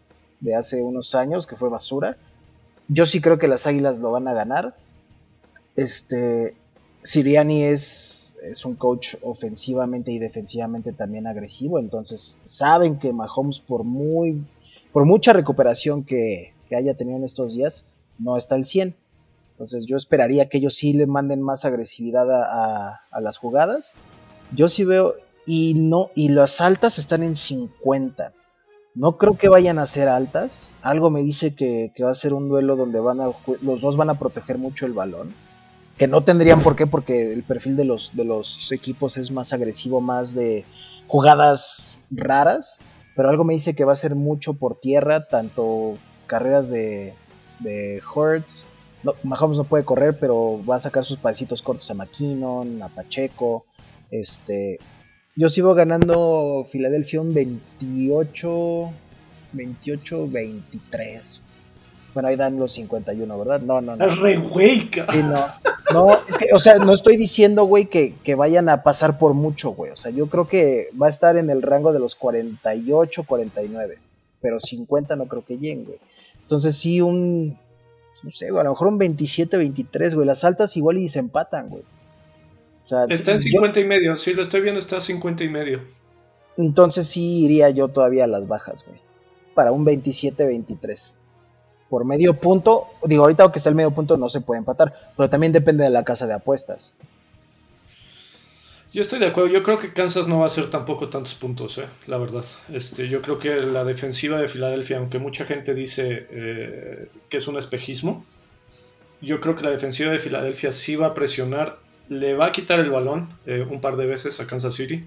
de 0.40 0.54
hace 0.54 0.82
unos 0.82 1.14
años, 1.14 1.46
que 1.46 1.56
fue 1.56 1.68
basura. 1.68 2.16
Yo 2.88 3.06
sí 3.06 3.20
creo 3.20 3.38
que 3.38 3.48
las 3.48 3.66
águilas 3.66 3.98
lo 3.98 4.10
van 4.12 4.28
a 4.28 4.32
ganar. 4.32 4.74
Este, 5.76 6.54
Siriani 7.02 7.64
es, 7.64 8.36
es, 8.42 8.64
un 8.64 8.74
coach 8.74 9.14
ofensivamente 9.22 10.12
y 10.12 10.18
defensivamente 10.18 10.92
también 10.92 11.26
agresivo, 11.26 11.78
entonces 11.78 12.40
saben 12.44 12.98
que 12.98 13.12
Mahomes 13.12 13.60
por 13.60 13.84
muy 13.84 14.44
por 14.92 15.04
mucha 15.04 15.32
recuperación 15.32 16.04
que, 16.04 16.54
haya 16.72 16.94
tenido 16.94 17.18
en 17.18 17.24
estos 17.24 17.54
días, 17.54 17.88
no 18.18 18.36
está 18.36 18.54
al 18.54 18.64
100. 18.64 18.94
Entonces 19.52 19.86
yo 19.86 19.96
esperaría 19.96 20.48
que 20.48 20.58
ellos 20.58 20.74
sí 20.74 20.92
le 20.92 21.06
manden 21.06 21.42
más 21.42 21.64
agresividad 21.64 22.30
a, 22.30 23.00
las 23.20 23.38
jugadas. 23.38 23.94
Yo 24.54 24.68
sí 24.68 24.84
veo, 24.84 25.14
y 25.46 25.74
no, 25.74 26.10
y 26.14 26.28
las 26.28 26.60
altas 26.60 26.98
están 26.98 27.24
en 27.24 27.34
50. 27.34 28.32
No 28.94 29.18
creo 29.18 29.36
que 29.36 29.48
vayan 29.48 29.80
a 29.80 29.86
ser 29.86 30.08
altas. 30.08 30.76
Algo 30.80 31.10
me 31.10 31.22
dice 31.22 31.56
que, 31.56 31.92
va 32.02 32.10
a 32.10 32.14
ser 32.14 32.34
un 32.34 32.48
duelo 32.48 32.76
donde 32.76 33.00
van 33.00 33.20
a, 33.20 33.30
los 33.62 33.80
dos 33.80 33.96
van 33.96 34.10
a 34.10 34.18
proteger 34.18 34.56
mucho 34.56 34.86
el 34.86 34.92
balón. 34.92 35.34
Que 36.00 36.08
no 36.08 36.24
tendrían 36.24 36.62
por 36.62 36.76
qué, 36.76 36.86
porque 36.86 37.30
el 37.30 37.42
perfil 37.42 37.76
de 37.76 37.84
los, 37.84 38.16
de 38.16 38.24
los 38.24 38.72
equipos 38.72 39.18
es 39.18 39.30
más 39.30 39.52
agresivo, 39.52 40.00
más 40.00 40.34
de 40.34 40.64
jugadas 41.06 42.00
raras. 42.10 42.80
Pero 43.14 43.28
algo 43.28 43.44
me 43.44 43.52
dice 43.52 43.74
que 43.74 43.84
va 43.84 43.92
a 43.92 43.96
ser 43.96 44.14
mucho 44.14 44.54
por 44.54 44.80
tierra, 44.80 45.26
tanto 45.26 45.98
carreras 46.26 46.70
de, 46.70 47.12
de 47.58 48.00
Hurts, 48.14 48.64
no, 49.02 49.14
Mahomes 49.24 49.58
no 49.58 49.64
puede 49.64 49.84
correr, 49.84 50.18
pero 50.18 50.64
va 50.64 50.76
a 50.76 50.80
sacar 50.80 51.04
sus 51.04 51.18
pasitos 51.18 51.60
cortos 51.60 51.90
a 51.90 51.94
McKinnon, 51.94 52.82
a 52.82 52.88
Pacheco. 52.88 53.66
Este, 54.10 54.78
yo 55.36 55.50
sigo 55.50 55.74
ganando 55.74 56.66
Filadelfia 56.66 57.20
un 57.20 57.34
28, 57.34 58.90
28, 59.52 60.28
23. 60.30 61.42
Bueno, 62.12 62.28
ahí 62.28 62.36
dan 62.36 62.58
los 62.58 62.72
51, 62.72 63.38
¿verdad? 63.38 63.60
No, 63.60 63.80
no, 63.80 63.96
no. 63.96 64.04
Es 64.04 64.18
re 64.18 64.38
güey, 64.38 64.90
no, 65.22 65.46
no, 65.92 66.18
es 66.28 66.38
que, 66.38 66.48
o 66.52 66.58
sea, 66.58 66.78
no 66.78 66.92
estoy 66.92 67.16
diciendo, 67.16 67.64
güey, 67.64 67.86
que, 67.86 68.14
que, 68.24 68.34
vayan 68.34 68.68
a 68.68 68.82
pasar 68.82 69.18
por 69.18 69.34
mucho, 69.34 69.70
güey. 69.70 69.92
O 69.92 69.96
sea, 69.96 70.10
yo 70.10 70.26
creo 70.26 70.48
que 70.48 70.88
va 71.00 71.06
a 71.06 71.10
estar 71.10 71.36
en 71.36 71.50
el 71.50 71.62
rango 71.62 71.92
de 71.92 72.00
los 72.00 72.14
48, 72.16 73.24
49. 73.24 73.98
Pero 74.40 74.58
50 74.58 75.16
no 75.16 75.26
creo 75.26 75.44
que 75.44 75.58
lleguen, 75.58 75.84
güey. 75.84 75.98
Entonces 76.42 76.76
sí, 76.76 77.00
un 77.00 77.56
no 78.22 78.30
sé, 78.30 78.50
güey, 78.50 78.60
a 78.60 78.64
lo 78.64 78.70
mejor 78.70 78.88
un 78.88 78.98
27, 78.98 79.56
23, 79.56 80.14
güey. 80.14 80.26
Las 80.26 80.44
altas 80.44 80.76
igual 80.76 80.98
y 80.98 81.08
se 81.08 81.20
empatan, 81.20 81.68
güey. 81.68 81.82
está 83.08 83.32
en 83.32 83.40
50 83.40 83.80
y 83.80 83.84
medio, 83.84 84.18
sí, 84.18 84.34
lo 84.34 84.42
estoy 84.42 84.60
viendo, 84.60 84.80
está 84.80 84.98
a 84.98 85.00
50 85.00 85.44
y 85.44 85.48
medio. 85.48 85.80
Entonces 86.56 87.06
sí 87.06 87.44
iría 87.44 87.70
yo 87.70 87.88
todavía 87.88 88.24
a 88.24 88.26
las 88.26 88.48
bajas, 88.48 88.84
güey. 88.86 89.00
Para 89.54 89.72
un 89.72 89.84
27, 89.84 90.46
23. 90.46 91.16
Por 91.90 92.06
medio 92.06 92.34
punto, 92.34 92.86
digo, 93.04 93.24
ahorita 93.24 93.50
que 93.52 93.58
está 93.58 93.68
el 93.68 93.74
medio 93.74 93.90
punto 93.90 94.16
no 94.16 94.28
se 94.28 94.40
puede 94.40 94.60
empatar, 94.60 94.94
pero 95.16 95.28
también 95.28 95.52
depende 95.52 95.84
de 95.84 95.90
la 95.90 96.04
casa 96.04 96.26
de 96.26 96.34
apuestas. 96.34 96.94
Yo 98.92 99.02
estoy 99.02 99.20
de 99.20 99.26
acuerdo. 99.26 99.50
Yo 99.50 99.62
creo 99.62 99.78
que 99.78 99.92
Kansas 99.92 100.26
no 100.26 100.38
va 100.38 100.44
a 100.44 100.46
hacer 100.48 100.68
tampoco 100.68 101.08
tantos 101.08 101.34
puntos, 101.34 101.78
eh, 101.78 101.86
la 102.06 102.18
verdad. 102.18 102.44
Este, 102.72 103.08
yo 103.08 103.22
creo 103.22 103.38
que 103.38 103.54
la 103.60 103.84
defensiva 103.84 104.40
de 104.40 104.48
Filadelfia, 104.48 104.98
aunque 104.98 105.18
mucha 105.18 105.44
gente 105.44 105.74
dice 105.74 106.26
eh, 106.30 107.08
que 107.28 107.36
es 107.36 107.46
un 107.46 107.58
espejismo, 107.58 108.24
yo 109.20 109.40
creo 109.40 109.54
que 109.54 109.62
la 109.62 109.70
defensiva 109.70 110.10
de 110.10 110.18
Filadelfia 110.18 110.72
sí 110.72 110.96
va 110.96 111.08
a 111.08 111.14
presionar, 111.14 111.78
le 112.08 112.34
va 112.34 112.46
a 112.46 112.52
quitar 112.52 112.80
el 112.80 112.90
balón 112.90 113.28
eh, 113.46 113.64
un 113.68 113.80
par 113.80 113.96
de 113.96 114.06
veces 114.06 114.40
a 114.40 114.46
Kansas 114.46 114.74
City 114.74 115.04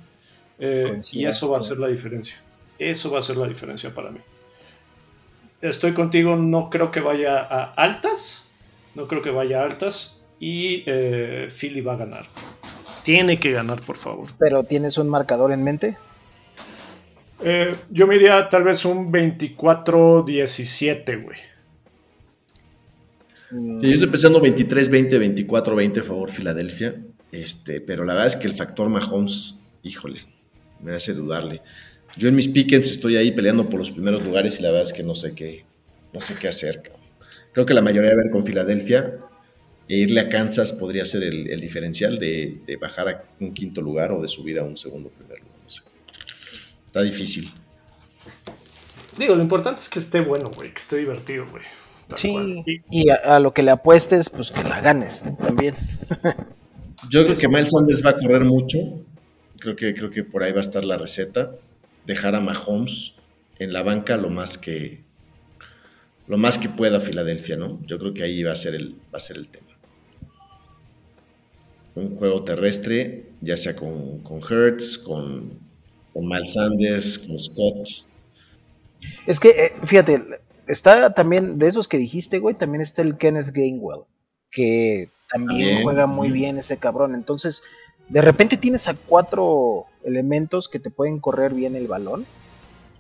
y 0.60 1.26
eso 1.26 1.50
va 1.50 1.58
a 1.58 1.64
ser 1.64 1.78
la 1.78 1.88
diferencia. 1.88 2.38
Eso 2.80 3.12
va 3.12 3.20
a 3.20 3.22
ser 3.22 3.36
la 3.36 3.48
diferencia 3.48 3.94
para 3.94 4.12
mí. 4.12 4.20
Estoy 5.64 5.94
contigo, 5.94 6.36
no 6.36 6.70
creo 6.70 6.92
que 6.92 7.00
vaya 7.00 7.40
a 7.40 7.74
altas, 7.74 8.46
no 8.96 9.08
creo 9.08 9.22
que 9.22 9.32
vaya 9.32 9.62
a 9.62 9.66
altas 9.66 10.22
y 10.40 10.84
Philly 11.58 11.82
va 11.82 11.94
a 11.94 11.98
ganar. 11.98 12.26
Tiene 13.04 13.40
que 13.40 13.52
ganar, 13.52 13.82
por 13.82 13.98
favor. 13.98 14.28
¿Pero 14.38 14.64
tienes 14.64 14.98
un 14.98 15.10
marcador 15.10 15.52
en 15.52 15.64
mente? 15.64 15.98
Eh, 17.42 17.76
yo 17.90 18.08
me 18.08 18.16
iría 18.16 18.48
tal 18.50 18.64
vez 18.64 18.86
un 18.86 19.12
24-17, 19.12 21.24
güey. 21.24 21.38
Sí, 23.50 23.88
yo 23.88 23.94
estoy 23.94 24.10
pensando 24.10 24.42
23-20, 24.42 25.46
24-20 25.48 26.04
favor 26.04 26.32
Filadelfia. 26.32 26.96
Este, 27.32 27.82
pero 27.82 28.06
la 28.06 28.14
verdad 28.14 28.28
es 28.28 28.38
que 28.38 28.48
el 28.48 28.54
factor 28.54 28.90
Mahomes, 28.90 29.60
híjole, 29.82 30.22
me 30.82 30.94
hace 30.94 31.14
dudarle. 31.14 31.62
Yo 32.18 32.30
en 32.30 32.36
mis 32.36 32.48
pickets 32.48 32.92
estoy 32.92 33.18
ahí 33.18 33.32
peleando 33.32 33.70
por 33.70 33.80
los 33.80 33.92
primeros 33.92 34.24
lugares 34.24 34.60
y 34.60 34.64
la 34.64 34.70
verdad 34.70 34.88
es 34.88 34.94
que 34.94 35.04
no 35.04 35.16
sé 35.16 35.34
qué, 35.34 35.66
no 36.14 36.22
sé 36.22 36.36
qué 36.36 36.48
hacer. 36.48 36.84
Creo 37.52 37.66
que 37.66 37.74
la 37.74 37.82
mayoría 37.82 38.12
va 38.12 38.22
a 38.22 38.24
ver 38.24 38.32
con 38.32 38.46
Filadelfia 38.46 39.20
e 39.88 39.98
irle 39.98 40.22
a 40.22 40.30
Kansas 40.30 40.74
podría 40.74 41.06
ser 41.06 41.24
el, 41.24 41.60
diferencial 41.60 42.18
de, 42.20 42.78
bajar 42.80 43.08
a 43.08 43.24
un 43.40 43.54
quinto 43.54 43.82
lugar 43.82 44.12
o 44.12 44.22
de 44.22 44.28
subir 44.28 44.60
a 44.60 44.64
un 44.64 44.78
segundo 44.78 45.10
primer 45.10 45.40
lugar. 45.40 45.54
Está 46.86 47.02
difícil. 47.02 47.52
Digo, 49.18 49.34
lo 49.34 49.42
importante 49.42 49.82
es 49.82 49.90
que 49.90 49.98
esté 49.98 50.22
bueno, 50.22 50.52
güey, 50.56 50.72
que 50.72 50.80
esté 50.80 50.98
divertido, 50.98 51.48
güey. 51.50 51.64
Sí, 52.16 52.64
y 52.92 53.10
a, 53.10 53.40
lo 53.40 53.52
que 53.52 53.64
le 53.64 53.72
apuestes, 53.72 54.30
pues 54.30 54.52
que 54.52 54.64
la 54.64 54.80
ganes 54.80 55.26
también. 55.44 55.74
Yo 57.10 57.24
creo 57.26 57.36
que 57.36 57.48
Miles 57.48 57.72
Sanders 57.72 58.06
va 58.06 58.12
a 58.12 58.18
correr 58.18 58.44
mucho. 58.44 58.78
Creo 59.60 59.76
que, 59.76 59.96
creo 59.96 60.12
que 60.12 60.24
por 60.24 60.44
ahí 60.44 60.52
va 60.52 60.60
a 60.60 60.62
estar 60.62 60.86
la 60.86 60.98
receta. 60.98 61.52
Dejar 62.06 62.36
a 62.36 62.42
Mahomes 62.42 63.16
en 63.60 63.74
la 63.74 63.84
banca 63.84 64.18
lo 64.18 64.30
más 64.30 64.58
que 64.58 65.02
lo 66.28 66.38
más 66.38 66.58
que 66.58 66.70
pueda 66.70 67.02
Filadelfia, 67.02 67.58
¿no? 67.58 67.82
Yo 67.86 67.98
creo 68.00 68.14
que 68.14 68.24
ahí 68.24 68.44
va 68.44 68.54
a 68.54 68.56
ser 68.56 68.76
el, 68.76 68.96
va 69.14 69.18
a 69.18 69.20
ser 69.20 69.38
el 69.38 69.50
tema 69.50 69.74
un 71.96 72.16
juego 72.18 72.44
terrestre, 72.44 73.26
ya 73.42 73.58
sea 73.58 73.76
con, 73.76 74.20
con 74.20 74.42
Hertz, 74.42 74.98
con, 74.98 75.60
con 76.12 76.28
Miles 76.28 76.54
Sanders, 76.54 77.20
con 77.20 77.38
Scott. 77.38 78.08
Es 79.28 79.40
que, 79.40 79.50
eh, 79.50 79.74
fíjate, 79.86 80.24
está 80.68 81.14
también, 81.14 81.60
de 81.60 81.68
esos 81.68 81.88
que 81.88 81.98
dijiste, 81.98 82.40
güey, 82.40 82.56
también 82.56 82.82
está 82.82 83.02
el 83.02 83.18
Kenneth 83.18 83.54
Gainwell, 83.54 84.04
que 84.50 85.10
también, 85.32 85.84
juega 85.84 86.08
muy 86.08 86.32
bien 86.32 86.58
ese 86.58 86.78
cabrón. 86.78 87.14
Entonces, 87.14 87.64
de 88.10 88.22
repente 88.22 88.58
tienes 88.58 88.88
a 88.88 88.96
cuatro 88.96 89.86
elementos 90.04 90.68
que 90.68 90.80
te 90.80 90.90
pueden 90.90 91.20
correr 91.20 91.54
bien 91.54 91.76
el 91.76 91.88
balón, 91.88 92.26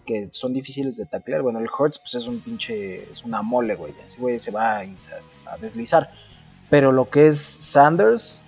que 0.06 0.30
son 0.32 0.54
difíciles 0.54 0.98
de 0.98 1.06
taclear. 1.06 1.42
Bueno, 1.42 1.60
el 1.60 1.68
Hertz, 1.68 2.00
pues 2.00 2.16
es 2.16 2.28
un 2.28 2.40
pinche, 2.40 3.12
es 3.12 3.24
una 3.24 3.42
mole, 3.42 3.76
güey, 3.76 3.94
así, 4.04 4.20
güey, 4.20 4.40
se 4.40 4.52
va 4.52 4.80
a, 4.80 4.86
a 5.46 5.58
deslizar. 5.58 6.12
Pero 6.70 6.92
lo 6.92 7.10
que 7.10 7.28
es 7.28 7.40
Sanders, 7.40 8.44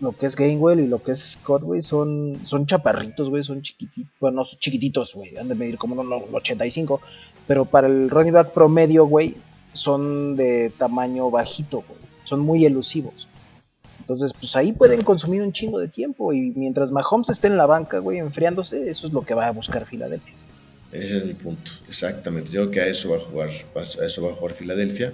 lo 0.00 0.12
que 0.12 0.26
es 0.26 0.36
Gainwell 0.36 0.80
y 0.80 0.86
lo 0.86 1.02
que 1.02 1.12
es 1.12 1.32
Scott, 1.32 1.62
güey, 1.62 1.82
son, 1.82 2.40
son 2.44 2.66
chaparritos, 2.66 3.28
güey, 3.30 3.42
son 3.42 3.62
chiquititos, 3.62 4.12
bueno, 4.20 4.44
son 4.44 4.58
chiquititos, 4.58 5.14
güey, 5.14 5.36
han 5.36 5.48
de 5.48 5.54
medir 5.54 5.78
como 5.78 6.00
unos 6.00 6.22
85, 6.32 7.00
pero 7.46 7.64
para 7.64 7.88
el 7.88 8.10
running 8.10 8.32
back 8.32 8.52
promedio, 8.52 9.06
güey, 9.06 9.36
son 9.72 10.36
de 10.36 10.72
tamaño 10.76 11.30
bajito, 11.30 11.84
güey, 11.86 12.00
son 12.24 12.40
muy 12.40 12.64
elusivos. 12.64 13.28
Entonces, 13.98 14.32
pues 14.32 14.54
ahí 14.56 14.72
pueden 14.72 15.02
consumir 15.02 15.42
un 15.42 15.52
chingo 15.52 15.78
de 15.78 15.88
tiempo 15.88 16.32
y 16.32 16.52
mientras 16.56 16.90
Mahomes 16.90 17.28
esté 17.30 17.48
en 17.48 17.56
la 17.56 17.66
banca, 17.66 17.98
güey, 17.98 18.18
enfriándose, 18.18 18.88
eso 18.88 19.06
es 19.06 19.12
lo 19.12 19.22
que 19.22 19.34
va 19.34 19.48
a 19.48 19.50
buscar 19.50 19.86
Filadelfia. 19.86 20.34
Ese 20.92 21.18
es 21.18 21.24
mi 21.24 21.34
punto, 21.34 21.70
exactamente. 21.86 22.50
Yo 22.50 22.62
creo 22.62 22.70
que 22.70 22.80
a 22.80 22.86
eso 22.86 23.10
va 23.10 23.16
a 23.18 23.20
jugar, 23.20 23.50
a 23.50 24.04
eso 24.04 24.22
va 24.24 24.32
a 24.32 24.34
jugar 24.34 24.54
Filadelfia. 24.54 25.12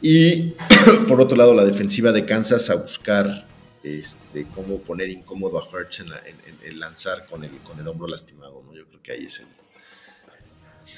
Y 0.00 0.54
por 1.08 1.20
otro 1.20 1.36
lado, 1.36 1.52
la 1.54 1.64
defensiva 1.64 2.12
de 2.12 2.24
Kansas 2.24 2.70
a 2.70 2.76
buscar 2.76 3.46
este, 3.82 4.46
cómo 4.54 4.80
poner 4.80 5.10
incómodo 5.10 5.58
a 5.60 5.66
Hertz 5.70 6.00
en, 6.00 6.08
el 6.64 6.80
lanzar 6.80 7.26
con 7.26 7.44
el, 7.44 7.50
con 7.58 7.78
el 7.78 7.88
hombro 7.88 8.08
lastimado, 8.08 8.62
¿no? 8.66 8.74
Yo 8.74 8.86
creo 8.86 9.02
que 9.02 9.12
ahí 9.12 9.26
es 9.26 9.40
el... 9.40 9.46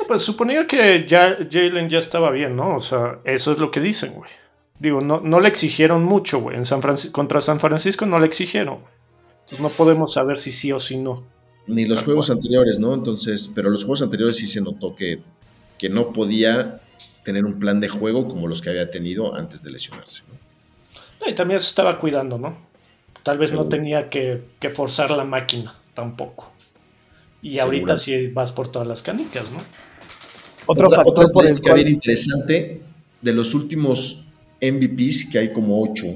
pues 0.06 0.22
suponía 0.22 0.66
que 0.66 1.06
ya 1.08 1.38
Jalen 1.50 1.88
ya 1.88 1.98
estaba 1.98 2.30
bien, 2.30 2.56
¿no? 2.56 2.76
O 2.76 2.80
sea, 2.80 3.20
eso 3.24 3.52
es 3.52 3.58
lo 3.58 3.70
que 3.70 3.80
dicen, 3.80 4.14
güey. 4.14 4.30
Digo, 4.80 5.02
no, 5.02 5.20
no 5.20 5.40
le 5.40 5.48
exigieron 5.48 6.04
mucho, 6.04 6.40
güey. 6.40 6.56
En 6.56 6.64
San 6.64 6.80
Francisco, 6.80 7.12
contra 7.12 7.42
San 7.42 7.60
Francisco 7.60 8.06
no 8.06 8.18
le 8.18 8.26
exigieron. 8.26 8.78
Entonces 9.40 9.60
no 9.60 9.68
podemos 9.68 10.14
saber 10.14 10.38
si 10.38 10.52
sí 10.52 10.72
o 10.72 10.80
si 10.80 10.96
no. 10.96 11.22
Ni 11.66 11.84
los 11.84 12.02
juegos 12.02 12.30
anteriores, 12.30 12.78
¿no? 12.78 12.94
Entonces, 12.94 13.50
pero 13.54 13.68
los 13.68 13.84
juegos 13.84 14.00
anteriores 14.00 14.38
sí 14.38 14.46
se 14.46 14.62
notó 14.62 14.96
que, 14.96 15.20
que 15.78 15.90
no 15.90 16.14
podía 16.14 16.80
tener 17.24 17.44
un 17.44 17.58
plan 17.58 17.78
de 17.78 17.88
juego 17.90 18.26
como 18.26 18.48
los 18.48 18.62
que 18.62 18.70
había 18.70 18.90
tenido 18.90 19.34
antes 19.34 19.62
de 19.62 19.70
lesionarse. 19.70 20.22
¿no? 21.20 21.28
Y 21.28 21.34
también 21.34 21.60
se 21.60 21.68
estaba 21.68 21.98
cuidando, 22.00 22.38
¿no? 22.38 22.56
Tal 23.22 23.36
vez 23.36 23.52
no 23.52 23.68
tenía 23.68 24.08
que, 24.08 24.42
forzar 24.74 25.10
la 25.10 25.24
máquina 25.24 25.74
tampoco. 25.94 26.50
Y 27.42 27.58
ahorita 27.58 27.98
sí 27.98 28.28
vas 28.28 28.50
por 28.50 28.72
todas 28.72 28.88
las 28.88 29.02
canicas, 29.02 29.50
¿no? 29.50 29.58
Otro 30.66 30.90
factor 30.90 31.30
por 31.32 31.46
el 31.46 31.60
cual... 31.60 31.86
interesante, 31.86 32.80
de 33.20 33.32
los 33.32 33.54
últimos 33.54 34.24
MVPs, 34.60 35.26
que 35.30 35.38
hay 35.38 35.52
como 35.52 35.82
8, 35.82 36.06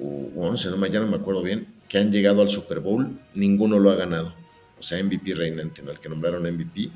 o 0.00 0.30
11, 0.36 0.70
no, 0.70 0.86
ya 0.86 1.00
no 1.00 1.06
me 1.06 1.16
acuerdo 1.16 1.42
bien, 1.42 1.66
que 1.88 1.98
han 1.98 2.10
llegado 2.10 2.42
al 2.42 2.50
Super 2.50 2.80
Bowl, 2.80 3.18
ninguno 3.34 3.78
lo 3.78 3.90
ha 3.90 3.94
ganado. 3.94 4.34
O 4.78 4.82
sea, 4.82 5.02
MVP 5.02 5.34
reinante, 5.34 5.82
¿no? 5.82 5.90
el 5.90 5.98
que 5.98 6.08
nombraron 6.08 6.42
MVP, 6.42 6.90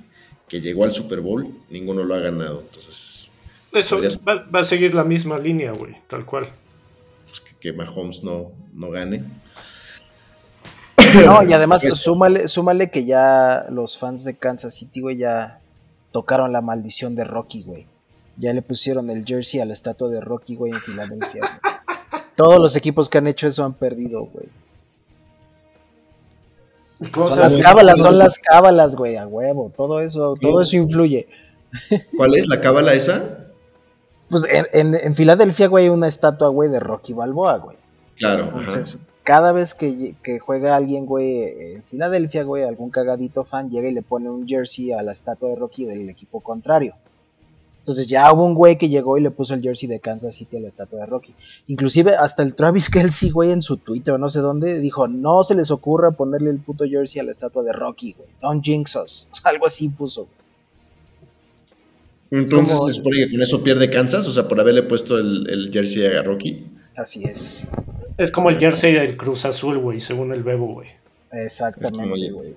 que 0.47 0.61
llegó 0.61 0.85
al 0.85 0.93
Super 0.93 1.21
Bowl, 1.21 1.49
ninguno 1.71 2.05
lo 2.05 2.15
ha 2.15 2.21
ganado. 2.21 2.61
Entonces... 2.61 3.29
Eso 3.73 4.01
va, 4.27 4.47
va, 4.53 4.61
a 4.61 4.65
seguir 4.65 4.95
la 4.95 5.05
misma 5.05 5.39
línea, 5.39 5.71
güey, 5.71 5.97
tal 6.09 6.27
cual. 6.27 6.49
Pues 7.25 7.41
que, 7.41 7.55
que 7.55 7.73
Mahomes 7.73 8.25
no, 8.25 8.51
no 8.75 8.91
gane. 8.91 9.25
No, 11.25 11.43
y 11.43 11.53
además 11.53 11.83
súmale, 11.95 12.49
súmale 12.49 12.91
que 12.91 13.05
ya 13.05 13.67
los 13.71 13.99
fans 13.99 14.25
de 14.25 14.37
Kansas 14.37 14.75
City, 14.75 15.01
güey, 15.01 15.17
ya 15.19 15.61
tocaron 16.13 16.53
la 16.53 16.61
maldición 16.61 17.15
de 17.15 17.25
Rocky, 17.25 17.63
güey. 17.63 17.87
Ya 18.41 18.53
le 18.53 18.63
pusieron 18.63 19.11
el 19.11 19.25
jersey 19.25 19.61
a 19.61 19.67
la 19.67 19.75
estatua 19.75 20.09
de 20.09 20.21
Rocky, 20.21 20.57
güey, 20.57 20.73
en 20.73 20.81
Filadelfia. 20.81 21.61
todos 22.37 22.59
los 22.59 22.75
equipos 22.75 23.09
que 23.09 23.19
han 23.19 23.27
hecho 23.27 23.47
eso 23.47 23.65
han 23.65 23.75
perdido, 23.75 24.25
güey. 24.25 24.47
Son 27.13 27.39
las 27.39 27.59
cábalas, 27.59 28.01
son 28.01 28.19
las 28.19 28.39
cábalas, 28.39 28.97
güey, 28.97 29.17
a 29.17 29.27
huevo. 29.27 29.73
Todo 29.77 30.01
eso, 30.01 30.35
todo 30.41 30.61
eso 30.61 30.77
influye. 30.77 31.29
¿Cuál 32.17 32.35
es 32.35 32.49
la 32.49 32.61
cábala 32.61 32.95
esa? 32.95 33.47
Pues 34.29 34.47
en, 34.49 34.95
en, 34.95 35.15
Filadelfia, 35.15 35.67
güey, 35.69 35.85
hay 35.85 35.91
una 35.91 36.09
estatua, 36.09 36.49
güey, 36.49 36.71
de 36.71 36.79
Rocky 36.79 37.13
Balboa, 37.13 37.59
güey. 37.59 37.77
Claro. 38.17 38.45
Entonces, 38.45 39.07
cada 39.25 39.53
vez 39.53 39.75
que, 39.75 40.15
juega 40.41 40.77
alguien, 40.77 41.07
güey, 41.07 41.75
en 41.75 41.83
Filadelfia, 41.85 42.45
güey, 42.45 42.65
algún 42.65 42.91
cagadito 42.91 43.45
fan 43.45 43.71
llega 43.71 43.89
y 43.89 43.93
le 43.93 44.03
pone 44.03 44.31
un 44.31 44.47
jersey 44.47 44.93
a 44.93 45.03
la 45.03 45.13
estatua 45.13 45.51
de 45.51 45.57
Rocky 45.57 45.85
del 45.85 46.09
equipo 46.09 46.41
contrario. 46.41 46.95
Entonces 47.81 48.07
ya 48.07 48.31
hubo 48.33 48.45
un 48.45 48.55
güey 48.55 48.77
que 48.77 48.89
llegó 48.89 49.17
y 49.17 49.23
le 49.23 49.31
puso 49.31 49.55
el 49.55 49.63
jersey 49.63 49.89
de 49.89 50.01
Kansas 50.01 50.35
City 50.35 50.59
a 50.59 50.61
la 50.61 50.69
estatua 50.69 51.01
de 51.01 51.07
Rocky. 51.07 51.35
Inclusive 51.67 52.15
hasta 52.15 52.43
el 52.43 52.55
Travis 52.55 52.91
Kelsey, 52.91 53.31
güey, 53.31 53.53
en 53.53 53.63
su 53.63 53.79
Twitter 53.79 54.15
o 54.15 54.19
no 54.19 54.29
sé 54.29 54.41
dónde, 54.41 54.79
dijo, 54.81 55.09
no 55.09 55.43
se 55.43 55.55
les 55.55 55.71
ocurra 55.71 56.11
ponerle 56.11 56.51
el 56.51 56.59
puto 56.59 56.85
jersey 56.85 57.21
a 57.21 57.25
la 57.25 57.33
estatua 57.33 57.63
de 57.63 57.73
Rocky, 57.73 58.13
güey. 58.13 58.29
Don't 58.43 58.63
jinx 58.63 58.97
us. 58.97 59.29
Algo 59.45 59.67
así 59.67 59.89
puso. 59.89 60.29
Entonces 62.31 62.79
se 62.85 62.93
supone 62.93 63.17
que 63.17 63.31
con 63.31 63.43
eso 63.43 63.65
pierde 63.65 63.91
Kansas, 63.91 64.27
o 64.29 64.31
sea, 64.31 64.47
por 64.47 64.61
haberle 64.61 64.85
puesto 64.85 65.19
el, 65.19 65.71
jersey 65.73 66.07
a 66.07 66.23
Rocky. 66.23 66.67
Así 66.97 67.25
es. 67.25 67.67
Es 68.19 68.31
como 68.31 68.51
el 68.51 68.59
jersey 68.59 68.93
del 68.93 69.17
Cruz 69.17 69.45
Azul, 69.47 69.79
güey, 69.79 69.99
según 69.99 70.33
el 70.33 70.45
Bebo, 70.45 70.75
güey. 70.75 70.89
Exactamente, 71.33 72.31
güey. 72.31 72.55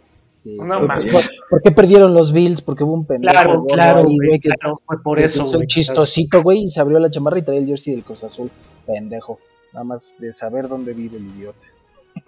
¿Por, 1.50 1.62
qué 1.62 1.72
perdieron 1.72 2.14
los 2.14 2.32
Bills? 2.32 2.62
Porque 2.62 2.84
hubo 2.84 2.94
un 2.94 3.06
pendejo. 3.06 3.32
Claro, 3.34 3.66
claro, 3.66 4.04
güey, 4.04 4.40
que, 4.40 4.50
claro, 4.50 4.82
fue 4.86 5.02
por 5.02 5.20
eso. 5.20 5.42
Hizo 5.42 5.60
un 5.60 5.68
chistosito, 5.68 6.42
güey, 6.42 6.64
y 6.64 6.70
se 6.70 6.80
abrió 6.80 7.00
la 7.00 7.10
chamarra 7.10 7.40
y 7.40 7.42
traía 7.42 7.62
el 7.62 7.68
jersey 7.68 7.94
del 7.94 8.04
Cruz 8.04 8.24
Azul. 8.24 8.50
Pendejo. 8.86 9.40
Nada 9.74 9.86
más 9.86 10.16
de 10.20 10.32
saber 10.34 10.68
dónde 10.68 10.94
vive 10.94 11.18
el 11.18 11.28
idiota. 11.28 11.68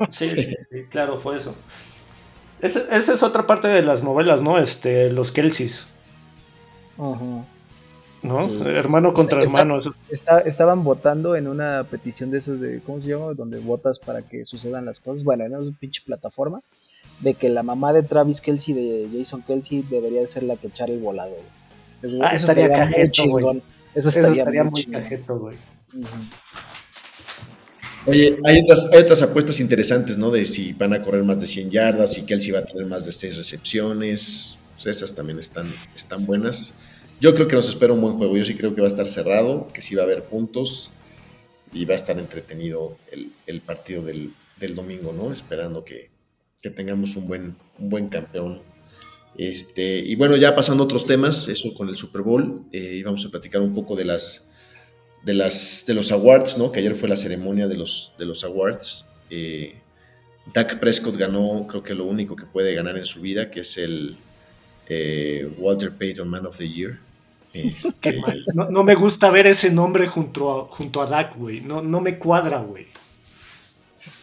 Sí, 0.10 0.30
sí, 0.30 0.56
sí 0.69 0.84
claro, 0.89 1.19
fue 1.19 1.38
eso. 1.38 1.54
esa 2.62 3.13
es 3.13 3.23
otra 3.23 3.45
parte 3.45 3.67
de 3.67 3.84
las 3.84 4.04
novelas, 4.04 4.41
¿no? 4.41 4.58
Este, 4.58 5.12
los 5.12 5.32
Kelseys. 5.32 5.86
Ajá. 6.97 7.45
¿no? 8.25 8.39
Hermano 8.67 9.13
contra 9.13 9.41
hermano. 9.41 9.80
estaban 10.45 10.84
votando 10.84 11.36
en 11.36 11.47
una 11.47 11.84
petición 11.84 12.32
de 12.32 12.39
esas 12.39 12.60
de, 12.60 12.82
¿cómo 12.82 13.01
se 13.01 13.10
llama? 13.10 13.34
Donde 13.34 13.60
votas 13.60 13.99
para 13.99 14.21
que 14.23 14.45
sucedan 14.45 14.86
las 14.86 14.99
cosas. 14.99 15.23
Bueno, 15.23 15.45
en 15.45 15.56
una 15.56 15.78
pinche 15.78 16.01
plataforma. 16.06 16.62
De 17.21 17.34
que 17.34 17.49
la 17.49 17.63
mamá 17.63 17.93
de 17.93 18.04
Travis 18.04 18.41
Kelsey, 18.41 18.73
de 18.73 19.10
Jason 19.13 19.41
Kelsey, 19.41 19.84
debería 19.89 20.25
ser 20.28 20.43
la 20.43 20.58
que 20.58 20.67
echara 20.67 20.91
el 20.91 20.99
volado. 20.99 21.36
Eso, 22.01 22.17
ah, 22.21 22.32
estaría, 22.32 22.69
cajeto, 22.69 23.62
Eso 23.95 24.10
estaría, 24.10 24.63
muy, 24.63 24.84
cajeto, 24.86 25.39
güey. 25.39 25.56
Oye, 28.06 28.36
hay 28.45 28.60
otras, 28.60 28.88
hay 28.91 28.99
otras 28.99 29.21
apuestas 29.21 29.60
interesantes, 29.60 30.17
¿no? 30.17 30.30
De 30.30 30.45
si 30.45 30.73
van 30.73 30.93
a 30.93 31.01
correr 31.01 31.23
más 31.23 31.39
de 31.39 31.47
100 31.47 31.71
yardas, 31.71 32.13
si 32.13 32.23
Kelsey 32.23 32.51
va 32.51 32.60
a 32.60 32.65
tener 32.65 32.86
más 32.86 33.06
de 33.06 33.12
6 33.12 33.38
recepciones. 33.38 34.60
Pues 34.75 34.97
esas 34.97 35.15
también 35.15 35.39
están, 35.39 35.73
están 35.95 36.25
buenas. 36.25 36.75
Yo 37.21 37.34
creo 37.34 37.47
que 37.47 37.56
nos 37.56 37.69
espera 37.69 37.93
un 37.93 38.01
buen 38.01 38.17
juego. 38.17 38.38
Yo 38.38 38.45
sí 38.45 38.56
creo 38.56 38.75
que 38.75 38.82
va 38.82 38.88
a 38.88 38.91
estar 38.91 39.08
cerrado, 39.08 39.67
que 39.73 39.82
sí 39.82 39.95
va 39.95 40.01
a 40.04 40.06
haber 40.06 40.23
puntos 40.23 40.91
y 41.73 41.86
va 41.86 41.93
a 41.93 41.95
estar 41.95 42.17
entretenido 42.19 42.97
el, 43.12 43.62
partido 43.62 44.04
del, 44.04 44.34
domingo, 44.75 45.13
¿no? 45.13 45.32
Esperando 45.32 45.84
que, 45.84 46.10
tengamos 46.62 47.15
un 47.15 47.28
buen, 47.28 47.56
un 47.80 47.89
buen 47.89 48.10
campeón. 48.10 48.62
Este, 49.38 50.00
y 50.00 50.15
bueno, 50.15 50.36
ya 50.38 50.56
pasando 50.56 50.84
a 50.84 50.86
otros 50.86 51.06
temas, 51.06 51.48
eso 51.48 51.74
con 51.74 51.89
el 51.89 51.96
Super 51.96 52.22
Bowl, 52.22 52.63
eh, 52.72 52.96
íbamos 52.96 53.26
a 53.26 53.30
platicar 53.30 53.62
un 53.62 53.74
poco 53.74 53.96
de 53.96 54.06
las 54.06 54.50
de 55.24 55.34
las 55.34 55.84
de 55.88 55.94
los 55.94 56.12
awards, 56.12 56.58
¿no? 56.58 56.72
Que 56.72 56.80
ayer 56.80 56.96
fue 56.96 57.10
la 57.10 57.15
ceremonia 57.15 57.68
de 57.68 57.76
los 57.76 58.13
de 58.18 58.26
los 58.26 58.44
awards. 58.44 59.08
Eh, 59.30 59.76
Dak 60.54 60.80
Prescott 60.80 61.18
ganó, 61.18 61.65
creo 61.68 61.84
que 61.84 61.96
lo 61.96 62.06
único 62.06 62.36
que 62.36 62.46
puede 62.46 62.76
ganar 62.76 62.98
en 62.98 63.06
su 63.06 63.22
vida, 63.22 63.50
que 63.50 63.62
es 63.62 63.78
el 63.78 64.15
eh, 64.88 65.50
Walter 65.58 65.91
Payton 65.91 66.28
Man 66.28 66.46
of 66.46 66.58
the 66.58 66.70
Year. 66.70 67.00
Este, 67.54 68.22
no, 68.54 68.84
me 68.84 68.96
gusta 68.96 69.30
ver 69.30 69.48
ese 69.48 69.72
nombre 69.72 70.08
junto 70.08 70.52
a, 70.52 70.65
junto 70.65 71.02
a 71.02 71.08
Dak, 71.08 71.36
güey. 71.36 71.62
No, 71.62 71.82
no 71.82 72.02
me 72.02 72.20
cuadra, 72.20 72.60
güey. 72.60 72.86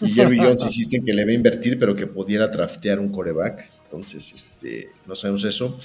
Y 0.00 0.10
Jerry 0.10 0.38
Jones 0.38 0.62
insiste 0.66 0.96
en 0.96 1.04
que 1.04 1.12
le 1.12 1.24
va 1.24 1.30
a 1.30 1.34
invertir, 1.34 1.78
pero 1.78 1.94
que 1.94 2.06
pudiera 2.06 2.48
draftear 2.48 2.98
un 3.00 3.10
coreback. 3.10 3.70
Entonces, 3.84 4.32
este, 4.32 4.90
no 5.06 5.14
sabemos 5.14 5.44
eso. 5.44 5.78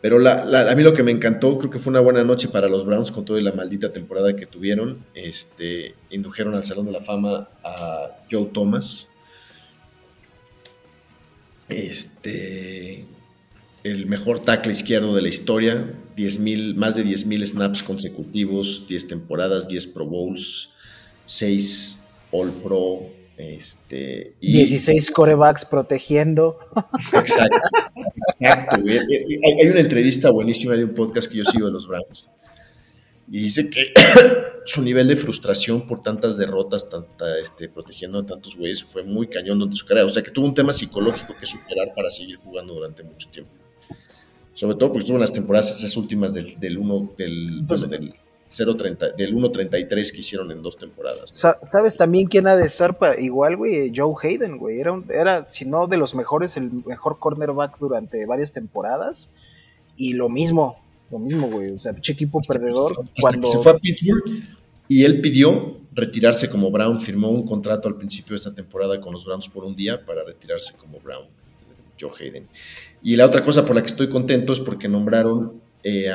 Pero 0.00 0.24
a 0.28 0.74
mí 0.76 0.82
lo 0.84 0.94
que 0.94 1.02
me 1.02 1.10
encantó, 1.10 1.58
creo 1.58 1.70
que 1.70 1.80
fue 1.80 1.90
una 1.90 2.00
buena 2.00 2.22
noche 2.22 2.46
para 2.48 2.68
los 2.68 2.84
Browns 2.84 3.10
con 3.10 3.24
toda 3.24 3.40
la 3.40 3.50
maldita 3.50 3.92
temporada 3.92 4.36
que 4.36 4.46
tuvieron. 4.46 5.04
Este, 5.12 5.96
indujeron 6.10 6.54
al 6.54 6.64
Salón 6.64 6.86
de 6.86 6.92
la 6.92 7.00
Fama 7.00 7.48
a 7.64 8.18
Joe 8.30 8.48
Thomas. 8.52 9.08
Este, 11.68 13.04
el 13.82 14.06
mejor 14.06 14.40
tackle 14.40 14.72
izquierdo 14.72 15.14
de 15.16 15.22
la 15.22 15.28
historia, 15.28 15.92
10, 16.16 16.76
más 16.76 16.94
de 16.94 17.04
10.000 17.04 17.46
snaps 17.46 17.82
consecutivos, 17.82 18.86
10 18.88 19.08
temporadas, 19.08 19.66
10 19.66 19.88
Pro 19.88 20.06
Bowls, 20.06 20.74
6 21.26 22.04
All 22.30 22.52
Pro. 22.52 23.17
Este, 23.38 24.34
y, 24.40 24.52
16 24.52 25.10
corebacks 25.12 25.64
protegiendo. 25.64 26.58
Exacto, 27.12 27.68
exacto. 28.40 28.76
Hay 28.76 29.68
una 29.68 29.80
entrevista 29.80 30.30
buenísima 30.30 30.74
de 30.74 30.84
un 30.84 30.94
podcast 30.94 31.30
que 31.30 31.38
yo 31.38 31.44
sigo 31.44 31.66
de 31.66 31.72
los 31.72 31.86
Browns 31.86 32.30
y 33.30 33.40
dice 33.40 33.68
que 33.68 33.92
su 34.64 34.82
nivel 34.82 35.06
de 35.08 35.16
frustración 35.16 35.86
por 35.86 36.02
tantas 36.02 36.36
derrotas, 36.38 36.88
tanta, 36.88 37.38
este, 37.38 37.68
protegiendo 37.68 38.18
a 38.18 38.26
tantos 38.26 38.56
güeyes, 38.56 38.82
fue 38.82 39.02
muy 39.02 39.28
cañón 39.28 39.58
durante 39.58 39.76
su 39.76 39.86
carrera. 39.86 40.06
O 40.06 40.10
sea, 40.10 40.22
que 40.22 40.30
tuvo 40.30 40.46
un 40.46 40.54
tema 40.54 40.72
psicológico 40.72 41.34
que 41.38 41.46
superar 41.46 41.92
para 41.94 42.10
seguir 42.10 42.36
jugando 42.36 42.74
durante 42.74 43.02
mucho 43.02 43.28
tiempo. 43.28 43.52
Sobre 44.54 44.76
todo 44.76 44.88
porque 44.88 45.00
estuvo 45.00 45.16
en 45.16 45.20
las 45.20 45.32
temporadas 45.32 45.70
esas 45.70 45.96
últimas 45.96 46.32
del, 46.32 46.58
del 46.58 46.78
1, 46.78 47.14
del, 47.16 47.64
pues, 47.68 47.88
del 47.88 48.12
0.30, 48.50 49.14
del 49.14 49.34
1.33 49.34 50.12
que 50.12 50.18
hicieron 50.18 50.50
en 50.50 50.62
dos 50.62 50.76
temporadas. 50.76 51.30
¿Sabes 51.62 51.96
también 51.96 52.26
quién 52.26 52.46
ha 52.46 52.56
de 52.56 52.64
estar 52.64 52.98
para, 52.98 53.20
igual, 53.20 53.56
güey? 53.56 53.92
Joe 53.94 54.14
Hayden, 54.22 54.56
güey. 54.56 54.80
Era, 54.80 55.02
era, 55.10 55.50
si 55.50 55.66
no 55.66 55.86
de 55.86 55.98
los 55.98 56.14
mejores, 56.14 56.56
el 56.56 56.70
mejor 56.86 57.18
cornerback 57.18 57.78
durante 57.78 58.24
varias 58.26 58.52
temporadas. 58.52 59.34
Y 59.96 60.14
lo 60.14 60.28
mismo, 60.28 60.78
lo 61.10 61.18
mismo, 61.18 61.48
güey. 61.48 61.72
O 61.72 61.78
sea, 61.78 61.92
pinche 61.92 62.12
equipo 62.12 62.40
perdedor. 62.40 63.04
cuando... 63.20 63.46
se 63.46 63.58
fue 63.58 63.72
a 63.72 63.78
Pittsburgh 63.78 64.24
y 64.88 65.04
él 65.04 65.20
pidió 65.20 65.76
retirarse 65.92 66.48
como 66.48 66.70
Brown. 66.70 67.00
Firmó 67.00 67.28
un 67.28 67.44
contrato 67.44 67.88
al 67.88 67.96
principio 67.96 68.30
de 68.30 68.36
esta 68.36 68.54
temporada 68.54 69.00
con 69.00 69.12
los 69.12 69.24
Browns 69.24 69.48
por 69.48 69.64
un 69.64 69.76
día 69.76 70.04
para 70.04 70.24
retirarse 70.24 70.74
como 70.76 70.98
Brown, 71.00 71.26
Joe 72.00 72.10
Hayden. 72.18 72.48
Y 73.02 73.14
la 73.16 73.26
otra 73.26 73.44
cosa 73.44 73.64
por 73.66 73.76
la 73.76 73.82
que 73.82 73.88
estoy 73.88 74.08
contento 74.08 74.52
es 74.52 74.60
porque 74.60 74.88
nombraron 74.88 75.60
eh, 75.84 76.10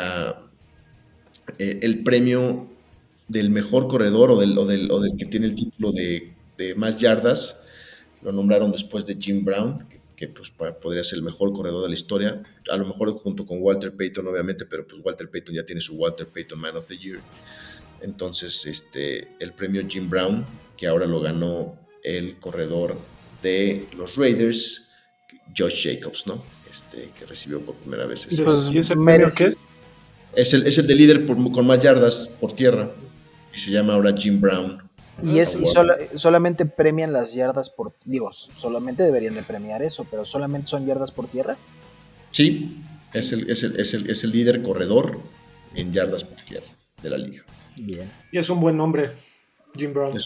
eh, 1.57 1.79
el 1.81 2.03
premio 2.03 2.67
del 3.27 3.49
mejor 3.49 3.87
corredor 3.87 4.31
o 4.31 4.37
del, 4.37 4.57
o 4.57 4.65
del, 4.65 5.17
que 5.17 5.25
tiene 5.25 5.47
el 5.47 5.55
título 5.55 5.91
de, 5.91 6.33
de, 6.57 6.75
más 6.75 6.97
yardas. 6.97 7.63
Lo 8.21 8.31
nombraron 8.31 8.71
después 8.71 9.05
de 9.05 9.15
Jim 9.19 9.43
Brown, 9.43 9.85
que 10.15 10.27
pues 10.27 10.49
podría 10.49 11.03
ser 11.03 11.17
el 11.17 11.23
mejor 11.23 11.51
corredor 11.53 11.83
de 11.83 11.89
la 11.89 11.95
historia, 11.95 12.41
a 12.69 12.77
lo 12.77 12.85
mejor 12.85 13.11
junto 13.13 13.45
con 13.45 13.57
Walter 13.61 13.93
Payton 13.95 14.27
obviamente, 14.27 14.65
pero 14.65 14.87
pues 14.87 15.01
Walter 15.03 15.29
Payton 15.29 15.55
ya 15.55 15.65
tiene 15.65 15.81
su 15.81 15.95
Walter 15.95 16.27
Payton 16.27 16.59
Man 16.59 16.77
of 16.77 16.87
the 16.87 16.97
Year. 16.97 17.19
Entonces, 18.01 18.65
este, 18.65 19.29
el 19.39 19.53
premio 19.53 19.81
Jim 19.87 20.09
Brown, 20.09 20.45
que 20.77 20.87
ahora 20.87 21.05
lo 21.05 21.21
ganó 21.21 21.77
el 22.03 22.37
corredor 22.37 22.97
de 23.41 23.87
los 23.95 24.17
Raiders, 24.17 24.91
Josh 25.57 25.87
Jacobs, 25.87 26.27
¿no? 26.27 26.43
Este, 26.69 27.11
que 27.17 27.25
recibió 27.25 27.61
por 27.61 27.75
primera 27.75 28.05
vez 28.05 28.25
ese. 28.25 28.43
Pues, 28.43 28.71
¿Y 28.71 28.79
ese 28.79 28.95
premio 28.95 29.27
qué? 29.35 29.55
Es 30.35 30.53
el, 30.53 30.65
es 30.65 30.77
el 30.77 30.87
de 30.87 30.95
líder 30.95 31.25
con 31.25 31.67
más 31.67 31.79
yardas 31.79 32.29
por 32.39 32.53
tierra 32.53 32.89
y 33.53 33.57
se 33.57 33.71
llama 33.71 33.93
ahora 33.93 34.13
Jim 34.17 34.41
Brown. 34.41 34.81
Y, 35.21 35.39
es, 35.39 35.55
y 35.55 35.65
solamente 36.17 36.65
premian 36.65 37.13
las 37.13 37.33
yardas 37.33 37.69
por. 37.69 37.93
Digo, 38.03 38.31
solamente 38.33 39.03
deberían 39.03 39.35
de 39.35 39.43
premiar 39.43 39.83
eso, 39.83 40.07
pero 40.09 40.25
solamente 40.25 40.67
son 40.67 40.85
yardas 40.85 41.11
por 41.11 41.27
tierra. 41.27 41.55
Sí, 42.31 42.81
es 43.13 43.31
el, 43.31 43.49
es 43.49 43.63
el, 43.63 43.79
es 43.79 43.93
el, 43.93 44.09
es 44.09 44.23
el 44.23 44.31
líder 44.31 44.61
corredor 44.63 45.19
en 45.75 45.93
yardas 45.93 46.23
por 46.23 46.39
tierra 46.39 46.65
de 47.01 47.09
la 47.09 47.17
liga. 47.17 47.43
Bien. 47.75 48.11
Y 48.31 48.39
es 48.39 48.49
un 48.49 48.59
buen 48.59 48.75
nombre, 48.75 49.11
Jim 49.75 49.93
Brown. 49.93 50.17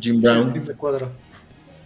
Jim 0.00 0.20
Brown. 0.20 0.64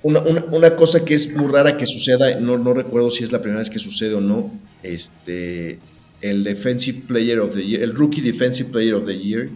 Una, 0.02 0.20
una, 0.20 0.44
una, 0.44 0.76
cosa 0.76 1.04
que 1.04 1.14
es 1.14 1.34
muy 1.36 1.50
rara 1.50 1.76
que 1.76 1.84
suceda, 1.84 2.38
no, 2.38 2.58
no 2.58 2.74
recuerdo 2.74 3.10
si 3.10 3.24
es 3.24 3.32
la 3.32 3.40
primera 3.40 3.58
vez 3.58 3.70
que 3.70 3.80
sucede 3.80 4.14
o 4.14 4.20
no, 4.20 4.52
este, 4.84 5.80
el 6.20 6.44
Defensive 6.44 7.06
Player 7.06 7.40
of 7.40 7.54
the 7.54 7.64
Year, 7.64 7.82
el 7.82 7.94
Rookie 7.94 8.20
Defensive 8.20 8.70
Player 8.70 8.94
of 8.94 9.06
the 9.06 9.16
Year 9.16 9.50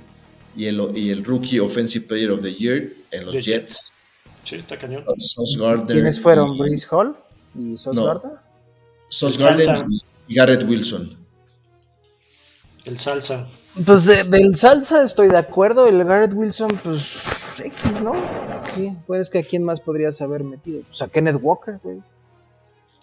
y 0.57 0.67
el, 0.67 0.81
y 0.95 1.11
el 1.11 1.25
Rookie 1.25 1.61
Offensive 1.61 2.07
Player 2.07 2.31
of 2.31 2.43
the 2.43 2.53
Year 2.53 2.93
en 3.11 3.27
los 3.27 3.45
Jets. 3.45 3.93
Sí, 4.45 4.57
está 4.57 4.79
cañón. 4.79 5.05
¿Quiénes 5.87 6.21
fueron? 6.21 6.57
¿Brice 6.59 6.87
Hall 6.91 7.17
y 7.55 7.77
Sos 7.77 7.95
no, 7.95 8.07
Gardner? 8.07 8.33
Sos 9.09 9.39
Gardner 9.39 9.85
y 10.29 10.35
Garrett 10.35 10.65
Wilson. 10.69 11.17
El 12.85 12.99
Salsa. 12.99 13.49
Pues 13.87 14.07
del 14.07 14.57
salsa 14.57 15.05
estoy 15.05 15.29
de 15.29 15.37
acuerdo, 15.37 15.87
el 15.87 16.03
Garrett 16.03 16.35
Wilson, 16.35 16.81
pues 16.83 17.15
X, 17.63 18.03
¿no? 18.03 18.15
Sí, 18.75 18.93
pues 19.07 19.31
que 19.31 19.39
a 19.39 19.43
quién 19.45 19.63
más 19.63 19.81
podrías 19.81 20.21
haber 20.23 20.43
metido. 20.43 20.83
Pues 20.83 21.01
a 21.03 21.09
Kenneth 21.09 21.39
Walker, 21.41 21.79
güey. 21.83 21.99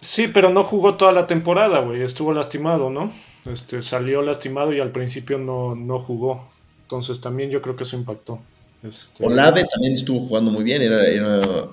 Sí, 0.01 0.27
pero 0.27 0.49
no 0.49 0.63
jugó 0.63 0.95
toda 0.95 1.11
la 1.13 1.25
temporada, 1.25 1.79
güey. 1.79 2.03
Estuvo 2.03 2.33
lastimado, 2.33 2.89
¿no? 2.89 3.11
Este, 3.51 3.81
salió 3.81 4.21
lastimado 4.21 4.73
y 4.73 4.79
al 4.79 4.91
principio 4.91 5.37
no, 5.37 5.75
no 5.75 5.99
jugó. 5.99 6.49
Entonces 6.83 7.21
también 7.21 7.49
yo 7.49 7.61
creo 7.61 7.75
que 7.75 7.83
eso 7.83 7.95
impactó. 7.95 8.39
Este... 8.83 9.25
Olave 9.25 9.65
también 9.65 9.93
estuvo 9.93 10.19
jugando 10.19 10.51
muy 10.51 10.63
bien. 10.63 10.81
Era, 10.81 11.03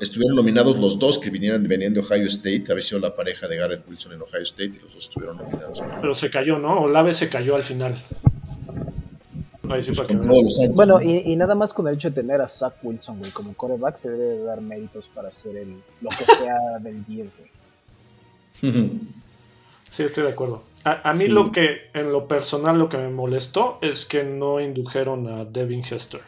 estuvieron 0.00 0.36
nominados 0.36 0.78
los 0.78 0.98
dos 0.98 1.18
que 1.18 1.30
vinieron, 1.30 1.62
venían 1.64 1.94
de 1.94 2.00
Ohio 2.00 2.26
State. 2.26 2.64
Había 2.70 2.82
sido 2.82 3.00
la 3.00 3.14
pareja 3.14 3.48
de 3.48 3.56
Garrett 3.56 3.88
Wilson 3.88 4.12
en 4.12 4.22
Ohio 4.22 4.42
State 4.42 4.72
y 4.76 4.82
los 4.82 4.94
dos 4.94 5.04
estuvieron 5.04 5.36
nominados. 5.36 5.82
Pero 6.00 6.14
se 6.16 6.30
cayó, 6.30 6.58
¿no? 6.58 6.80
Olave 6.82 7.14
se 7.14 7.28
cayó 7.28 7.56
al 7.56 7.64
final. 7.64 8.02
Pues 9.66 10.74
bueno, 10.74 11.00
y, 11.00 11.34
nada 11.36 11.54
más 11.54 11.72
con 11.72 11.88
el 11.88 11.94
hecho 11.94 12.10
de 12.10 12.16
tener 12.16 12.40
a 12.40 12.48
Zach 12.48 12.74
Wilson, 12.82 13.18
güey, 13.18 13.30
como 13.30 13.54
coreback, 13.54 14.00
te 14.00 14.10
debe 14.10 14.44
dar 14.44 14.60
méritos 14.60 15.08
para 15.08 15.28
hacer 15.28 15.56
el, 15.56 15.76
lo 16.02 16.10
que 16.10 16.26
sea 16.26 16.78
del 16.80 17.04
día, 17.06 17.24
güey. 18.60 18.72
Sí, 19.90 20.02
estoy 20.02 20.24
de 20.24 20.30
acuerdo. 20.30 20.64
A, 20.84 21.12
mí 21.14 21.24
lo 21.24 21.50
que, 21.50 21.88
en 21.94 22.12
lo 22.12 22.28
personal, 22.28 22.78
lo 22.78 22.90
que 22.90 22.98
me 22.98 23.08
molestó 23.08 23.78
es 23.80 24.04
que 24.04 24.22
no 24.22 24.60
indujeron 24.60 25.26
a 25.28 25.44
Devin 25.46 25.82
Hester. 25.82 26.20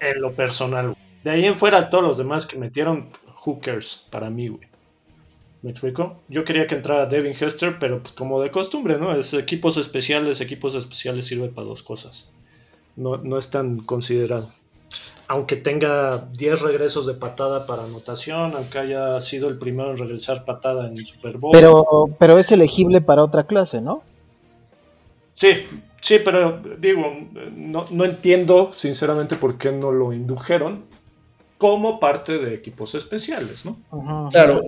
En 0.00 0.20
lo 0.20 0.32
personal, 0.32 0.96
De 1.22 1.30
ahí 1.30 1.44
en 1.44 1.58
fuera, 1.58 1.90
todos 1.90 2.04
los 2.04 2.18
demás 2.18 2.46
que 2.46 2.56
metieron, 2.56 3.10
hookers 3.44 4.06
para 4.10 4.30
mí, 4.30 4.48
güey. 4.48 4.66
¿Me 5.62 5.70
explico? 5.72 6.20
Yo 6.28 6.44
quería 6.44 6.66
que 6.66 6.76
entrara 6.76 7.06
Devin 7.06 7.36
Hester, 7.38 7.76
pero 7.78 8.00
pues 8.00 8.12
como 8.12 8.40
de 8.40 8.50
costumbre, 8.50 8.98
¿no? 8.98 9.14
Es 9.14 9.34
equipos 9.34 9.76
especiales, 9.76 10.40
equipos 10.40 10.74
especiales 10.74 11.26
sirve 11.26 11.48
para 11.48 11.66
dos 11.66 11.82
cosas 11.82 12.30
no, 12.96 13.18
no 13.18 13.38
es 13.38 13.50
tan 13.50 13.78
considerado. 13.78 14.50
Aunque 15.28 15.56
tenga 15.56 16.28
10 16.32 16.62
regresos 16.62 17.06
de 17.06 17.14
patada 17.14 17.66
para 17.66 17.84
anotación, 17.84 18.54
aunque 18.54 18.78
haya 18.78 19.20
sido 19.20 19.48
el 19.48 19.58
primero 19.58 19.90
en 19.90 19.98
regresar 19.98 20.44
patada 20.44 20.86
en 20.86 20.96
Super 21.04 21.36
Bowl. 21.36 21.52
Pero, 21.52 21.84
pero 22.18 22.38
es 22.38 22.52
elegible 22.52 23.00
para 23.00 23.24
otra 23.24 23.46
clase, 23.46 23.80
¿no? 23.80 24.02
Sí, 25.34 25.66
sí, 26.00 26.18
pero 26.24 26.60
digo, 26.78 27.02
no, 27.54 27.86
no 27.90 28.04
entiendo 28.04 28.70
sinceramente 28.72 29.36
por 29.36 29.58
qué 29.58 29.72
no 29.72 29.90
lo 29.90 30.12
indujeron 30.12 30.84
como 31.58 31.98
parte 31.98 32.38
de 32.38 32.54
equipos 32.54 32.94
especiales, 32.94 33.64
¿no? 33.64 33.78
Claro, 34.30 34.62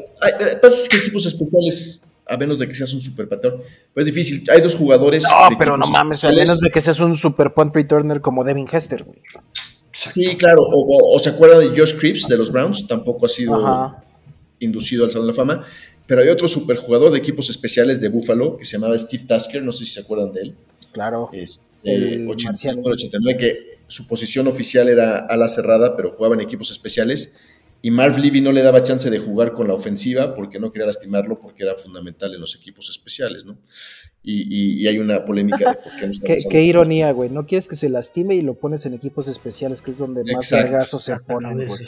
pasa 0.61 0.81
es 0.81 0.89
que 0.89 0.97
equipos 0.97 1.27
especiales 1.27 2.05
a 2.29 2.37
menos 2.37 2.59
de 2.59 2.69
que 2.69 2.75
seas 2.75 2.93
un 2.93 3.01
super 3.01 3.29
patrón. 3.29 3.63
Pero 3.95 4.07
es 4.07 4.15
difícil. 4.15 4.45
Hay 4.51 4.61
dos 4.61 4.75
jugadores. 4.75 5.23
No, 5.23 5.57
pero 5.59 5.77
no 5.77 5.87
mames, 5.87 6.25
a 6.25 6.31
menos 6.31 6.61
de 6.61 6.71
que 6.71 6.81
seas 6.81 7.01
un 7.01 7.17
super 7.17 7.55
punt 7.55 7.75
returner 7.75 8.21
como 8.21 8.45
Devin 8.45 8.69
Hester, 8.71 9.05
güey. 9.05 9.19
Sí, 10.11 10.37
claro. 10.37 10.63
O, 10.71 11.19
se 11.19 11.31
acuerda 11.31 11.59
de 11.59 11.69
Josh 11.69 11.99
Cripps 11.99 12.29
de 12.29 12.37
los 12.37 12.53
Browns, 12.53 12.87
tampoco 12.87 13.27
ha 13.27 13.29
sido 13.29 13.97
inducido 14.61 15.05
al 15.05 15.11
Salón 15.11 15.27
de 15.27 15.33
la 15.33 15.37
Fama. 15.37 15.65
Pero 16.07 16.23
hay 16.23 16.29
otro 16.29 16.49
superjugador 16.49 17.11
de 17.11 17.19
equipos 17.19 17.51
especiales 17.51 18.01
de 18.01 18.09
Buffalo 18.09 18.57
que 18.57 18.65
se 18.65 18.73
llamaba 18.73 18.97
Steve 18.97 19.25
Tasker, 19.25 19.63
no 19.63 19.73
sé 19.73 19.85
si 19.85 19.93
se 19.93 20.01
acuerdan 20.01 20.33
de 20.33 20.41
él. 20.41 20.55
Claro. 20.93 21.29
Este, 21.33 21.65
el 21.85 22.29
89, 22.29 23.37
que 23.39 23.79
su 23.89 24.07
posición 24.07 24.47
oficial 24.47 24.89
era 24.89 25.27
ala 25.27 25.49
cerrada, 25.49 25.97
pero 25.97 26.13
jugaba 26.13 26.35
en 26.35 26.41
equipos 26.41 26.71
especiales 26.71 27.35
y 27.81 27.91
Marv 27.91 28.19
Levy 28.19 28.41
no 28.41 28.51
le 28.51 28.63
daba 28.63 28.83
chance 28.83 29.09
de 29.09 29.19
jugar 29.19 29.53
con 29.53 29.69
la 29.69 29.75
ofensiva 29.75 30.35
porque 30.35 30.59
no 30.59 30.71
quería 30.71 30.87
lastimarlo 30.87 31.39
porque 31.39 31.63
era 31.63 31.77
fundamental 31.77 32.35
en 32.35 32.41
los 32.41 32.57
equipos 32.57 32.91
especiales, 32.91 33.45
¿no? 33.45 33.59
Y, 34.23 34.87
hay 34.87 34.99
una 34.99 35.25
polémica 35.25 35.71
de 35.71 35.77
por 35.77 35.97
qué 35.97 36.07
no 36.07 36.13
qué, 36.25 36.37
qué 36.51 36.63
ironía, 36.63 37.13
güey. 37.13 37.31
No 37.31 37.47
quieres 37.47 37.69
que 37.69 37.77
se 37.77 37.89
lastime 37.89 38.35
y 38.35 38.43
lo 38.43 38.55
pones 38.55 38.85
en 38.85 38.95
equipos 38.95 39.29
especiales, 39.29 39.81
que 39.81 39.93
es 39.93 39.99
donde 39.99 40.25
más 40.25 40.51
vergazos 40.51 41.03
se 41.03 41.17
ponen, 41.21 41.67
güey. 41.67 41.87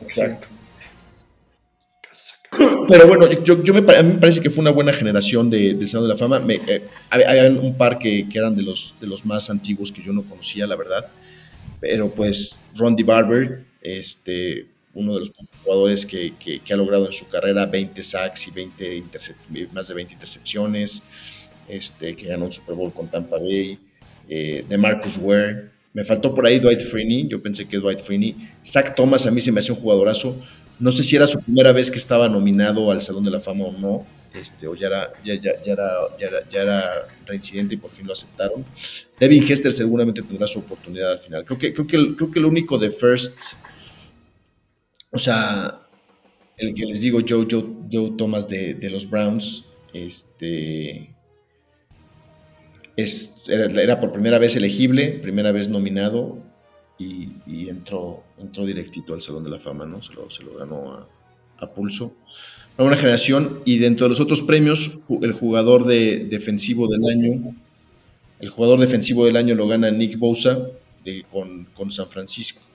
Exacto. 0.00 0.46
Pero 2.88 3.08
bueno, 3.08 3.30
yo, 3.42 3.56
me, 3.74 3.94
a 3.94 4.02
mí 4.02 4.12
me 4.12 4.18
parece 4.18 4.40
que 4.40 4.50
fue 4.50 4.62
una 4.62 4.70
buena 4.70 4.92
generación 4.92 5.50
de, 5.50 5.74
de 5.74 5.86
Salón 5.86 6.08
de 6.08 6.14
la 6.14 6.18
Fama. 6.18 6.38
Me, 6.38 6.54
eh, 6.54 6.86
había 7.10 7.48
un 7.48 7.76
par 7.76 7.98
que, 7.98 8.28
que, 8.28 8.38
eran 8.38 8.54
de 8.54 8.62
los, 8.62 8.94
de 9.00 9.06
los 9.06 9.24
más 9.24 9.50
antiguos 9.50 9.90
que 9.90 10.02
yo 10.02 10.12
no 10.12 10.22
conocía, 10.22 10.66
la 10.66 10.76
verdad. 10.76 11.08
Pero 11.80 12.10
pues 12.10 12.58
Rondy 12.76 13.02
Barber, 13.02 13.64
este, 13.80 14.66
uno 14.94 15.14
de 15.14 15.20
los 15.20 15.32
jugadores 15.64 16.06
que, 16.06 16.34
ha 16.70 16.76
logrado 16.76 17.06
en 17.06 17.12
su 17.12 17.28
carrera 17.28 17.66
20 17.66 18.02
sacks 18.02 18.48
y 18.48 18.50
20 18.50 19.04
más 19.72 19.88
de 19.88 19.94
20 19.94 20.14
intercepciones, 20.14 21.02
este, 21.68 22.14
que 22.14 22.26
ganó 22.26 22.46
un 22.46 22.52
Super 22.52 22.74
Bowl 22.74 22.92
con 22.92 23.08
Tampa 23.10 23.36
Bay, 23.38 23.78
eh, 24.28 24.64
de 24.68 24.78
Marcus 24.78 25.16
Ware. 25.16 25.70
Me 25.94 26.04
faltó 26.04 26.34
por 26.34 26.46
ahí 26.46 26.58
Dwight 26.58 26.80
Freeney, 26.80 27.28
yo 27.28 27.42
pensé 27.42 27.66
que 27.66 27.78
Dwight 27.78 28.00
Freeney. 28.00 28.36
Zach 28.64 28.94
Thomas 28.94 29.26
a 29.26 29.30
mí 29.30 29.40
se 29.40 29.52
me 29.52 29.60
hacía 29.60 29.74
un 29.74 29.80
jugadorazo. 29.80 30.40
No 30.78 30.90
sé 30.90 31.02
si 31.02 31.16
era 31.16 31.26
su 31.26 31.40
primera 31.42 31.72
vez 31.72 31.90
que 31.90 31.98
estaba 31.98 32.28
nominado 32.28 32.90
al 32.90 33.00
Salón 33.00 33.24
de 33.24 33.30
la 33.30 33.40
Fama 33.40 33.66
o 33.66 33.72
no, 33.72 34.06
este, 34.34 34.66
o 34.66 34.74
ya 34.74 34.86
era, 34.86 35.12
ya, 35.22 35.34
ya, 35.34 35.52
ya, 35.62 35.72
era, 35.72 35.90
ya, 36.18 36.26
era, 36.26 36.48
ya 36.48 36.62
era 36.62 36.90
reincidente 37.26 37.74
y 37.74 37.76
por 37.76 37.90
fin 37.90 38.06
lo 38.06 38.14
aceptaron. 38.14 38.64
Devin 39.18 39.44
Hester 39.46 39.72
seguramente 39.72 40.22
tendrá 40.22 40.46
su 40.46 40.60
oportunidad 40.60 41.12
al 41.12 41.18
final. 41.18 41.44
Creo 41.44 41.58
que, 41.58 41.72
creo 41.74 41.86
que, 41.86 42.16
creo 42.16 42.30
que 42.30 42.40
lo 42.40 42.48
único 42.48 42.78
de 42.78 42.90
First 42.90 43.38
o 45.12 45.18
sea, 45.18 45.82
el 46.56 46.74
que 46.74 46.86
les 46.86 47.00
digo, 47.00 47.20
Joe, 47.26 47.46
Joe, 47.50 48.12
Thomas 48.16 48.48
de, 48.48 48.88
los 48.90 49.08
Browns, 49.08 49.66
este, 49.92 51.14
es, 52.96 53.42
era, 53.48 54.00
por 54.00 54.12
primera 54.12 54.38
vez 54.38 54.56
elegible, 54.56 55.20
primera 55.22 55.52
vez 55.52 55.68
nominado 55.68 56.38
y, 56.98 57.68
entró, 57.68 58.22
entró 58.38 58.64
directito 58.64 59.12
al 59.12 59.20
Salón 59.20 59.44
de 59.44 59.50
la 59.50 59.58
Fama, 59.58 59.84
¿no? 59.84 60.02
Se 60.02 60.14
lo, 60.14 60.30
se 60.30 60.44
lo 60.44 60.56
ganó 60.56 61.06
a, 61.58 61.74
pulso. 61.74 62.16
Una 62.78 62.96
generación 62.96 63.60
y 63.64 63.78
dentro 63.78 64.06
de 64.06 64.10
los 64.10 64.20
otros 64.20 64.40
premios, 64.42 64.98
el 65.20 65.32
jugador 65.32 65.84
de, 65.84 66.26
defensivo 66.28 66.88
del 66.88 67.04
año, 67.04 67.54
el 68.40 68.48
jugador 68.48 68.80
defensivo 68.80 69.26
del 69.26 69.36
año 69.36 69.54
lo 69.54 69.68
gana 69.68 69.90
Nick 69.90 70.18
Bosa 70.18 70.68
con, 71.30 71.66
con, 71.74 71.90
San 71.90 72.06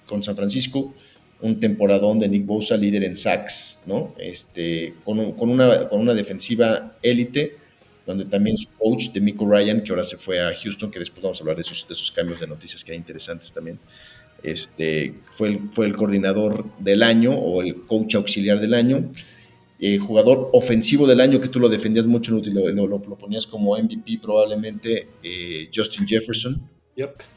con 0.06 0.24
San 0.24 0.36
Francisco 0.36 0.94
un 1.42 1.60
temporadón 1.60 2.20
de 2.20 2.28
Nick 2.28 2.46
Bosa, 2.46 2.78
líder 2.78 3.04
en 3.04 3.16
sacks, 3.16 3.80
¿no? 3.86 4.16
Este, 4.18 4.96
con, 5.04 5.20
una, 5.20 5.88
con 5.88 6.00
una 6.00 6.14
defensiva 6.14 6.98
élite, 7.02 7.58
donde 8.06 8.26
también 8.26 8.58
su 8.58 8.72
coach, 8.78 9.10
de 9.10 9.22
Miko 9.22 9.48
Ryan, 9.48 9.84
que 9.84 9.92
ahora 9.92 10.04
se 10.04 10.18
fue 10.18 10.42
a 10.42 10.54
Houston, 10.56 10.90
que 10.90 11.00
después 11.00 11.22
vamos 11.22 11.40
a 11.40 11.44
hablar 11.44 11.58
de 11.58 11.62
esos, 11.62 11.88
de 11.88 11.94
esos 11.94 12.12
cambios 12.12 12.40
de 12.40 12.48
noticias 12.48 12.84
que 12.84 12.94
hay 12.94 12.98
interesantes 12.98 13.52
también, 13.52 13.80
este, 14.44 15.14
fue, 15.30 15.50
el, 15.50 15.60
fue 15.72 15.86
el 15.88 15.96
coordinador 15.96 16.66
del 16.80 17.04
año 17.04 17.34
o 17.34 17.62
el 17.62 17.82
coach 17.86 18.16
auxiliar 18.16 18.60
del 18.60 18.74
año. 18.74 19.12
Eh, 19.80 20.00
jugador 20.00 20.50
ofensivo 20.54 21.06
del 21.06 21.22
año 21.22 21.40
que 21.40 21.50
tú 21.50 21.60
lo 21.60 21.70
defendías 21.70 22.08
mucho, 22.08 22.32
lo, 22.32 22.70
lo, 22.72 22.88
lo 22.88 23.16
ponías 23.16 23.46
como 23.46 23.78
MVP 23.78 24.20
probablemente, 24.22 25.10
eh, 25.22 25.70
Justin 25.74 26.08
Jefferson. 26.08 26.60
Yep 26.96 27.37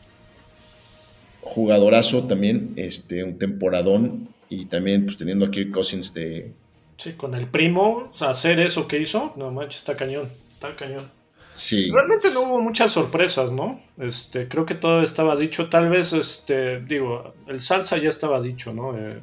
jugadorazo 1.40 2.26
también, 2.26 2.72
este, 2.76 3.24
un 3.24 3.38
temporadón 3.38 4.28
y 4.48 4.66
también 4.66 5.04
pues 5.04 5.16
teniendo 5.16 5.46
a 5.46 5.50
Kirk 5.50 5.70
Cousins 5.70 6.12
de... 6.14 6.52
Sí, 6.98 7.12
con 7.14 7.34
el 7.34 7.46
primo, 7.46 8.12
hacer 8.20 8.60
eso 8.60 8.86
que 8.86 9.00
hizo, 9.00 9.32
no 9.36 9.50
manches, 9.50 9.78
está 9.78 9.96
cañón, 9.96 10.28
está 10.54 10.76
cañón. 10.76 11.10
Sí. 11.54 11.90
Realmente 11.90 12.30
no 12.30 12.42
hubo 12.42 12.60
muchas 12.60 12.92
sorpresas, 12.92 13.52
¿no? 13.52 13.80
Este, 13.98 14.48
creo 14.48 14.66
que 14.66 14.74
todo 14.74 15.02
estaba 15.02 15.36
dicho, 15.36 15.68
tal 15.68 15.88
vez, 15.88 16.12
este, 16.12 16.80
digo, 16.80 17.34
el 17.48 17.60
salsa 17.60 17.98
ya 17.98 18.10
estaba 18.10 18.40
dicho, 18.40 18.72
¿no? 18.72 18.96
Eh, 18.96 19.20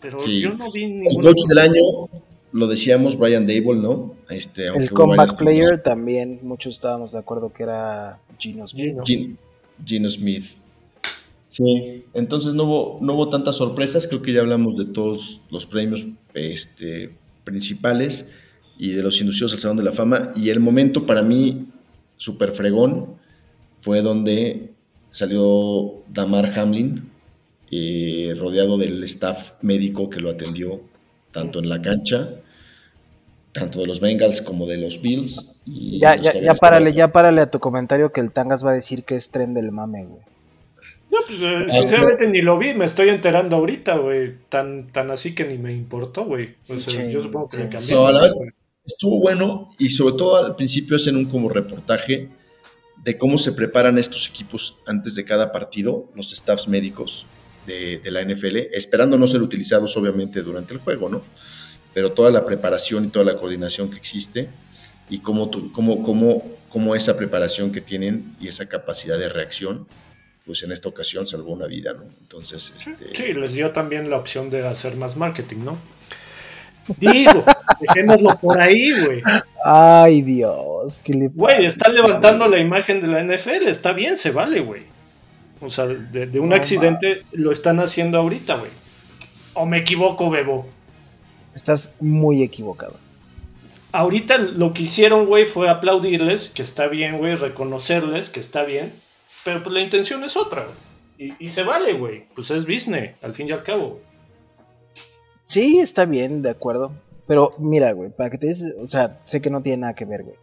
pero 0.00 0.18
yo 0.26 0.54
no 0.54 0.70
vi 0.70 0.84
El 0.84 1.20
coach 1.22 1.42
del 1.48 1.58
año, 1.58 1.82
lo 2.52 2.66
decíamos, 2.66 3.18
Brian 3.18 3.46
Dable, 3.46 3.80
¿no? 3.80 4.14
Este, 4.28 4.66
el 4.66 4.90
comeback 4.90 5.36
player 5.36 5.82
también, 5.82 6.40
muchos 6.42 6.74
estábamos 6.74 7.12
de 7.12 7.18
acuerdo 7.18 7.52
que 7.52 7.62
era 7.62 8.18
Gino 8.38 8.66
Smith. 8.66 8.96
Gino 9.84 10.08
Smith. 10.08 10.61
Sí, 11.52 12.06
entonces 12.14 12.54
no 12.54 12.64
hubo, 12.64 12.98
no 13.02 13.12
hubo 13.12 13.28
tantas 13.28 13.56
sorpresas, 13.56 14.08
creo 14.08 14.22
que 14.22 14.32
ya 14.32 14.40
hablamos 14.40 14.74
de 14.74 14.86
todos 14.86 15.42
los 15.50 15.66
premios 15.66 16.06
este, 16.32 17.14
principales 17.44 18.26
y 18.78 18.92
de 18.92 19.02
los 19.02 19.20
inducidos 19.20 19.52
al 19.52 19.58
Salón 19.58 19.76
de 19.76 19.82
la 19.82 19.92
Fama, 19.92 20.32
y 20.34 20.48
el 20.48 20.60
momento 20.60 21.04
para 21.04 21.20
mí 21.20 21.66
súper 22.16 22.52
fregón 22.52 23.16
fue 23.74 24.00
donde 24.00 24.72
salió 25.10 26.02
Damar 26.08 26.58
Hamlin, 26.58 27.10
eh, 27.70 28.34
rodeado 28.38 28.78
del 28.78 29.04
staff 29.04 29.52
médico 29.60 30.08
que 30.08 30.20
lo 30.20 30.30
atendió 30.30 30.80
tanto 31.32 31.58
en 31.58 31.68
la 31.68 31.82
cancha, 31.82 32.30
tanto 33.52 33.80
de 33.80 33.86
los 33.86 34.00
Bengals 34.00 34.40
como 34.40 34.66
de 34.66 34.78
los 34.78 35.02
Bills. 35.02 35.60
Y 35.66 35.98
ya, 35.98 36.16
ya, 36.16 36.32
ya 36.32 36.54
párale, 36.54 36.94
ya 36.94 37.12
párale 37.12 37.42
a 37.42 37.50
tu 37.50 37.60
comentario 37.60 38.10
que 38.10 38.22
el 38.22 38.32
Tangas 38.32 38.64
va 38.64 38.70
a 38.70 38.74
decir 38.74 39.04
que 39.04 39.16
es 39.16 39.30
tren 39.30 39.52
del 39.52 39.70
mame, 39.70 40.06
güey. 40.06 40.22
No, 41.12 41.18
pues 41.26 41.42
eh, 41.42 41.66
ah, 41.68 41.70
sinceramente 41.70 42.26
ni 42.26 42.40
lo 42.40 42.58
vi, 42.58 42.72
me 42.72 42.86
estoy 42.86 43.10
enterando 43.10 43.56
ahorita, 43.56 43.98
güey. 43.98 44.34
Tan, 44.48 44.88
tan 44.88 45.10
así 45.10 45.34
que 45.34 45.44
ni 45.44 45.58
me 45.58 45.70
importó, 45.70 46.24
güey. 46.24 46.54
yo 46.66 47.22
supongo 47.22 47.48
que 47.48 47.58
cambió. 47.68 47.96
No, 47.96 48.12
la 48.12 48.22
vez 48.22 48.34
estuvo 48.84 49.20
bueno 49.20 49.68
y 49.78 49.90
sobre 49.90 50.16
todo 50.16 50.36
al 50.36 50.56
principio 50.56 50.96
hacen 50.96 51.16
un 51.16 51.26
como 51.26 51.50
reportaje 51.50 52.30
de 53.04 53.18
cómo 53.18 53.36
se 53.36 53.52
preparan 53.52 53.98
estos 53.98 54.28
equipos 54.28 54.78
antes 54.86 55.14
de 55.14 55.24
cada 55.24 55.52
partido, 55.52 56.10
los 56.14 56.30
staffs 56.30 56.66
médicos 56.66 57.26
de, 57.66 58.00
la 58.06 58.22
NFL, 58.24 58.56
esperando 58.72 59.18
no 59.18 59.26
ser 59.26 59.42
utilizados 59.42 59.96
obviamente 59.98 60.40
durante 60.40 60.72
el 60.72 60.80
juego, 60.80 61.10
¿no? 61.10 61.22
Pero 61.92 62.12
toda 62.12 62.30
la 62.30 62.46
preparación 62.46 63.04
y 63.04 63.08
toda 63.08 63.26
la 63.26 63.36
coordinación 63.36 63.90
que 63.90 63.98
existe 63.98 64.48
y 65.10 65.18
cómo, 65.18 65.50
cómo, 65.72 66.02
cómo, 66.02 66.42
cómo 66.70 66.94
esa 66.94 67.18
preparación 67.18 67.70
que 67.70 67.82
tienen 67.82 68.34
y 68.40 68.48
esa 68.48 68.66
capacidad 68.66 69.18
de 69.18 69.28
reacción 69.28 69.86
pues 70.44 70.62
en 70.62 70.72
esta 70.72 70.88
ocasión 70.88 71.26
salvó 71.26 71.52
una 71.52 71.66
vida, 71.66 71.92
¿no? 71.92 72.04
Entonces, 72.20 72.72
este... 72.76 73.16
Sí, 73.16 73.32
les 73.32 73.52
dio 73.52 73.70
también 73.70 74.10
la 74.10 74.16
opción 74.16 74.50
de 74.50 74.66
hacer 74.66 74.96
más 74.96 75.16
marketing, 75.16 75.64
¿no? 75.64 75.78
Digo, 76.98 77.44
dejémoslo 77.80 78.36
por 78.40 78.60
ahí, 78.60 78.90
güey. 79.04 79.22
Ay, 79.64 80.22
Dios, 80.22 81.00
¿qué 81.04 81.14
le 81.14 81.28
Güey, 81.28 81.64
están 81.64 81.94
levantando 81.94 82.46
la 82.48 82.58
imagen 82.58 83.00
de 83.00 83.06
la 83.06 83.22
NFL, 83.22 83.68
está 83.68 83.92
bien, 83.92 84.16
se 84.16 84.30
vale, 84.30 84.60
güey. 84.60 84.82
O 85.60 85.70
sea, 85.70 85.86
de, 85.86 86.40
un 86.40 86.52
accidente 86.52 87.22
lo 87.34 87.52
están 87.52 87.78
haciendo 87.78 88.18
ahorita, 88.18 88.56
güey. 88.56 88.70
¿O 89.54 89.64
me 89.64 89.78
equivoco, 89.78 90.28
Bebo? 90.28 90.66
Estás 91.54 91.96
muy 92.00 92.42
equivocado. 92.42 92.96
Ahorita 93.92 94.38
lo 94.38 94.72
que 94.72 94.82
hicieron, 94.84 95.26
güey, 95.26 95.44
fue 95.44 95.68
aplaudirles, 95.68 96.48
que 96.48 96.62
está 96.62 96.88
bien, 96.88 97.18
güey, 97.18 97.36
reconocerles, 97.36 98.28
que 98.28 98.40
está 98.40 98.64
bien. 98.64 98.92
Pero 99.44 99.62
pues 99.62 99.74
la 99.74 99.80
intención 99.80 100.22
es 100.24 100.36
otra, 100.36 100.64
güey. 100.64 101.32
Y, 101.38 101.44
y 101.44 101.48
se 101.48 101.62
vale, 101.62 101.92
güey. 101.94 102.24
Pues 102.34 102.50
es 102.50 102.66
business, 102.66 103.22
al 103.22 103.34
fin 103.34 103.48
y 103.48 103.52
al 103.52 103.62
cabo, 103.62 103.88
güey. 103.88 104.02
Sí, 105.46 105.80
está 105.80 106.04
bien, 106.04 106.42
de 106.42 106.50
acuerdo. 106.50 106.92
Pero 107.26 107.52
mira, 107.58 107.92
güey, 107.92 108.10
para 108.10 108.30
que 108.30 108.38
te 108.38 108.46
des, 108.46 108.64
o 108.80 108.86
sea, 108.86 109.20
sé 109.24 109.40
que 109.40 109.50
no 109.50 109.62
tiene 109.62 109.82
nada 109.82 109.94
que 109.94 110.04
ver, 110.04 110.22
güey. 110.22 110.36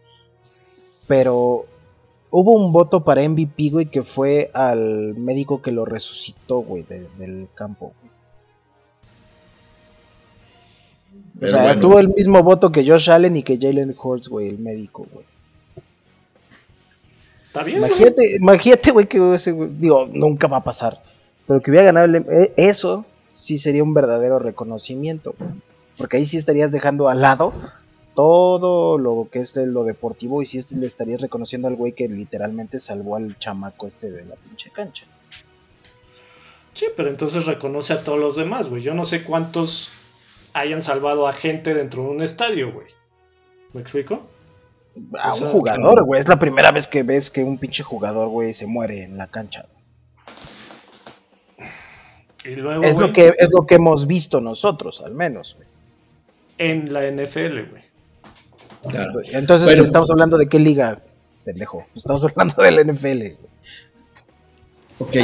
Pero 1.06 1.66
hubo 2.30 2.52
un 2.52 2.72
voto 2.72 3.04
para 3.04 3.28
MVP, 3.28 3.70
güey, 3.70 3.86
que 3.86 4.02
fue 4.02 4.50
al 4.54 5.14
médico 5.16 5.60
que 5.60 5.72
lo 5.72 5.84
resucitó, 5.84 6.60
güey, 6.60 6.84
del 6.84 7.48
campo. 7.54 7.92
O 11.42 11.46
sea, 11.46 11.78
tuvo 11.78 11.98
el 11.98 12.08
mismo 12.08 12.42
voto 12.42 12.70
que 12.70 12.86
Josh 12.86 13.10
Allen 13.10 13.36
y 13.36 13.42
que 13.42 13.58
Jalen 13.58 13.96
Hurts, 14.00 14.28
güey, 14.28 14.48
el 14.48 14.58
médico, 14.58 15.06
güey. 15.10 15.24
Está 17.50 17.64
bien. 17.64 17.78
Imagínate, 17.78 18.36
imagínate, 18.36 18.90
güey, 18.92 19.06
que 19.06 19.34
ese, 19.34 19.52
digo, 19.52 20.08
nunca 20.12 20.46
va 20.46 20.58
a 20.58 20.62
pasar. 20.62 21.02
Pero 21.48 21.60
que 21.60 21.72
hubiera 21.72 21.86
ganado 21.86 22.06
el, 22.06 22.24
e, 22.30 22.52
eso, 22.56 23.04
sí 23.28 23.58
sería 23.58 23.82
un 23.82 23.92
verdadero 23.92 24.38
reconocimiento. 24.38 25.34
Porque 25.96 26.18
ahí 26.18 26.26
sí 26.26 26.36
estarías 26.36 26.70
dejando 26.70 27.08
al 27.08 27.22
lado 27.22 27.52
todo 28.14 28.98
lo 28.98 29.26
que 29.32 29.40
es 29.40 29.56
lo 29.56 29.82
deportivo 29.82 30.42
y 30.42 30.46
sí 30.46 30.64
le 30.76 30.86
estarías 30.86 31.20
reconociendo 31.20 31.66
al 31.66 31.74
güey 31.74 31.92
que 31.92 32.06
literalmente 32.06 32.78
salvó 32.78 33.16
al 33.16 33.36
chamaco 33.40 33.88
este 33.88 34.12
de 34.12 34.26
la 34.26 34.36
pinche 34.36 34.70
cancha. 34.70 35.06
Sí, 36.74 36.86
pero 36.96 37.08
entonces 37.08 37.46
reconoce 37.46 37.94
a 37.94 38.04
todos 38.04 38.20
los 38.20 38.36
demás, 38.36 38.68
güey. 38.68 38.82
Yo 38.82 38.94
no 38.94 39.06
sé 39.06 39.24
cuántos 39.24 39.90
hayan 40.52 40.82
salvado 40.82 41.26
a 41.26 41.32
gente 41.32 41.74
dentro 41.74 42.04
de 42.04 42.10
un 42.10 42.22
estadio, 42.22 42.72
güey. 42.72 42.86
¿Me 43.72 43.80
explico? 43.80 44.28
A 45.18 45.34
un 45.34 45.52
jugador, 45.52 46.04
güey. 46.04 46.20
Es 46.20 46.28
la 46.28 46.38
primera 46.38 46.72
vez 46.72 46.86
que 46.86 47.02
ves 47.02 47.30
que 47.30 47.42
un 47.42 47.58
pinche 47.58 47.82
jugador, 47.82 48.28
güey, 48.28 48.52
se 48.54 48.66
muere 48.66 49.04
en 49.04 49.16
la 49.16 49.28
cancha 49.28 49.66
es, 52.44 52.98
lo 52.98 53.12
que, 53.12 53.34
es 53.38 53.50
lo 53.52 53.66
que 53.66 53.74
hemos 53.74 54.06
visto 54.06 54.40
nosotros, 54.40 55.02
al 55.04 55.14
menos. 55.14 55.56
En 56.58 56.92
la 56.92 57.10
NFL, 57.10 57.70
güey. 57.70 57.82
Entonces, 59.32 59.78
estamos 59.78 60.10
hablando 60.10 60.38
de 60.38 60.48
qué 60.48 60.58
liga, 60.58 61.02
pendejo. 61.44 61.86
Estamos 61.94 62.24
hablando 62.24 62.62
de 62.62 62.70
la 62.70 62.84
NFL. 62.84 63.22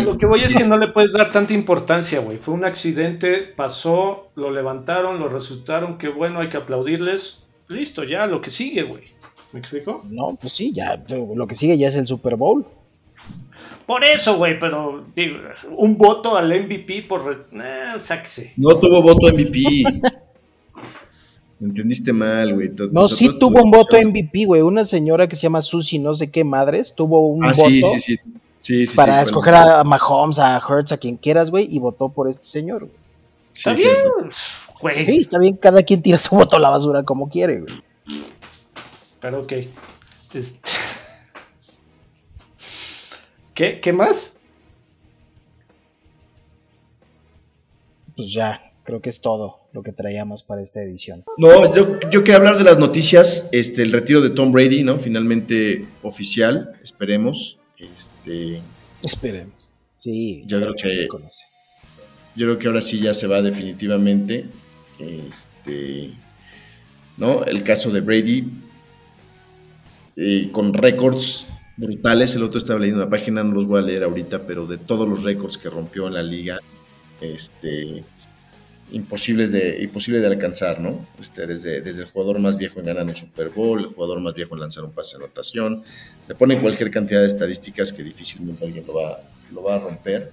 Lo 0.05 0.17
que 0.17 0.27
voy 0.27 0.43
es 0.43 0.57
que 0.57 0.65
no 0.65 0.79
le 0.79 0.89
puedes 0.89 1.13
dar 1.13 1.31
tanta 1.33 1.53
importancia, 1.53 2.21
güey. 2.21 2.39
Fue 2.39 2.55
un 2.55 2.65
accidente, 2.65 3.43
pasó, 3.43 4.31
lo 4.35 4.51
levantaron, 4.51 5.19
lo 5.19 5.29
resultaron, 5.29 5.99
qué 5.99 6.09
bueno, 6.09 6.41
hay 6.41 6.49
que 6.49 6.57
aplaudirles. 6.57 7.47
Listo, 7.69 8.05
ya, 8.05 8.27
lo 8.27 8.41
que 8.41 8.51
sigue, 8.51 8.85
güey. 8.85 9.16
¿Me 9.57 9.61
explico? 9.61 10.05
No, 10.11 10.37
pues 10.39 10.53
sí, 10.53 10.71
ya, 10.71 11.03
lo 11.09 11.47
que 11.47 11.55
sigue 11.55 11.79
ya 11.79 11.89
es 11.89 11.95
el 11.95 12.07
Super 12.07 12.37
Bowl. 12.37 12.67
Por 13.87 14.05
eso, 14.05 14.37
güey, 14.37 14.61
pero 14.61 15.07
digo, 15.17 15.39
un 15.79 15.97
voto 15.97 16.37
al 16.37 16.49
MVP 16.49 17.07
por... 17.09 17.47
Eh, 17.55 17.99
sáquese. 17.99 18.53
No 18.59 18.77
tuvo 18.77 19.01
voto 19.01 19.33
MVP. 19.33 19.63
Me 21.59 21.69
entendiste 21.69 22.13
mal, 22.13 22.53
güey. 22.53 22.71
No, 22.93 23.09
sí 23.09 23.31
tuvo 23.39 23.63
un 23.63 23.71
voto 23.71 23.97
MVP, 23.99 24.45
güey. 24.45 24.61
Una 24.61 24.85
señora 24.85 25.27
que 25.27 25.37
se 25.37 25.45
llama 25.45 25.63
Susi, 25.63 25.99
no 26.01 26.13
sé 26.13 26.31
qué 26.31 26.45
madres, 26.45 26.95
tuvo 26.95 27.27
un 27.27 27.47
ah, 27.47 27.53
voto 27.57 27.71
sí, 27.71 27.83
sí, 27.99 28.19
sí. 28.59 28.87
sí 28.87 28.95
para 28.95 29.23
escoger 29.23 29.55
a 29.55 29.83
Mahomes, 29.85 30.39
a 30.39 30.61
Hertz, 30.69 30.93
a 30.93 30.99
quien 30.99 31.17
quieras, 31.17 31.51
güey, 31.51 31.67
y 31.75 31.79
votó 31.79 32.11
por 32.11 32.29
este 32.29 32.45
señor, 32.45 32.81
güey. 32.81 32.99
Está 33.55 33.73
bien, 33.73 33.97
güey. 34.83 35.03
Sí, 35.03 35.17
está 35.17 35.39
bien, 35.39 35.57
cada 35.57 35.83
quien 35.83 36.03
tira 36.03 36.19
su 36.19 36.37
voto 36.37 36.59
a 36.59 36.61
la 36.61 36.69
basura 36.69 37.05
como 37.05 37.31
quiere, 37.31 37.61
güey. 37.63 37.75
Pero 39.27 39.41
ok. 39.41 39.53
Este... 40.35 40.61
¿Qué, 43.55 43.81
¿Qué 43.81 43.93
más? 43.93 44.37
Pues 48.15 48.33
ya, 48.33 48.73
creo 48.85 49.03
que 49.03 49.09
es 49.09 49.21
todo 49.21 49.63
lo 49.73 49.83
que 49.83 49.91
traíamos 49.91 50.45
para 50.45 50.63
esta 50.63 50.81
edición. 50.81 51.25
No, 51.39 51.75
yo, 51.75 51.99
yo 52.09 52.23
quería 52.23 52.37
hablar 52.37 52.57
de 52.57 52.63
las 52.63 52.79
noticias, 52.79 53.49
este, 53.51 53.83
el 53.83 53.93
retiro 53.93 54.21
de 54.21 54.31
Tom 54.31 54.53
Brady, 54.53 54.85
¿no? 54.85 55.01
Finalmente 55.01 55.85
oficial, 56.05 56.75
esperemos. 56.85 57.59
Este, 57.79 58.61
esperemos. 59.03 59.73
Sí, 59.97 60.45
yo 60.47 60.61
creo 60.61 60.75
que 60.75 61.09
yo 62.37 62.47
creo 62.47 62.59
que 62.61 62.69
ahora 62.69 62.81
sí 62.81 63.01
ya 63.01 63.13
se 63.13 63.27
va 63.27 63.43
definitivamente. 63.43 64.47
Este, 65.01 66.13
¿no? 67.17 67.45
El 67.45 67.65
caso 67.65 67.91
de 67.91 68.01
Brady 68.03 68.66
con 70.53 70.73
récords 70.73 71.47
brutales. 71.77 72.35
El 72.35 72.43
otro 72.43 72.59
estaba 72.59 72.81
leyendo 72.81 73.05
la 73.05 73.11
página, 73.11 73.45
no 73.45 73.53
los 73.53 73.67
voy 73.67 73.81
a 73.81 73.83
leer 73.83 74.05
ahorita, 74.05 74.47
pero 74.47 74.67
de 74.67 74.79
todos 74.79 75.09
los 75.09 75.23
récords 75.23 75.59
que 75.59 75.71
rompió 75.71 76.07
en 76.09 76.15
la 76.15 76.23
liga, 76.23 76.61
este, 77.21 78.05
imposibles 78.93 79.53
de, 79.53 79.83
imposible 79.83 80.21
de 80.21 80.27
alcanzar, 80.27 80.81
¿no? 80.81 81.07
Este, 81.21 81.47
desde, 81.47 81.81
desde 81.81 82.03
el 82.03 82.07
jugador 82.07 82.39
más 82.39 82.57
viejo 82.57 82.81
en 82.81 82.87
ganar 82.87 83.05
un 83.05 83.17
Super 83.17 83.51
Bowl, 83.51 83.81
el 83.81 83.87
jugador 83.87 84.21
más 84.21 84.35
viejo 84.35 84.55
en 84.55 84.61
lanzar 84.61 84.85
un 84.85 84.93
pase 84.93 85.19
de 85.19 85.25
anotación. 85.25 85.83
Le 86.29 86.35
ponen 86.35 86.61
cualquier 86.61 86.91
cantidad 86.91 87.21
de 87.21 87.27
estadísticas 87.27 87.93
que 87.93 88.03
difícilmente 88.03 88.65
alguien 88.65 88.87
lo 88.87 88.95
va, 88.95 89.21
lo 89.53 89.63
va 89.63 89.77
a 89.77 89.79
romper. 89.81 90.33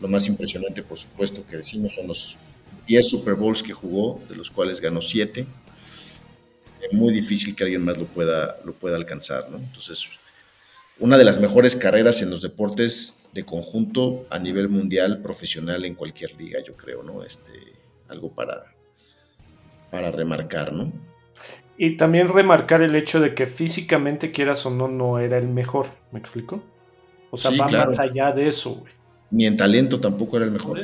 Lo 0.00 0.08
más 0.08 0.26
impresionante, 0.26 0.82
por 0.82 0.98
supuesto, 0.98 1.44
que 1.48 1.56
decimos 1.56 1.94
son 1.94 2.08
los 2.08 2.36
10 2.86 3.08
Super 3.08 3.34
Bowls 3.34 3.62
que 3.62 3.72
jugó, 3.72 4.20
de 4.28 4.34
los 4.34 4.50
cuales 4.50 4.80
ganó 4.80 5.00
7. 5.00 5.46
Muy 6.90 7.12
difícil 7.12 7.54
que 7.54 7.64
alguien 7.64 7.84
más 7.84 7.96
lo 7.96 8.06
pueda, 8.06 8.58
lo 8.64 8.72
pueda 8.72 8.96
alcanzar, 8.96 9.48
¿no? 9.50 9.58
Entonces, 9.58 10.18
una 10.98 11.16
de 11.16 11.24
las 11.24 11.40
mejores 11.40 11.76
carreras 11.76 12.22
en 12.22 12.30
los 12.30 12.42
deportes 12.42 13.26
de 13.32 13.44
conjunto 13.44 14.26
a 14.30 14.38
nivel 14.38 14.68
mundial, 14.68 15.22
profesional 15.22 15.84
en 15.84 15.94
cualquier 15.94 16.36
liga, 16.36 16.60
yo 16.66 16.74
creo, 16.74 17.02
¿no? 17.02 17.24
Este, 17.24 17.52
algo 18.08 18.34
para, 18.34 18.64
para 19.90 20.10
remarcar, 20.10 20.72
¿no? 20.72 20.92
Y 21.78 21.96
también 21.96 22.28
remarcar 22.28 22.82
el 22.82 22.94
hecho 22.94 23.20
de 23.20 23.34
que 23.34 23.46
físicamente, 23.46 24.30
quieras 24.30 24.66
o 24.66 24.70
no, 24.70 24.88
no 24.88 25.18
era 25.18 25.38
el 25.38 25.48
mejor, 25.48 25.86
¿me 26.12 26.18
explico? 26.18 26.62
O 27.30 27.38
sea, 27.38 27.50
va 27.52 27.66
más 27.66 27.98
allá 27.98 28.32
de 28.32 28.48
eso, 28.48 28.74
güey. 28.74 28.92
Ni 29.30 29.46
en 29.46 29.56
talento 29.56 29.98
tampoco 29.98 30.36
era 30.36 30.44
el 30.44 30.52
mejor. 30.52 30.78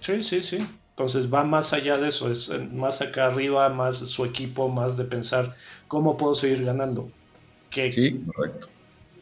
Sí, 0.00 0.22
sí, 0.22 0.42
sí. 0.42 0.58
Entonces 0.96 1.32
va 1.32 1.42
más 1.42 1.72
allá 1.72 1.98
de 1.98 2.08
eso, 2.08 2.30
es 2.30 2.50
más 2.72 3.00
acá 3.00 3.26
arriba, 3.26 3.68
más 3.68 3.98
su 3.98 4.24
equipo, 4.24 4.68
más 4.68 4.96
de 4.96 5.04
pensar 5.04 5.56
cómo 5.88 6.16
puedo 6.16 6.34
seguir 6.34 6.64
ganando. 6.64 7.10
Que, 7.70 7.92
sí, 7.92 8.16
correcto 8.34 8.68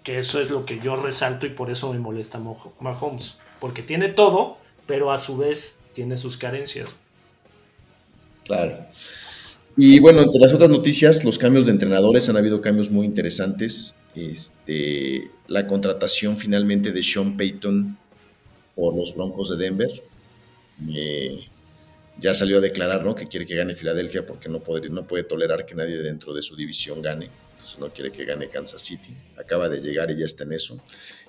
que 0.02 0.18
eso 0.18 0.40
es 0.40 0.50
lo 0.50 0.66
que 0.66 0.80
yo 0.80 0.96
resalto 0.96 1.46
y 1.46 1.50
por 1.50 1.70
eso 1.70 1.92
me 1.92 1.98
molesta 1.98 2.40
Mahomes. 2.80 3.34
Porque 3.60 3.82
tiene 3.82 4.08
todo, 4.08 4.58
pero 4.86 5.12
a 5.12 5.18
su 5.18 5.36
vez 5.36 5.78
tiene 5.94 6.18
sus 6.18 6.36
carencias. 6.36 6.88
Claro. 8.44 8.86
Y 9.76 10.00
bueno, 10.00 10.20
entre 10.20 10.40
las 10.40 10.52
otras 10.52 10.68
noticias, 10.68 11.24
los 11.24 11.38
cambios 11.38 11.64
de 11.64 11.72
entrenadores, 11.72 12.28
han 12.28 12.36
habido 12.36 12.60
cambios 12.60 12.90
muy 12.90 13.06
interesantes. 13.06 13.96
Este, 14.14 15.30
la 15.46 15.66
contratación 15.66 16.36
finalmente 16.36 16.92
de 16.92 17.02
Sean 17.02 17.36
Payton 17.36 17.96
por 18.74 18.96
los 18.96 19.14
Broncos 19.14 19.50
de 19.50 19.64
Denver. 19.64 19.90
Eh, 20.92 21.46
ya 22.22 22.34
salió 22.34 22.58
a 22.58 22.60
declarar 22.60 23.04
¿no? 23.04 23.14
que 23.14 23.26
quiere 23.26 23.44
que 23.44 23.56
gane 23.56 23.74
Filadelfia 23.74 24.24
porque 24.24 24.48
no 24.48 24.60
puede, 24.60 24.88
no 24.88 25.06
puede 25.06 25.24
tolerar 25.24 25.66
que 25.66 25.74
nadie 25.74 25.98
dentro 25.98 26.32
de 26.32 26.42
su 26.42 26.56
división 26.56 27.02
gane 27.02 27.28
no 27.78 27.92
quiere 27.92 28.10
que 28.10 28.24
gane 28.24 28.48
Kansas 28.48 28.82
City. 28.82 29.12
Acaba 29.38 29.68
de 29.68 29.80
llegar 29.80 30.10
y 30.10 30.18
ya 30.18 30.24
está 30.24 30.44
en 30.44 30.52
eso. 30.52 30.80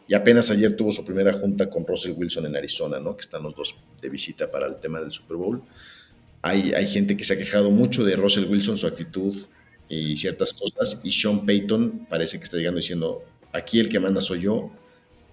Y 0.08 0.14
apenas 0.14 0.50
ayer 0.50 0.76
tuvo 0.76 0.92
su 0.92 1.06
primera 1.06 1.34
junta 1.34 1.70
con 1.70 1.86
Russell 1.86 2.14
Wilson 2.16 2.46
en 2.46 2.56
Arizona, 2.56 3.00
¿no? 3.00 3.16
Que 3.16 3.22
están 3.22 3.44
los 3.44 3.56
dos 3.56 3.76
de 4.02 4.10
visita 4.10 4.52
para 4.52 4.68
el 4.68 4.78
tema 4.78 5.00
del 5.00 5.12
Super 5.12 5.38
Bowl. 5.38 5.62
Hay, 6.42 6.74
hay 6.74 6.88
gente 6.88 7.16
que 7.16 7.24
se 7.24 7.34
ha 7.34 7.38
quejado 7.38 7.72
mucho 7.72 8.04
de 8.04 8.16
Russell 8.16 8.46
Wilson, 8.46 8.78
su 8.78 8.88
actitud 8.88 9.34
y 9.88 10.18
ciertas 10.18 10.54
cosas. 10.54 11.00
Y 11.04 11.12
Sean 11.12 11.46
Payton 11.46 12.08
parece 12.10 12.38
que 12.38 12.44
está 12.44 12.58
llegando 12.58 12.80
diciendo, 12.80 13.24
aquí 13.54 13.80
el 13.80 13.90
que 13.90 14.00
manda 14.00 14.20
soy 14.20 14.42
yo 14.42 14.72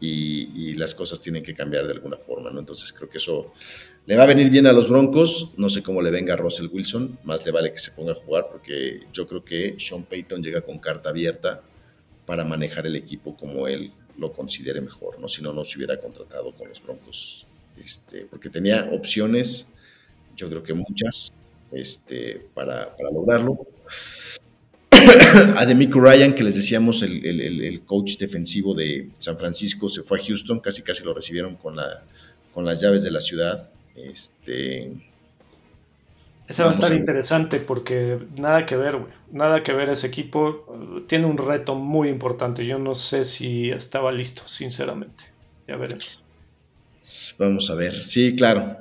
y, 0.00 0.74
las 0.74 0.94
cosas 0.94 1.20
tienen 1.20 1.42
que 1.42 1.54
cambiar 1.54 1.86
de 1.86 1.92
alguna 1.92 2.16
forma, 2.16 2.50
¿no? 2.50 2.58
Entonces 2.58 2.90
creo 2.92 3.08
que 3.08 3.18
eso 3.18 3.52
le 4.06 4.16
va 4.16 4.22
a 4.22 4.26
venir 4.26 4.48
bien 4.48 4.66
a 4.66 4.72
los 4.72 4.88
Broncos, 4.88 5.52
no 5.58 5.68
sé 5.68 5.82
cómo 5.82 6.00
le 6.00 6.10
venga 6.10 6.34
a 6.34 6.36
Russell 6.36 6.68
Wilson, 6.72 7.18
más 7.24 7.44
le 7.44 7.52
vale 7.52 7.70
que 7.70 7.78
se 7.78 7.90
ponga 7.90 8.12
a 8.12 8.14
jugar 8.14 8.48
porque 8.50 9.00
yo 9.12 9.28
creo 9.28 9.44
que 9.44 9.76
Sean 9.78 10.04
Payton 10.04 10.42
llega 10.42 10.62
con 10.62 10.78
carta 10.78 11.10
abierta 11.10 11.60
para 12.24 12.44
manejar 12.44 12.86
el 12.86 12.96
equipo 12.96 13.36
como 13.36 13.68
él 13.68 13.92
lo 14.16 14.32
considere 14.32 14.80
mejor, 14.80 15.20
¿no? 15.20 15.28
Si 15.28 15.42
no, 15.42 15.52
no 15.52 15.64
se 15.64 15.76
hubiera 15.76 15.98
contratado 16.00 16.54
con 16.54 16.68
los 16.68 16.82
Broncos, 16.82 17.46
este, 17.82 18.22
porque 18.22 18.48
tenía 18.48 18.88
opciones, 18.92 19.68
yo 20.36 20.48
creo 20.48 20.62
que 20.62 20.74
muchas, 20.74 21.32
este, 21.72 22.46
para, 22.54 22.96
para 22.96 23.10
lograrlo. 23.10 23.66
a 25.56 25.66
Demico 25.66 26.00
Ryan, 26.00 26.34
que 26.34 26.42
les 26.42 26.54
decíamos, 26.54 27.02
el, 27.02 27.82
coach 27.84 28.16
defensivo 28.18 28.74
de 28.74 29.10
San 29.18 29.38
Francisco, 29.38 29.88
se 29.88 30.02
fue 30.02 30.20
a 30.20 30.24
Houston, 30.24 30.60
casi 30.60 30.82
casi 30.82 31.04
lo 31.04 31.14
recibieron 31.14 31.56
con, 31.56 31.76
la, 31.76 32.02
con 32.52 32.64
las 32.64 32.80
llaves 32.80 33.02
de 33.02 33.10
la 33.10 33.20
ciudad. 33.20 33.70
Este, 33.96 34.92
ese 36.50 36.64
va 36.64 36.70
a 36.70 36.74
estar 36.74 36.92
interesante 36.92 37.60
porque 37.60 38.18
nada 38.36 38.66
que 38.66 38.74
ver, 38.74 38.96
güey. 38.96 39.12
Nada 39.30 39.62
que 39.62 39.72
ver 39.72 39.88
ese 39.88 40.08
equipo. 40.08 41.04
Tiene 41.08 41.26
un 41.26 41.38
reto 41.38 41.76
muy 41.76 42.08
importante. 42.08 42.66
Yo 42.66 42.76
no 42.76 42.96
sé 42.96 43.24
si 43.24 43.70
estaba 43.70 44.10
listo, 44.10 44.42
sinceramente. 44.48 45.24
Ya 45.68 45.76
veremos. 45.76 46.20
Vamos 47.38 47.70
a 47.70 47.76
ver. 47.76 47.94
Sí, 47.94 48.34
claro. 48.34 48.78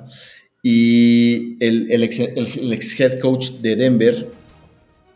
Y 0.64 1.64
el, 1.64 2.02
ex, 2.02 2.18
el 2.18 2.72
ex 2.72 2.98
head 2.98 3.20
coach 3.20 3.50
de 3.60 3.76
Denver, 3.76 4.28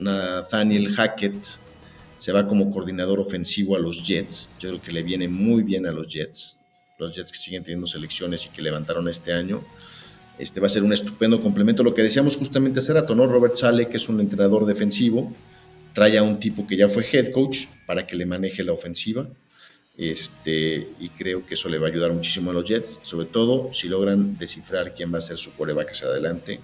Nathaniel 0.05 0.95
Hackett 0.95 1.47
se 2.17 2.33
va 2.33 2.47
como 2.47 2.71
coordinador 2.71 3.21
ofensivo 3.21 3.75
a 3.75 3.79
los 3.79 4.07
Jets. 4.07 4.51
Yo 4.61 4.69
creo 4.69 4.83
que 4.83 4.93
le 4.93 5.03
viene 5.03 5.29
muy 5.29 5.63
bien 5.63 5.87
a 5.87 5.93
los 5.93 6.13
Jets. 6.13 6.61
Los 6.99 7.17
Jets 7.17 7.33
que 7.33 7.39
siguen 7.39 7.65
teniendo 7.65 7.87
selecciones 7.87 8.47
y 8.47 8.51
que 8.51 8.63
levantaron 8.63 9.09
este 9.09 9.33
año. 9.33 9.65
Este 10.39 10.61
va 10.61 10.67
a 10.67 10.69
ser 10.69 10.83
un 10.83 10.93
estupendo 10.93 11.41
complemento. 11.41 11.83
Lo 11.83 11.95
que 11.95 12.03
decíamos 12.03 12.37
justamente 12.37 12.81
hace 12.81 12.93
rato, 12.93 13.15
¿no? 13.15 13.27
Robert 13.27 13.57
Sale, 13.57 13.89
que 13.89 13.97
es 13.97 14.09
un 14.09 14.21
entrenador 14.21 14.67
defensivo, 14.67 15.33
trae 15.93 16.19
a 16.19 16.23
un 16.23 16.39
tipo 16.39 16.67
que 16.67 16.77
ya 16.77 16.89
fue 16.89 17.07
head 17.11 17.31
coach 17.31 17.67
para 17.87 18.07
que 18.07 18.15
le 18.15 18.27
maneje 18.27 18.63
la 18.63 18.73
ofensiva. 18.73 19.27
Este, 19.97 20.89
y 20.99 21.09
creo 21.11 21.47
que 21.47 21.55
eso 21.55 21.69
le 21.69 21.79
va 21.79 21.87
a 21.87 21.91
ayudar 21.91 22.13
muchísimo 22.13 22.51
a 22.51 22.55
los 22.55 22.69
Jets, 22.69 23.01
sobre 23.03 23.27
todo 23.27 23.73
si 23.73 23.89
logran 23.89 24.37
descifrar 24.39 24.93
quién 24.93 25.15
va 25.15 25.19
a 25.19 25.21
ser 25.21 25.39
su 25.39 25.53
coreback 25.55 25.93
hacia 25.93 26.09
adelante 26.09 26.61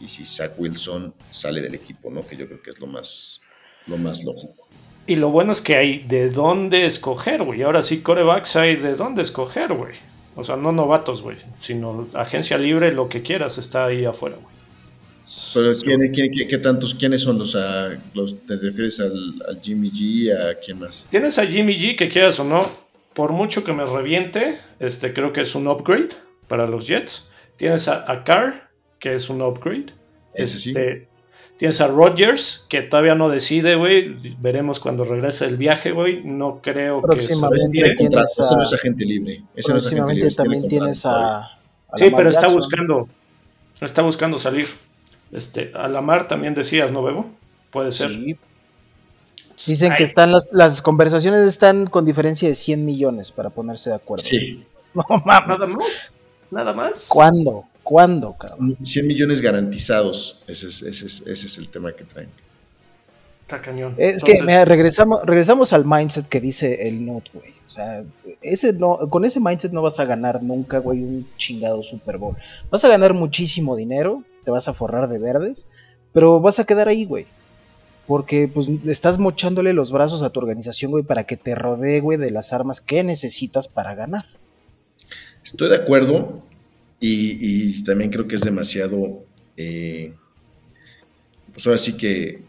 y 0.00 0.08
si 0.08 0.24
Zach 0.24 0.52
Wilson 0.58 1.14
sale 1.30 1.60
del 1.60 1.74
equipo, 1.74 2.10
¿no? 2.10 2.26
Que 2.26 2.36
yo 2.36 2.46
creo 2.46 2.62
que 2.62 2.70
es 2.70 2.80
lo 2.80 2.86
más, 2.86 3.40
lo 3.86 3.96
más 3.96 4.24
lógico. 4.24 4.68
Y 5.06 5.16
lo 5.16 5.30
bueno 5.30 5.52
es 5.52 5.60
que 5.60 5.76
hay 5.76 5.98
de 5.98 6.30
dónde 6.30 6.86
escoger, 6.86 7.42
güey. 7.42 7.62
Ahora 7.62 7.82
sí, 7.82 8.00
corebacks 8.00 8.56
hay 8.56 8.76
de 8.76 8.94
dónde 8.94 9.22
escoger, 9.22 9.72
güey. 9.74 9.94
O 10.36 10.44
sea, 10.44 10.56
no 10.56 10.72
novatos, 10.72 11.22
güey, 11.22 11.36
sino 11.60 12.08
agencia 12.14 12.58
libre, 12.58 12.92
lo 12.92 13.08
que 13.08 13.22
quieras, 13.22 13.58
está 13.58 13.86
ahí 13.86 14.04
afuera, 14.04 14.36
güey. 14.36 14.54
Pero 15.54 15.72
qué, 16.48 16.58
tantos, 16.58 16.94
quiénes 16.94 17.22
son 17.22 17.38
los, 17.38 17.56
los 18.14 18.44
te 18.44 18.56
refieres 18.56 18.98
al, 18.98 19.60
Jimmy 19.62 19.90
G, 19.90 20.32
a 20.32 20.58
quién 20.58 20.80
más? 20.80 21.06
Tienes 21.10 21.38
a 21.38 21.46
Jimmy 21.46 21.78
G, 21.78 21.96
que 21.96 22.08
quieras 22.08 22.40
o 22.40 22.44
no, 22.44 22.68
por 23.14 23.32
mucho 23.32 23.62
que 23.62 23.72
me 23.72 23.86
reviente, 23.86 24.58
este 24.80 25.12
creo 25.12 25.32
que 25.32 25.42
es 25.42 25.54
un 25.54 25.68
upgrade 25.68 26.10
para 26.48 26.66
los 26.66 26.88
Jets. 26.88 27.28
Tienes 27.56 27.86
a, 27.86 28.10
a 28.10 28.24
Carr, 28.24 28.70
que 29.04 29.14
es 29.14 29.28
un 29.28 29.42
upgrade. 29.42 29.92
Ese 30.32 30.58
sí. 30.58 30.70
Este, 30.70 31.06
tienes 31.58 31.78
a 31.82 31.88
Rodgers, 31.88 32.64
que 32.70 32.80
todavía 32.80 33.14
no 33.14 33.28
decide, 33.28 33.74
güey. 33.74 34.34
Veremos 34.40 34.80
cuando 34.80 35.04
regrese 35.04 35.44
el 35.44 35.58
viaje, 35.58 35.92
güey. 35.92 36.24
No 36.24 36.62
creo 36.62 37.02
que. 37.02 37.08
Próximamente 37.08 37.94
tienes 37.98 38.40
a... 38.40 38.44
Ese 38.44 38.56
no 38.56 38.62
es 38.62 38.72
agente 38.72 39.04
libre. 39.04 39.42
Ese 39.54 39.72
próximamente 39.72 40.22
no 40.22 40.28
es 40.28 40.36
también 40.36 40.66
tienes 40.68 41.04
a, 41.04 41.58
Sí, 41.96 42.10
pero 42.16 42.30
está 42.30 42.48
buscando. 42.50 43.06
Está 43.78 44.00
buscando 44.00 44.38
salir. 44.38 44.68
Este, 45.30 45.70
a 45.74 45.86
Lamar 45.86 46.26
también 46.26 46.54
decías, 46.54 46.90
¿no, 46.90 47.02
Bebo? 47.02 47.26
Puede 47.70 47.92
ser. 47.92 48.08
Sí. 48.08 48.38
Dicen 49.66 49.94
que 49.98 50.04
están 50.04 50.32
las, 50.32 50.50
las 50.54 50.80
conversaciones 50.80 51.42
están 51.42 51.88
con 51.88 52.06
diferencia 52.06 52.48
de 52.48 52.54
100 52.54 52.82
millones 52.82 53.32
para 53.32 53.50
ponerse 53.50 53.90
de 53.90 53.96
acuerdo. 53.96 54.24
Sí. 54.24 54.64
No 54.94 55.04
mames. 55.26 55.58
Nada 55.58 55.66
más. 55.66 56.12
Nada 56.50 56.72
más. 56.72 57.06
¿Cuándo? 57.08 57.64
¿Cuándo, 57.84 58.32
cabrón? 58.32 58.76
100 58.82 59.06
millones 59.06 59.40
garantizados. 59.40 60.42
Ese 60.48 60.66
es, 60.66 60.82
ese 60.82 61.06
es, 61.06 61.20
ese 61.26 61.46
es 61.46 61.58
el 61.58 61.68
tema 61.68 61.92
que 61.92 62.04
traen. 62.04 62.30
Está 63.42 63.60
cañón. 63.60 63.94
Es 63.98 64.24
que 64.24 64.40
regresamos, 64.64 65.22
regresamos 65.24 65.74
al 65.74 65.84
mindset 65.84 66.26
que 66.26 66.40
dice 66.40 66.88
el 66.88 67.04
Note, 67.04 67.30
güey. 67.34 67.52
O 67.68 67.70
sea, 67.70 68.02
ese 68.40 68.72
no, 68.72 68.98
con 69.10 69.26
ese 69.26 69.38
mindset 69.38 69.72
no 69.72 69.82
vas 69.82 70.00
a 70.00 70.06
ganar 70.06 70.42
nunca, 70.42 70.78
güey, 70.78 71.02
un 71.02 71.28
chingado 71.36 71.82
Super 71.82 72.16
Bowl. 72.16 72.36
Vas 72.70 72.84
a 72.86 72.88
ganar 72.88 73.12
muchísimo 73.12 73.76
dinero, 73.76 74.24
te 74.44 74.50
vas 74.50 74.66
a 74.68 74.72
forrar 74.72 75.08
de 75.10 75.18
verdes, 75.18 75.68
pero 76.14 76.40
vas 76.40 76.58
a 76.58 76.64
quedar 76.64 76.88
ahí, 76.88 77.04
güey. 77.04 77.26
Porque 78.06 78.48
pues 78.48 78.68
estás 78.86 79.18
mochándole 79.18 79.74
los 79.74 79.92
brazos 79.92 80.22
a 80.22 80.30
tu 80.30 80.40
organización, 80.40 80.90
güey, 80.90 81.04
para 81.04 81.24
que 81.24 81.36
te 81.36 81.54
rodee, 81.54 82.00
güey, 82.00 82.16
de 82.16 82.30
las 82.30 82.54
armas 82.54 82.80
que 82.80 83.04
necesitas 83.04 83.68
para 83.68 83.94
ganar. 83.94 84.24
Estoy 85.42 85.68
de 85.68 85.76
acuerdo, 85.76 86.42
y, 87.06 87.84
también 87.84 88.10
creo 88.10 88.26
que 88.26 88.36
es 88.36 88.42
demasiado, 88.42 89.24
eh, 89.56 90.14
pues 91.52 91.66
ahora 91.66 91.78
sí 91.78 91.96
que 91.96 92.42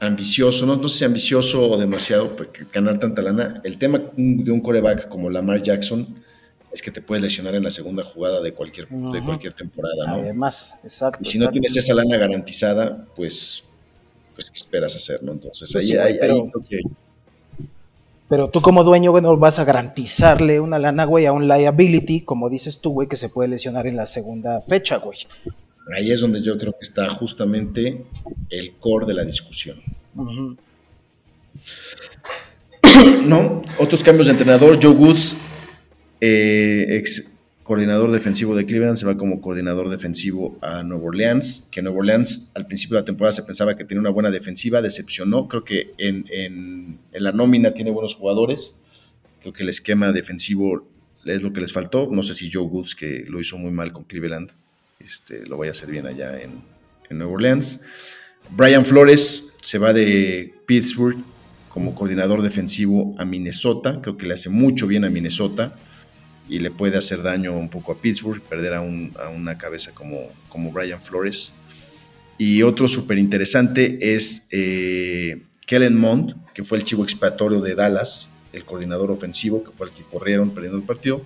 ambicioso, 0.00 0.66
no, 0.66 0.76
no 0.76 0.88
sé 0.88 0.98
si 0.98 1.04
ambicioso 1.04 1.70
o 1.70 1.78
demasiado 1.78 2.34
porque 2.34 2.66
ganar 2.72 2.98
tanta 2.98 3.22
lana. 3.22 3.60
El 3.64 3.78
tema 3.78 4.02
de 4.16 4.50
un 4.50 4.60
coreback 4.60 5.08
como 5.08 5.30
Lamar 5.30 5.62
Jackson 5.62 6.22
es 6.72 6.82
que 6.82 6.90
te 6.90 7.02
puedes 7.02 7.22
lesionar 7.22 7.54
en 7.54 7.64
la 7.64 7.70
segunda 7.70 8.02
jugada 8.02 8.40
de 8.40 8.52
cualquier, 8.52 8.88
de 8.88 9.24
cualquier 9.24 9.52
temporada, 9.52 10.06
¿no? 10.06 10.14
Además, 10.14 10.78
exacto. 10.82 11.18
Y 11.22 11.30
si 11.30 11.38
no 11.38 11.50
tienes 11.50 11.76
esa 11.76 11.94
lana 11.94 12.16
garantizada, 12.16 13.06
pues, 13.14 13.64
pues 14.34 14.50
¿qué 14.50 14.56
esperas 14.56 14.96
hacer, 14.96 15.22
no? 15.22 15.32
Entonces 15.32 15.70
pues 15.72 15.90
ahí, 15.98 16.14
que 16.14 16.18
pero 16.20 16.50
tú 18.52 18.62
como 18.62 18.84
dueño, 18.84 19.10
bueno, 19.10 19.36
vas 19.36 19.58
a 19.58 19.64
garantizarle 19.64 20.60
una 20.60 20.78
lana, 20.78 21.04
güey, 21.04 21.26
a 21.26 21.32
un 21.32 21.48
liability, 21.48 22.20
como 22.20 22.48
dices 22.48 22.80
tú, 22.80 22.92
güey, 22.92 23.08
que 23.08 23.16
se 23.16 23.28
puede 23.28 23.48
lesionar 23.48 23.88
en 23.88 23.96
la 23.96 24.06
segunda 24.06 24.60
fecha, 24.62 24.98
güey. 24.98 25.18
Ahí 25.96 26.12
es 26.12 26.20
donde 26.20 26.40
yo 26.40 26.56
creo 26.56 26.72
que 26.72 26.82
está 26.82 27.10
justamente 27.10 28.04
el 28.48 28.74
core 28.76 29.06
de 29.06 29.14
la 29.14 29.24
discusión. 29.24 29.82
¿No? 33.24 33.62
Otros 33.78 34.04
cambios 34.04 34.26
de 34.28 34.32
entrenador. 34.32 34.78
Joe 34.80 34.92
Woods, 34.92 35.36
eh, 36.20 36.86
ex 36.90 37.32
coordinador 37.70 38.10
defensivo 38.10 38.56
de 38.56 38.66
Cleveland, 38.66 38.96
se 38.96 39.06
va 39.06 39.16
como 39.16 39.40
coordinador 39.40 39.90
defensivo 39.90 40.58
a 40.60 40.82
Nueva 40.82 41.04
Orleans, 41.04 41.68
que 41.70 41.82
Nueva 41.82 42.00
Orleans 42.00 42.50
al 42.56 42.66
principio 42.66 42.96
de 42.96 43.02
la 43.02 43.04
temporada 43.04 43.30
se 43.30 43.44
pensaba 43.44 43.76
que 43.76 43.84
tenía 43.84 44.00
una 44.00 44.10
buena 44.10 44.32
defensiva, 44.32 44.82
decepcionó, 44.82 45.46
creo 45.46 45.62
que 45.62 45.94
en, 45.96 46.98
la 47.12 47.30
nómina 47.30 47.72
tiene 47.72 47.92
buenos 47.92 48.16
jugadores, 48.16 48.74
creo 49.40 49.52
que 49.52 49.62
el 49.62 49.68
esquema 49.68 50.10
defensivo 50.10 50.84
es 51.24 51.42
lo 51.44 51.52
que 51.52 51.60
les 51.60 51.72
faltó, 51.72 52.08
no 52.10 52.24
sé 52.24 52.34
si 52.34 52.50
Joe 52.50 52.64
Woods, 52.64 52.96
que 52.96 53.24
lo 53.28 53.38
hizo 53.38 53.56
muy 53.56 53.70
mal 53.70 53.92
con 53.92 54.02
Cleveland, 54.02 54.50
este, 54.98 55.46
lo 55.46 55.56
vaya 55.56 55.70
a 55.70 55.74
hacer 55.74 55.92
bien 55.92 56.08
allá 56.08 56.42
en, 56.42 56.62
en 57.08 57.18
Nueva 57.18 57.34
Orleans. 57.34 57.82
Brian 58.50 58.84
Flores 58.84 59.52
se 59.62 59.78
va 59.78 59.92
de 59.92 60.52
Pittsburgh 60.66 61.18
como 61.68 61.94
coordinador 61.94 62.42
defensivo 62.42 63.14
a 63.16 63.24
Minnesota, 63.24 64.00
creo 64.02 64.16
que 64.16 64.26
le 64.26 64.34
hace 64.34 64.48
mucho 64.48 64.88
bien 64.88 65.04
a 65.04 65.08
Minnesota 65.08 65.78
y 66.50 66.58
le 66.58 66.72
puede 66.72 66.98
hacer 66.98 67.22
daño 67.22 67.56
un 67.56 67.70
poco 67.70 67.92
a 67.92 68.00
Pittsburgh, 68.00 68.42
perder 68.42 68.74
a, 68.74 68.80
una 68.80 69.56
cabeza 69.56 69.92
como, 69.94 70.72
Brian 70.72 71.00
Flores. 71.00 71.52
Y 72.38 72.62
otro 72.62 72.88
súper 72.88 73.18
interesante 73.18 74.14
es 74.14 74.48
eh, 74.50 75.44
Kellen 75.66 75.96
Mond, 75.96 76.34
que 76.52 76.64
fue 76.64 76.78
el 76.78 76.84
chivo 76.84 77.04
expiatorio 77.04 77.60
de 77.60 77.76
Dallas, 77.76 78.30
el 78.52 78.64
coordinador 78.64 79.12
ofensivo, 79.12 79.62
que 79.62 79.70
fue 79.70 79.86
el 79.86 79.92
que 79.92 80.02
corrieron 80.02 80.50
perdiendo 80.50 80.76
el 80.76 80.84
partido. 80.84 81.24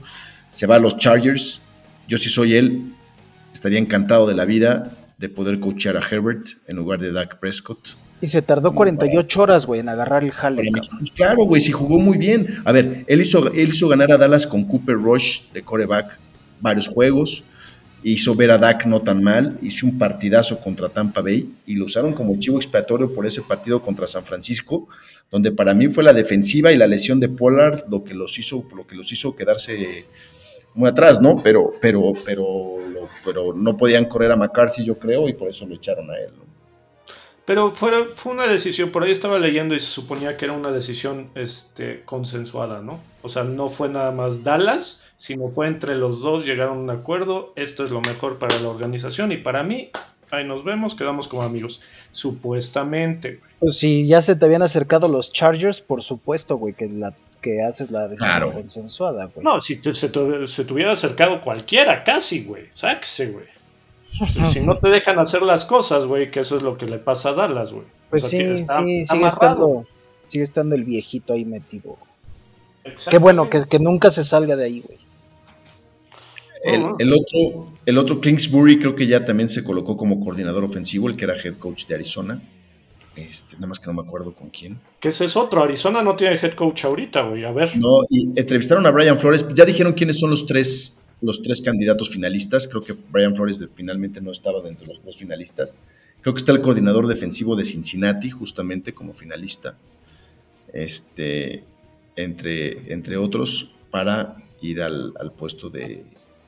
Se 0.51 0.67
va 0.67 0.77
a 0.77 0.79
los 0.79 0.99
Chargers. 0.99 1.63
Yo 2.07 2.19
si 2.19 2.29
soy 2.29 2.55
él, 2.55 2.93
estaría 3.51 3.79
encantado 3.79 4.27
de 4.27 4.35
la 4.35 4.45
vida 4.45 4.95
de 5.17 5.31
poder 5.31 5.59
coachear 5.59 5.97
a 5.97 6.07
Herbert 6.07 6.49
en 6.67 6.77
lugar 6.77 7.01
de 7.01 7.13
Dak 7.13 7.39
Prescott. 7.39 7.97
Y 8.25 8.27
se 8.27 8.41
tardó 8.41 8.75
48 8.75 9.43
horas, 9.43 9.67
güey, 9.67 9.81
en 9.81 9.89
agarrar 9.91 10.25
el 10.25 10.33
jale. 10.33 10.63
Pues 10.99 11.11
claro, 11.11 11.45
güey, 11.45 11.61
sí 11.61 11.73
jugó 11.73 11.99
muy 11.99 12.17
bien. 12.17 12.63
A 12.65 12.73
ver, 12.73 13.05
él 13.07 13.21
hizo, 13.21 13.53
él 13.53 13.69
hizo 13.69 13.87
ganar 13.87 14.11
a 14.13 14.17
Dallas 14.17 14.47
con 14.47 14.65
Cooper 14.65 14.97
Rush 14.97 15.53
de 15.53 15.61
coreback 15.61 16.19
varios 16.59 16.89
juegos. 16.89 17.45
Hizo 18.03 18.35
ver 18.35 18.51
a 18.51 18.57
Dak 18.57 18.87
no 18.87 19.03
tan 19.03 19.23
mal. 19.23 19.59
Hizo 19.61 19.85
un 19.85 19.99
partidazo 19.99 20.59
contra 20.59 20.89
Tampa 20.89 21.21
Bay 21.21 21.55
y 21.67 21.75
lo 21.75 21.85
usaron 21.85 22.15
como 22.15 22.39
chivo 22.39 22.57
expiatorio 22.57 23.13
por 23.13 23.27
ese 23.27 23.43
partido 23.43 23.83
contra 23.83 24.07
San 24.07 24.25
Francisco, 24.25 24.89
donde 25.31 25.53
para 25.53 25.75
mí 25.75 25.89
fue 25.89 26.03
la 26.03 26.15
defensiva 26.15 26.73
y 26.73 26.79
la 26.79 26.87
lesión 26.87 27.21
de 27.21 27.29
Pollard 27.29 27.83
lo 27.91 28.05
que 28.05 28.15
los 28.15 28.39
hizo, 28.39 28.67
lo 28.75 28.87
que 28.87 28.95
los 28.95 29.13
hizo 29.13 29.37
quedarse 29.37 30.07
muy 30.73 30.89
atrás, 30.89 31.21
¿no? 31.21 31.43
Pero, 31.43 31.73
pero, 31.79 32.15
pero, 32.25 32.77
pero 33.23 33.53
no 33.53 33.77
podían 33.77 34.07
correr 34.07 34.33
a 34.33 34.37
McCarthy, 34.37 34.83
yo 34.83 34.99
creo, 34.99 35.29
y 35.29 35.35
por 35.35 35.51
eso 35.51 35.67
lo 35.67 35.75
echaron 35.75 36.11
a 36.11 36.17
él. 36.17 36.31
¿no? 36.35 36.54
Pero 37.47 37.71
fue, 37.71 38.07
fue 38.15 38.33
una 38.33 38.47
decisión, 38.47 38.91
por 38.91 39.03
ahí 39.03 39.13
estaba 39.13 39.39
leyendo 39.39 39.75
y 39.75 39.81
se 39.81 39.91
suponía 39.91 40.37
que 40.37 40.47
era 40.47 40.55
una 40.55 40.71
decisión 40.71 41.29
este, 41.35 42.03
consensuada, 42.05 42.81
¿no? 42.81 43.01
O 43.23 43.29
sea, 43.29 43.45
no 43.45 43.69
fue 43.69 43.89
nada 43.91 44.13
más 44.13 44.43
Dallas, 44.43 45.03
sino 45.17 45.49
fue 45.51 45.67
entre 45.67 45.95
los 45.95 46.21
dos, 46.21 46.47
llegaron 46.47 46.79
a 46.79 46.81
un 46.81 46.91
acuerdo, 46.91 47.53
esto 47.57 47.85
es 47.85 47.91
lo 47.91 48.01
mejor 48.01 48.39
para 48.39 48.59
la 48.61 48.69
organización 48.69 49.31
y 49.33 49.37
para 49.37 49.63
mí, 49.63 49.91
ahí 50.31 50.45
nos 50.45 50.65
vemos, 50.65 50.95
quedamos 50.95 51.29
como 51.29 51.43
amigos. 51.43 51.83
Supuestamente. 52.13 53.41
Pues 53.59 53.77
si 53.79 54.07
ya 54.07 54.23
se 54.23 54.37
te 54.37 54.47
habían 54.47 54.63
acercado 54.63 55.09
los 55.09 55.33
Chargers, 55.33 55.81
por 55.81 56.03
supuesto, 56.03 56.57
güey, 56.57 56.75
que 56.75 56.89
la 56.89 57.13
que 57.43 57.63
haces 57.63 57.91
la 57.91 58.09
decisión 58.09 58.53
consensuada, 58.53 59.27
güey. 59.27 59.45
No, 59.45 59.61
si 59.61 59.79
se, 59.93 60.09
te, 60.09 60.49
se, 60.49 60.63
hubiera 60.63 60.93
acercado 60.93 61.43
cualquiera, 61.43 62.03
casi, 62.03 62.43
güey. 62.43 62.69
Sáquese, 62.73 63.27
güey. 63.27 63.45
Si 64.53 64.61
no 64.61 64.77
te 64.79 64.89
dejan 64.89 65.19
hacer 65.19 65.43
las 65.43 65.65
cosas, 65.65 66.05
güey, 66.07 66.31
que 66.31 66.41
eso 66.41 66.57
es 66.57 66.63
lo 66.63 66.77
que 66.79 66.87
le 66.87 66.99
pasa 66.99 67.31
a 67.31 67.33
Dallas, 67.35 67.73
güey. 67.73 67.87
Pues 68.11 68.29
sí, 68.29 68.59
sí, 68.67 69.05
sigue 69.05 69.27
estando, 69.27 69.85
sigue 70.29 70.45
estando 70.45 70.75
el 70.75 70.85
viejito 70.85 71.33
ahí 71.33 71.45
metido. 71.45 71.97
Qué 73.11 73.19
bueno, 73.19 73.49
que, 73.51 73.65
que 73.67 73.79
nunca 73.79 74.11
se 74.11 74.25
salga 74.25 74.57
de 74.57 74.65
ahí, 74.65 74.81
güey. 74.81 74.99
El, 76.65 77.13
otro, 77.13 77.67
el 77.85 77.99
otro 77.99 78.21
Kingsbury 78.23 78.79
creo 78.79 78.95
que 78.95 79.07
ya 79.07 79.25
también 79.25 79.51
se 79.51 79.63
colocó 79.63 79.99
como 79.99 80.19
coordinador 80.21 80.65
ofensivo, 80.65 81.11
el 81.11 81.17
que 81.17 81.25
era 81.25 81.35
head 81.35 81.59
coach 81.59 81.87
de 81.87 81.95
Arizona. 81.95 82.41
Este, 83.17 83.57
nada 83.57 83.69
más 83.69 83.79
que 83.79 83.87
no 83.87 83.93
me 83.93 84.01
acuerdo 84.01 84.35
con 84.35 84.49
quién. 84.49 84.81
Que 84.99 85.11
ese 85.11 85.27
es 85.27 85.37
otro. 85.37 85.63
Arizona 85.63 86.03
no 86.03 86.17
tiene 86.17 86.37
head 86.37 86.55
coach 86.55 86.87
ahorita, 86.87 87.23
güey. 87.23 87.45
A 87.45 87.53
ver. 87.53 87.77
No, 87.77 88.01
y 88.09 88.29
entrevistaron 88.35 88.87
a 88.87 88.91
Brian 88.91 89.19
Flores. 89.19 89.47
Ya 89.55 89.67
dijeron 89.67 89.93
quiénes 89.93 90.19
son 90.19 90.31
los 90.31 90.47
tres, 90.47 91.04
los 91.25 91.43
tres 91.43 91.61
candidatos 91.61 92.11
finalistas. 92.11 92.69
Creo 92.69 92.83
que 92.83 92.95
Brian 93.11 93.35
Flores 93.35 93.61
finalmente 93.75 94.21
no 94.21 94.31
estaba 94.31 94.61
dentro 94.61 94.87
de 94.87 94.93
los 94.93 95.03
tres 95.03 95.17
finalistas. 95.17 95.79
Creo 96.21 96.35
que 96.35 96.39
está 96.39 96.53
el 96.53 96.61
coordinador 96.61 97.07
defensivo 97.07 97.57
de 97.57 97.65
Cincinnati, 97.65 98.31
justamente 98.31 98.95
como 98.95 99.13
finalista. 99.13 99.77
Este, 100.73 101.65
entre, 102.17 102.93
entre 102.93 103.17
otros, 103.17 103.75
para 103.91 104.37
ir 104.61 104.83
al, 104.83 105.13
puesto 105.37 105.71
de, 105.71 106.05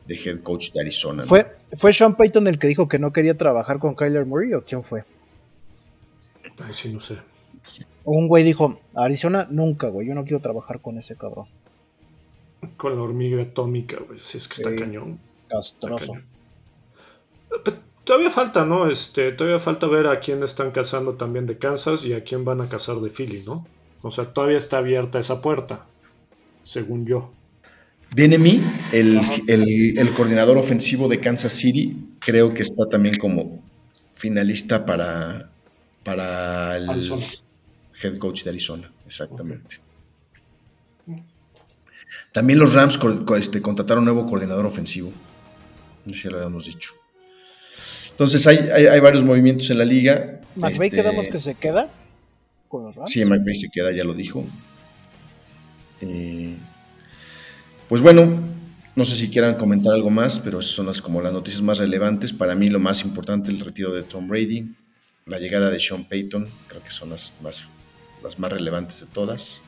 head 0.09 0.41
coach 0.41 0.73
de 0.73 0.81
Arizona. 0.81 1.25
¿Fue, 1.25 1.47
¿Fue 1.77 1.93
Sean 1.93 2.17
Payton 2.17 2.47
el 2.49 2.59
que 2.59 2.69
dijo 2.69 2.89
que 2.89 2.99
no 2.99 3.13
quería 3.13 3.37
trabajar 3.37 3.79
con 3.79 3.95
Kyler 3.95 4.25
Murray 4.25 4.55
o 4.55 4.65
quién 4.65 4.83
fue? 4.83 5.05
Ay, 6.59 6.73
sí, 6.73 6.93
no 6.93 7.01
sé. 7.01 7.17
Un 8.05 8.29
güey 8.29 8.45
dijo, 8.45 8.81
Arizona 8.95 9.47
nunca, 9.51 9.89
güey, 9.89 10.07
yo 10.07 10.15
no 10.15 10.25
quiero 10.25 10.41
trabajar 10.41 10.81
con 10.81 10.97
ese 10.97 11.17
cabrón. 11.17 11.47
Con 12.77 12.97
la 12.97 13.03
hormiga 13.03 13.43
atómica, 13.43 13.99
güey, 14.07 14.19
si 14.21 14.39
es 14.39 14.49
que 14.49 14.55
está 14.55 14.75
cañón. 14.75 15.19
Castroso. 15.49 16.15
todavía 18.05 18.31
falta, 18.31 18.65
¿no? 18.65 18.89
Este, 18.91 19.33
todavía 19.33 19.59
falta 19.59 19.87
ver 19.87 20.07
a 20.09 20.21
quién 20.21 20.43
están 20.43 20.71
cazando 20.71 21.15
también 21.15 21.47
de 21.47 21.59
Kansas 21.59 22.05
y 22.05 22.13
a 22.13 22.25
quién 22.25 22.45
van 22.45 22.61
a 22.61 22.69
cazar 22.69 22.97
de 22.97 23.11
Philly, 23.11 23.43
¿no? 23.47 23.67
O 24.03 24.11
sea, 24.11 24.27
todavía 24.27 24.59
está 24.59 24.79
abierta 24.79 25.19
esa 25.19 25.41
puerta, 25.41 25.87
según 26.63 27.07
yo. 27.07 27.33
Viene 28.15 28.39
mí, 28.39 28.61
el, 28.93 29.21
el 29.49 30.11
coordinador 30.17 30.59
ofensivo 30.59 31.09
de 31.09 31.21
Kansas 31.21 31.53
City, 31.53 31.97
creo 32.21 32.55
que 32.55 32.63
está 32.63 32.89
también 32.89 33.17
como 33.19 33.63
finalista 34.15 34.87
para 34.87 35.51
para 36.07 36.77
el 36.77 37.13
head 38.01 38.17
coach 38.19 38.45
de 38.45 38.51
Arizona, 38.51 38.93
exactamente. 39.07 39.81
También 42.33 42.59
los 42.59 42.75
Rams 42.75 42.99
este, 43.39 43.61
contrataron 43.61 44.03
un 44.03 44.15
nuevo 44.15 44.27
coordinador 44.27 44.67
ofensivo. 44.67 45.13
No 46.05 46.15
sé 46.15 46.23
si 46.23 46.29
lo 46.29 46.37
habíamos 46.37 46.67
dicho. 46.67 46.93
Entonces 48.11 48.47
hay, 48.47 49.01
varios 49.01 49.25
movimientos 49.25 49.69
en 49.71 49.79
la 49.79 49.85
liga. 49.85 50.41
¿McVay 50.55 50.89
este, 50.89 51.03
quedamos 51.03 51.29
que 51.29 51.39
se 51.39 51.55
queda 51.55 51.91
con 52.69 52.85
los 52.85 52.97
Rams? 52.97 53.11
Sí, 53.11 53.25
McVay 53.25 53.55
se 53.55 53.69
queda, 53.71 53.93
ya 53.93 54.05
lo 54.05 54.15
dijo. 54.15 54.45
Eh, 56.01 56.57
pues 57.89 58.03
bueno, 58.03 58.41
no 58.95 59.05
sé 59.05 59.17
si 59.17 59.29
quieran 59.29 59.57
comentar 59.57 59.93
algo 59.93 60.11
más, 60.11 60.39
pero 60.41 60.61
esas 60.61 60.73
son 60.73 60.87
las, 60.87 61.03
como 61.03 61.21
las 61.21 61.33
noticias 61.33 61.63
más 61.63 61.79
relevantes. 61.79 62.33
Para 62.33 62.55
mí 62.55 62.69
lo 62.69 62.81
más 62.81 63.05
importante, 63.05 63.51
el 63.51 63.61
retiro 63.61 63.93
de 63.93 64.03
Tom 64.03 64.29
Brady 64.29 64.75
la 65.27 65.41
llegada 65.41 65.71
de 65.71 65.81
Sean 65.81 66.05
Payton, 66.05 66.49
creo 66.69 66.83
que 66.83 66.91
son 66.91 67.11
las 67.11 67.33
más, 67.43 67.67
las 68.23 68.39
más 68.39 68.53
relevantes 68.53 69.01
de 69.01 69.07
todas. 69.07 69.61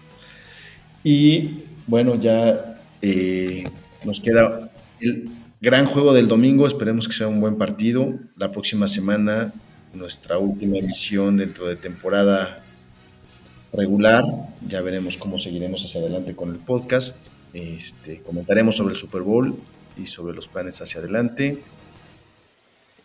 Y 1.04 1.64
bueno, 1.86 2.16
ya 2.16 2.80
eh, 3.02 3.64
nos 4.04 4.20
queda 4.20 4.70
el 5.00 5.30
gran 5.60 5.86
juego 5.86 6.12
del 6.12 6.28
domingo, 6.28 6.66
esperemos 6.66 7.08
que 7.08 7.14
sea 7.14 7.28
un 7.28 7.40
buen 7.40 7.56
partido. 7.56 8.14
La 8.36 8.52
próxima 8.52 8.86
semana, 8.86 9.52
nuestra 9.94 10.38
última 10.38 10.78
emisión 10.78 11.36
dentro 11.36 11.66
de 11.66 11.76
temporada 11.76 12.62
regular, 13.72 14.24
ya 14.66 14.80
veremos 14.80 15.16
cómo 15.16 15.38
seguiremos 15.38 15.84
hacia 15.84 16.00
adelante 16.00 16.34
con 16.34 16.50
el 16.50 16.56
podcast. 16.56 17.28
Este, 17.52 18.20
comentaremos 18.20 18.76
sobre 18.76 18.92
el 18.92 18.96
Super 18.96 19.22
Bowl 19.22 19.56
y 19.96 20.06
sobre 20.06 20.34
los 20.34 20.48
planes 20.48 20.80
hacia 20.80 21.00
adelante. 21.00 21.62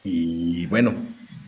Y 0.04 0.66
bueno, 0.68 0.94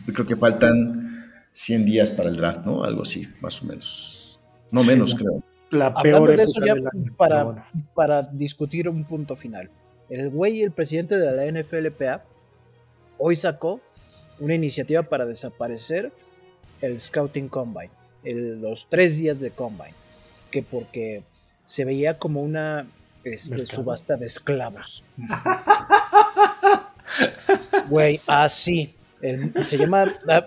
yo 0.06 0.12
creo 0.12 0.26
que 0.26 0.36
faltan 0.36 1.30
100 1.52 1.84
días 1.84 2.10
para 2.10 2.28
el 2.28 2.36
draft, 2.36 2.64
¿no? 2.64 2.84
Algo 2.84 3.02
así, 3.02 3.26
más 3.40 3.62
o 3.62 3.66
menos. 3.66 4.40
No 4.70 4.82
menos, 4.82 5.14
creo. 5.14 5.42
La 5.70 5.94
peor 5.94 6.36
de 6.36 6.42
eso 6.42 6.60
ya 6.64 6.74
para, 7.16 7.66
para 7.94 8.22
discutir 8.22 8.88
un 8.88 9.04
punto 9.04 9.36
final. 9.36 9.70
El 10.08 10.30
güey, 10.30 10.62
el 10.62 10.70
presidente 10.70 11.18
de 11.18 11.32
la 11.32 11.60
NFLPA, 11.60 12.22
hoy 13.18 13.34
sacó 13.36 13.80
una 14.38 14.54
iniciativa 14.54 15.02
para 15.02 15.26
desaparecer 15.26 16.12
el 16.80 17.00
Scouting 17.00 17.48
Combine, 17.48 17.90
los 18.22 18.86
tres 18.88 19.18
días 19.18 19.40
de 19.40 19.50
Combine, 19.50 19.94
que 20.50 20.62
porque 20.62 21.22
se 21.64 21.84
veía 21.84 22.18
como 22.18 22.42
una 22.42 22.86
este, 23.24 23.66
subasta 23.66 24.16
de 24.16 24.26
esclavos. 24.26 25.04
Güey, 27.88 28.20
así 28.26 28.94
se 29.64 29.78
llama, 29.78 30.14
ah, 30.28 30.46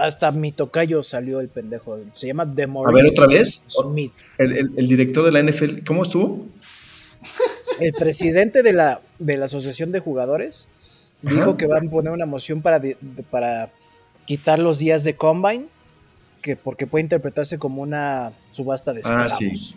hasta 0.00 0.32
mi 0.32 0.52
tocayo 0.52 1.02
salió 1.02 1.40
el 1.40 1.48
pendejo, 1.48 2.00
se 2.12 2.26
llama 2.26 2.44
Demoris 2.44 2.88
A 2.88 3.02
ver, 3.02 3.12
otra 3.12 3.26
vez. 3.26 3.62
Smith. 3.66 4.12
El, 4.38 4.88
director 4.88 5.24
de 5.24 5.32
la 5.32 5.42
NFL, 5.42 5.84
¿cómo 5.86 6.02
estuvo? 6.02 6.46
El 7.80 7.92
presidente 7.92 8.62
de 8.62 8.72
la, 8.72 9.00
de 9.18 9.36
la 9.36 9.44
Asociación 9.46 9.92
de 9.92 10.00
Jugadores 10.00 10.68
dijo 11.22 11.56
que 11.56 11.66
van 11.66 11.86
a 11.86 11.90
poner 11.90 12.12
una 12.12 12.26
moción 12.26 12.62
para, 12.62 12.82
para 13.30 13.70
quitar 14.26 14.58
los 14.58 14.78
días 14.78 15.04
de 15.04 15.14
Combine, 15.14 15.66
que 16.42 16.56
porque 16.56 16.86
puede 16.86 17.04
interpretarse 17.04 17.58
como 17.58 17.82
una 17.82 18.32
subasta 18.50 18.92
de 18.92 18.98
ah, 19.04 19.26
esclavos. 19.26 19.32
Ah, 19.32 19.36
sí. 19.36 19.74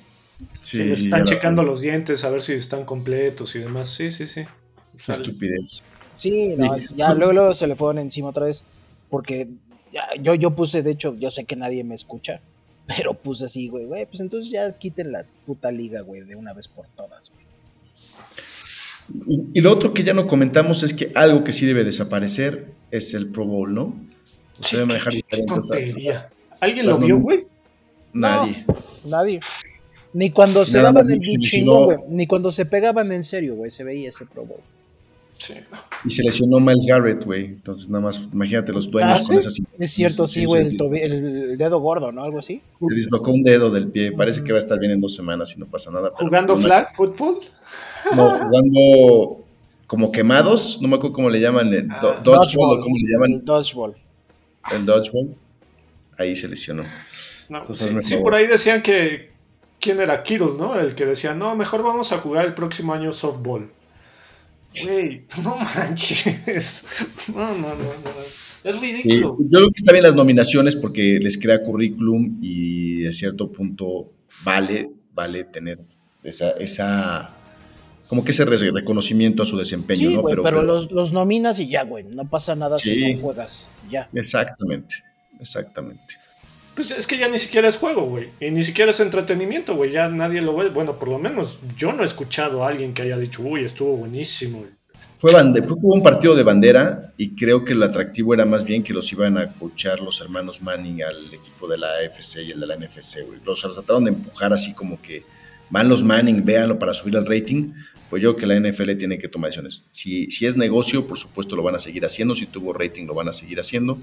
Sí, 0.60 0.82
están 0.82 1.26
checando 1.26 1.64
los 1.64 1.80
dientes 1.80 2.26
a 2.26 2.30
ver 2.30 2.42
si 2.42 2.54
están 2.54 2.84
completos 2.84 3.56
y 3.56 3.60
demás. 3.60 3.94
Sí, 3.94 4.12
sí, 4.12 4.28
sí. 4.28 4.42
Estupidez. 5.08 5.84
Sí, 6.16 6.56
ya 6.96 7.14
luego, 7.14 7.54
se 7.54 7.68
le 7.68 7.76
fueron 7.76 8.00
encima 8.00 8.30
otra 8.30 8.46
vez. 8.46 8.64
Porque 9.10 9.48
yo, 10.22 10.36
yo 10.36 10.52
puse, 10.52 10.82
de 10.82 10.92
hecho, 10.92 11.16
yo 11.16 11.30
sé 11.30 11.46
que 11.46 11.56
nadie 11.56 11.84
me 11.84 11.96
escucha. 11.96 12.42
Pero 12.98 13.14
puse 13.14 13.46
así, 13.46 13.68
güey, 13.68 13.86
güey, 13.86 14.06
pues 14.06 14.22
entonces 14.22 14.52
ya 14.52 14.72
quiten 14.74 15.12
la 15.12 15.26
puta 15.46 15.72
liga, 15.72 16.02
güey, 16.02 16.22
de 16.22 16.36
una 16.36 16.54
vez 16.54 16.68
por 16.68 16.88
todas, 16.96 17.32
güey. 17.32 17.46
Y, 19.54 19.62
lo 19.62 19.72
otro 19.72 19.94
que 19.94 20.04
ya 20.04 20.14
no 20.14 20.26
comentamos 20.26 20.82
es 20.82 20.94
que 20.94 21.12
algo 21.14 21.44
que 21.44 21.54
sí 21.54 21.68
debe 21.68 21.84
desaparecer 21.84 22.72
es 22.90 23.14
el 23.14 23.28
Pro 23.28 23.46
Bowl, 23.46 23.74
¿no? 23.74 23.96
Se 24.62 24.78
debe 24.78 24.88
manejar 24.88 25.14
diferentes. 25.14 25.70
¿Alguien 26.60 26.88
lo 26.88 26.98
vio, 26.98 27.20
güey? 27.20 27.46
Nadie. 28.14 28.66
nadie. 29.06 29.42
Ni 30.14 30.32
cuando 30.32 30.66
se 30.66 30.82
daban 30.82 31.12
el 31.12 31.20
chingo, 31.20 31.86
güey. 31.86 31.98
Ni 32.10 32.26
cuando 32.26 32.52
se 32.52 32.66
pegaban 32.66 33.12
en 33.12 33.24
serio, 33.24 33.56
güey, 33.56 33.70
se 33.70 33.84
veía 33.84 34.10
ese 34.10 34.26
Pro 34.26 34.46
Bowl. 34.46 34.62
Y 36.04 36.12
se 36.12 36.24
lesionó 36.24 36.60
Miles 36.60 36.86
Garrett, 36.88 37.24
güey. 37.24 37.46
Entonces, 37.46 37.90
nada 37.90 38.04
más, 38.04 38.22
imagínate 38.32 38.72
los 38.72 38.90
dueños 38.90 39.20
ah, 39.22 39.24
con 39.26 39.38
esas 39.38 39.60
Es 39.78 39.92
cierto, 39.92 40.28
sí, 40.28 40.46
güey, 40.46 40.68
el, 40.68 41.58
dedo 41.58 41.80
gordo, 41.80 42.12
¿no? 42.12 42.24
Algo 42.24 42.40
así. 42.40 42.62
Se 42.80 42.96
dislocó 42.96 43.32
un 43.32 43.44
dedo 43.44 43.70
del 43.72 43.90
pie. 43.90 44.12
Parece 44.12 44.44
que 44.44 44.52
va 44.52 44.58
a 44.58 44.62
estar 44.62 44.80
bien 44.80 44.94
en 44.94 45.02
dos 45.02 45.16
semanas 45.16 45.54
y 45.56 45.60
no 45.60 45.66
pasa 45.66 45.92
nada. 45.92 46.12
¿Jugando 46.16 46.60
flag 46.60 46.96
football? 46.96 47.40
No, 48.16 48.30
jugando 48.30 49.46
como 49.88 50.12
quemados. 50.12 50.82
No 50.82 50.88
me 50.88 50.96
acuerdo 50.96 51.16
cómo 51.16 51.30
le 51.30 51.40
llaman. 51.40 51.74
Eh, 51.74 51.88
ah. 51.90 52.22
dodgeball, 52.24 52.80
¿cómo 52.82 52.96
le 52.98 53.12
llaman? 53.12 53.32
El 53.34 53.46
dodgeball. 53.46 53.96
El 54.72 54.86
dodgeball. 54.86 55.36
Ahí 56.18 56.36
se 56.36 56.48
lesionó. 56.48 56.84
Entonces, 57.50 57.94
sí, 58.06 58.16
por 58.18 58.34
ahí 58.34 58.48
decían 58.48 58.82
que. 58.82 59.34
¿Quién 59.80 60.00
era? 60.00 60.24
Kiros, 60.24 60.58
¿no? 60.58 60.80
El 60.80 60.96
que 60.96 61.06
decía, 61.06 61.34
no, 61.36 61.56
mejor 61.56 61.84
vamos 61.84 62.12
a 62.12 62.18
jugar 62.18 62.46
el 62.46 62.56
próximo 62.56 62.94
año 62.94 63.14
softball. 63.14 63.70
Güey, 64.84 65.26
no 65.44 65.58
manches. 65.58 66.84
No, 67.28 67.56
no, 67.56 67.76
no, 67.76 67.86
Es 68.64 68.82
ridículo. 68.82 69.38
yo 69.40 69.60
creo 69.60 69.68
que 69.68 69.80
está 69.80 69.92
bien 69.92 70.04
las 70.04 70.16
nominaciones 70.16 70.76
porque 70.76 71.20
les 71.22 71.38
crea 71.38 71.64
currículum 71.64 72.40
y 72.42 73.02
de 73.02 73.12
cierto 73.12 73.52
punto 73.52 74.12
vale, 74.44 74.90
vale 75.14 75.44
tener 75.46 75.80
esa, 76.24 76.52
esa 76.52 77.36
como 78.08 78.24
que 78.24 78.32
ese 78.32 78.46
reconocimiento 78.46 79.44
a 79.44 79.46
su 79.46 79.58
desempeño, 79.58 80.12
¿no? 80.12 80.24
pero, 80.24 80.44
pero, 80.44 80.62
los, 80.62 80.92
los, 80.92 81.12
nominas 81.12 81.60
y 81.60 81.68
ya, 81.68 81.84
güey, 81.84 82.04
no 82.04 82.30
pasa 82.30 82.56
nada 82.56 82.78
si 82.78 83.14
no 83.14 83.20
juegas, 83.20 83.70
ya. 83.90 84.10
Exactamente. 84.14 84.96
Exactamente. 85.40 86.16
Pues 86.76 86.92
es 86.92 87.08
que 87.08 87.18
ya 87.18 87.30
ni 87.30 87.40
siquiera 87.40 87.70
es 87.70 87.78
juego, 87.78 88.06
güey. 88.06 88.30
Y 88.42 88.52
ni 88.52 88.64
siquiera 88.64 88.92
es 88.92 89.00
entretenimiento, 89.00 89.76
güey. 89.76 89.92
Ya 89.92 90.10
nadie 90.10 90.42
lo 90.42 90.56
ve. 90.56 90.70
Bueno, 90.70 91.00
por 91.00 91.08
lo 91.08 91.18
menos 91.18 91.58
yo 91.78 91.94
no 91.94 92.04
he 92.04 92.06
escuchado 92.06 92.64
a 92.64 92.68
alguien 92.68 92.94
que 92.94 93.04
haya 93.04 93.18
dicho, 93.18 93.42
uy, 93.42 93.64
estuvo 93.64 93.96
buenísimo. 93.96 94.66
Fue, 95.16 95.32
fue 95.32 95.78
un 95.82 96.04
partido 96.04 96.36
de 96.36 96.44
bandera 96.44 97.14
y 97.16 97.36
creo 97.36 97.64
que 97.64 97.72
el 97.72 97.82
atractivo 97.82 98.34
era 98.34 98.44
más 98.44 98.66
bien 98.66 98.84
que 98.84 98.94
los 98.94 99.10
iban 99.14 99.38
a 99.38 99.54
coachar 99.54 100.02
los 100.02 100.20
hermanos 100.20 100.62
Manning 100.62 101.04
al 101.04 101.34
equipo 101.34 101.70
de 101.70 101.78
la 101.78 101.88
AFC 101.88 102.44
y 102.46 102.52
el 102.52 102.60
de 102.60 102.68
la 102.68 102.76
NFC, 102.76 103.26
güey. 103.26 103.40
Los, 103.46 103.62
trataron 103.62 104.04
de 104.04 104.12
empujar 104.12 104.52
así 104.52 104.74
como 104.74 105.02
que 105.02 105.24
van 105.70 105.88
los 105.88 106.04
Manning, 106.04 106.44
véanlo 106.44 106.78
para 106.78 106.94
subir 106.94 107.16
el 107.16 107.26
rating. 107.26 107.72
Pues 108.10 108.22
yo 108.22 108.36
que 108.36 108.46
la 108.46 108.60
NFL 108.60 108.98
tiene 108.98 109.18
que 109.18 109.30
tomar 109.30 109.50
decisiones. 109.50 109.84
Si, 109.90 110.30
si 110.30 110.46
es 110.46 110.58
negocio, 110.58 111.08
por 111.08 111.18
supuesto 111.18 111.56
lo 111.56 111.64
van 111.64 111.76
a 111.76 111.80
seguir 111.80 112.06
haciendo. 112.06 112.36
Si 112.36 112.46
tuvo 112.46 112.74
rating, 112.74 113.06
lo 113.06 113.14
van 113.14 113.30
a 113.30 113.34
seguir 113.34 113.62
haciendo. 113.62 113.98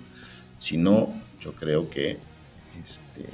Si 0.57 0.79
no, 0.79 1.13
yo 1.41 1.53
creo 1.53 1.91
que 1.91 2.17
este, 2.81 3.25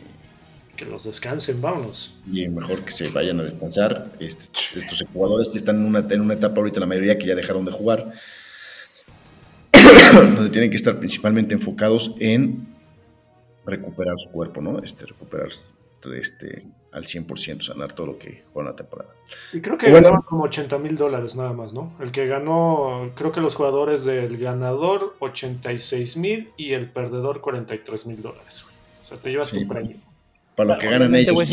que 0.77 0.85
los 0.85 1.05
descansen, 1.05 1.61
vámonos. 1.61 2.15
Y 2.31 2.49
mejor 2.49 2.85
que 2.85 2.93
se 2.93 3.11
vayan 3.11 3.41
a 3.41 3.45
descansar. 3.45 4.13
Este, 4.21 4.79
estos 4.79 5.05
jugadores 5.13 5.55
están 5.55 5.77
en 5.77 5.87
una, 5.87 6.07
en 6.09 6.21
una 6.21 6.35
etapa 6.35 6.61
ahorita, 6.61 6.81
la 6.81 6.87
mayoría 6.87 7.19
que 7.19 7.27
ya 7.27 7.35
dejaron 7.35 7.65
de 7.65 7.73
jugar, 7.73 8.13
donde 10.15 10.51
tienen 10.51 10.71
que 10.71 10.77
estar 10.77 10.99
principalmente 10.99 11.55
enfocados 11.55 12.15
en 12.21 12.67
recuperar 13.67 14.15
su 14.17 14.31
cuerpo, 14.31 14.63
¿no? 14.63 14.79
Este, 14.79 15.07
recuperar 15.07 15.49
este, 16.17 16.65
al 16.93 17.05
100%, 17.05 17.63
sanar 17.63 17.93
todo 17.93 18.07
lo 18.07 18.19
que 18.19 18.45
fue 18.53 18.63
en 18.63 18.69
la 18.69 18.77
temporada. 18.77 19.13
Y 19.53 19.61
creo 19.61 19.77
que 19.77 19.91
ganaron 19.91 20.23
como 20.23 20.45
80 20.45 20.79
mil 20.79 20.97
dólares 20.97 21.37
nada 21.37 21.53
más, 21.53 21.73
¿no? 21.73 21.93
El 22.01 22.13
que 22.13 22.27
ganó, 22.27 23.11
creo 23.15 23.33
que 23.33 23.41
los 23.41 23.55
jugadores 23.55 24.05
del 24.05 24.39
ganador 24.39 25.17
86 25.19 26.17
mil 26.17 26.53
y 26.57 26.73
el 26.73 26.91
perdedor 26.91 27.41
43 27.41 28.07
mil 28.07 28.23
dólares. 28.23 28.65
O 29.09 29.15
sea, 29.15 29.19
te 29.19 29.31
llevas 29.31 29.51
tu 29.51 29.67
premio. 29.67 29.97
Para 30.55 30.75
lo 30.75 30.79
que 30.79 30.91
ganan 30.91 31.15
ellos. 31.15 31.49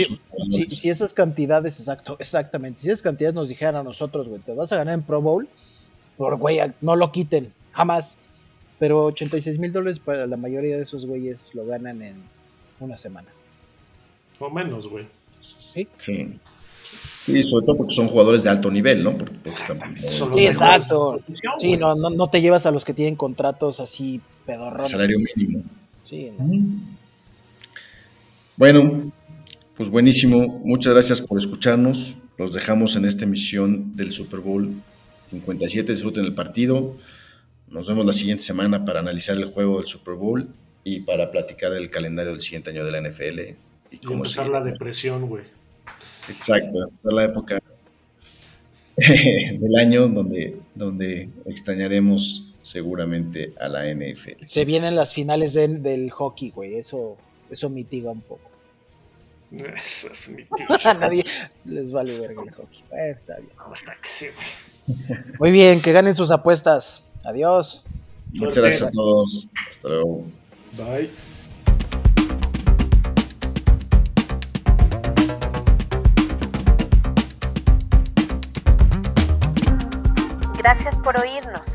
si, 0.69 0.89
esas 0.89 1.13
cantidades, 1.13 1.79
exacto, 1.79 2.17
exactamente, 2.19 2.81
si 2.81 2.89
esas 2.89 3.01
cantidades 3.01 3.33
nos 3.35 3.49
dijeran 3.49 3.75
a 3.75 3.83
nosotros, 3.83 4.27
güey, 4.27 4.41
te 4.41 4.53
vas 4.53 4.71
a 4.73 4.77
ganar 4.77 4.95
en 4.95 5.03
Pro 5.03 5.21
Bowl, 5.21 5.47
por 6.17 6.37
güey, 6.37 6.59
no 6.81 6.95
lo 6.95 7.11
quiten, 7.11 7.53
jamás. 7.71 8.17
Pero 8.77 9.05
86 9.05 9.57
mil 9.57 9.71
dólares 9.71 9.99
para 9.99 10.27
la 10.27 10.35
mayoría 10.35 10.75
de 10.75 10.83
esos 10.83 11.05
güeyes 11.05 11.55
lo 11.55 11.65
ganan 11.65 12.01
en 12.01 12.15
una 12.79 12.97
semana. 12.97 13.29
O 14.39 14.49
menos, 14.49 14.89
güey. 14.89 15.07
Sí. 15.39 15.87
Sí. 15.97 16.39
Y 17.27 17.43
sobre 17.43 17.65
todo 17.65 17.77
porque 17.77 17.93
son 17.93 18.07
jugadores 18.07 18.43
de 18.43 18.49
alto 18.49 18.69
nivel, 18.69 19.03
¿no? 19.03 19.17
Porque, 19.17 19.33
sí, 20.33 20.45
exacto. 20.45 21.21
Sí, 21.57 21.77
no, 21.77 21.95
no, 21.95 22.09
no, 22.09 22.29
te 22.29 22.41
llevas 22.41 22.65
a 22.65 22.71
los 22.71 22.83
que 22.83 22.93
tienen 22.93 23.15
contratos 23.15 23.79
así 23.79 24.19
pedorrones. 24.45 24.89
Salario 24.89 25.17
mínimo. 25.35 25.63
Sí, 26.01 26.31
Bueno, 28.57 29.11
pues 29.75 29.89
buenísimo. 29.89 30.61
Muchas 30.63 30.93
gracias 30.93 31.21
por 31.21 31.37
escucharnos. 31.37 32.17
Los 32.37 32.53
dejamos 32.53 32.95
en 32.95 33.03
esta 33.03 33.25
emisión 33.25 33.95
del 33.97 34.13
Super 34.13 34.39
Bowl 34.39 34.71
57. 35.31 35.91
Disfruten 35.91 36.23
el 36.23 36.33
partido. 36.33 36.95
Nos 37.67 37.87
vemos 37.87 38.05
la 38.05 38.13
siguiente 38.13 38.43
semana 38.43 38.85
para 38.85 39.01
analizar 39.01 39.35
el 39.35 39.45
juego 39.45 39.79
del 39.79 39.87
Super 39.87 40.13
Bowl 40.13 40.47
y 40.85 41.01
para 41.01 41.31
platicar 41.31 41.73
del 41.73 41.89
calendario 41.89 42.31
del 42.31 42.39
siguiente 42.39 42.69
año 42.69 42.85
de 42.85 42.91
la 42.91 43.01
NFL. 43.01 43.39
Y, 43.91 43.97
cómo 43.97 44.19
empezar 44.19 44.47
la 44.47 44.61
depresión, 44.61 45.27
güey. 45.27 45.43
Exacto, 46.29 46.83
empezar 46.83 47.13
la 47.13 47.25
época 47.25 47.61
del 48.97 49.75
año 49.77 50.07
donde, 50.07 50.57
donde 50.73 51.29
extrañaremos 51.45 52.53
seguramente 52.61 53.53
a 53.59 53.67
la 53.67 53.93
NFL. 53.93 54.45
Se 54.45 54.63
vienen 54.63 54.95
las 54.95 55.13
finales 55.13 55.53
del 55.53 56.09
hockey, 56.11 56.51
güey. 56.51 56.75
Eso, 56.75 57.17
eso 57.49 57.69
mitiga 57.69 58.11
un 58.11 58.21
poco. 58.21 58.51
a 60.83 60.93
nadie 60.95 61.23
les 61.65 61.91
vale 61.91 62.19
verga 62.19 62.41
el 62.43 62.51
hockey. 62.51 62.83
está 62.91 63.37
bien. 63.37 63.51
Muy 65.39 65.51
bien, 65.51 65.81
que 65.81 65.91
ganen 65.91 66.15
sus 66.15 66.31
apuestas. 66.31 67.05
Adiós. 67.23 67.85
Muchas 68.33 68.63
gracias 68.63 68.83
a 68.83 68.91
todos. 68.91 69.51
Hasta 69.69 69.89
luego. 69.89 70.25
Bye. 70.77 71.09
Gracias 80.57 80.95
por 81.03 81.19
oírnos 81.19 81.74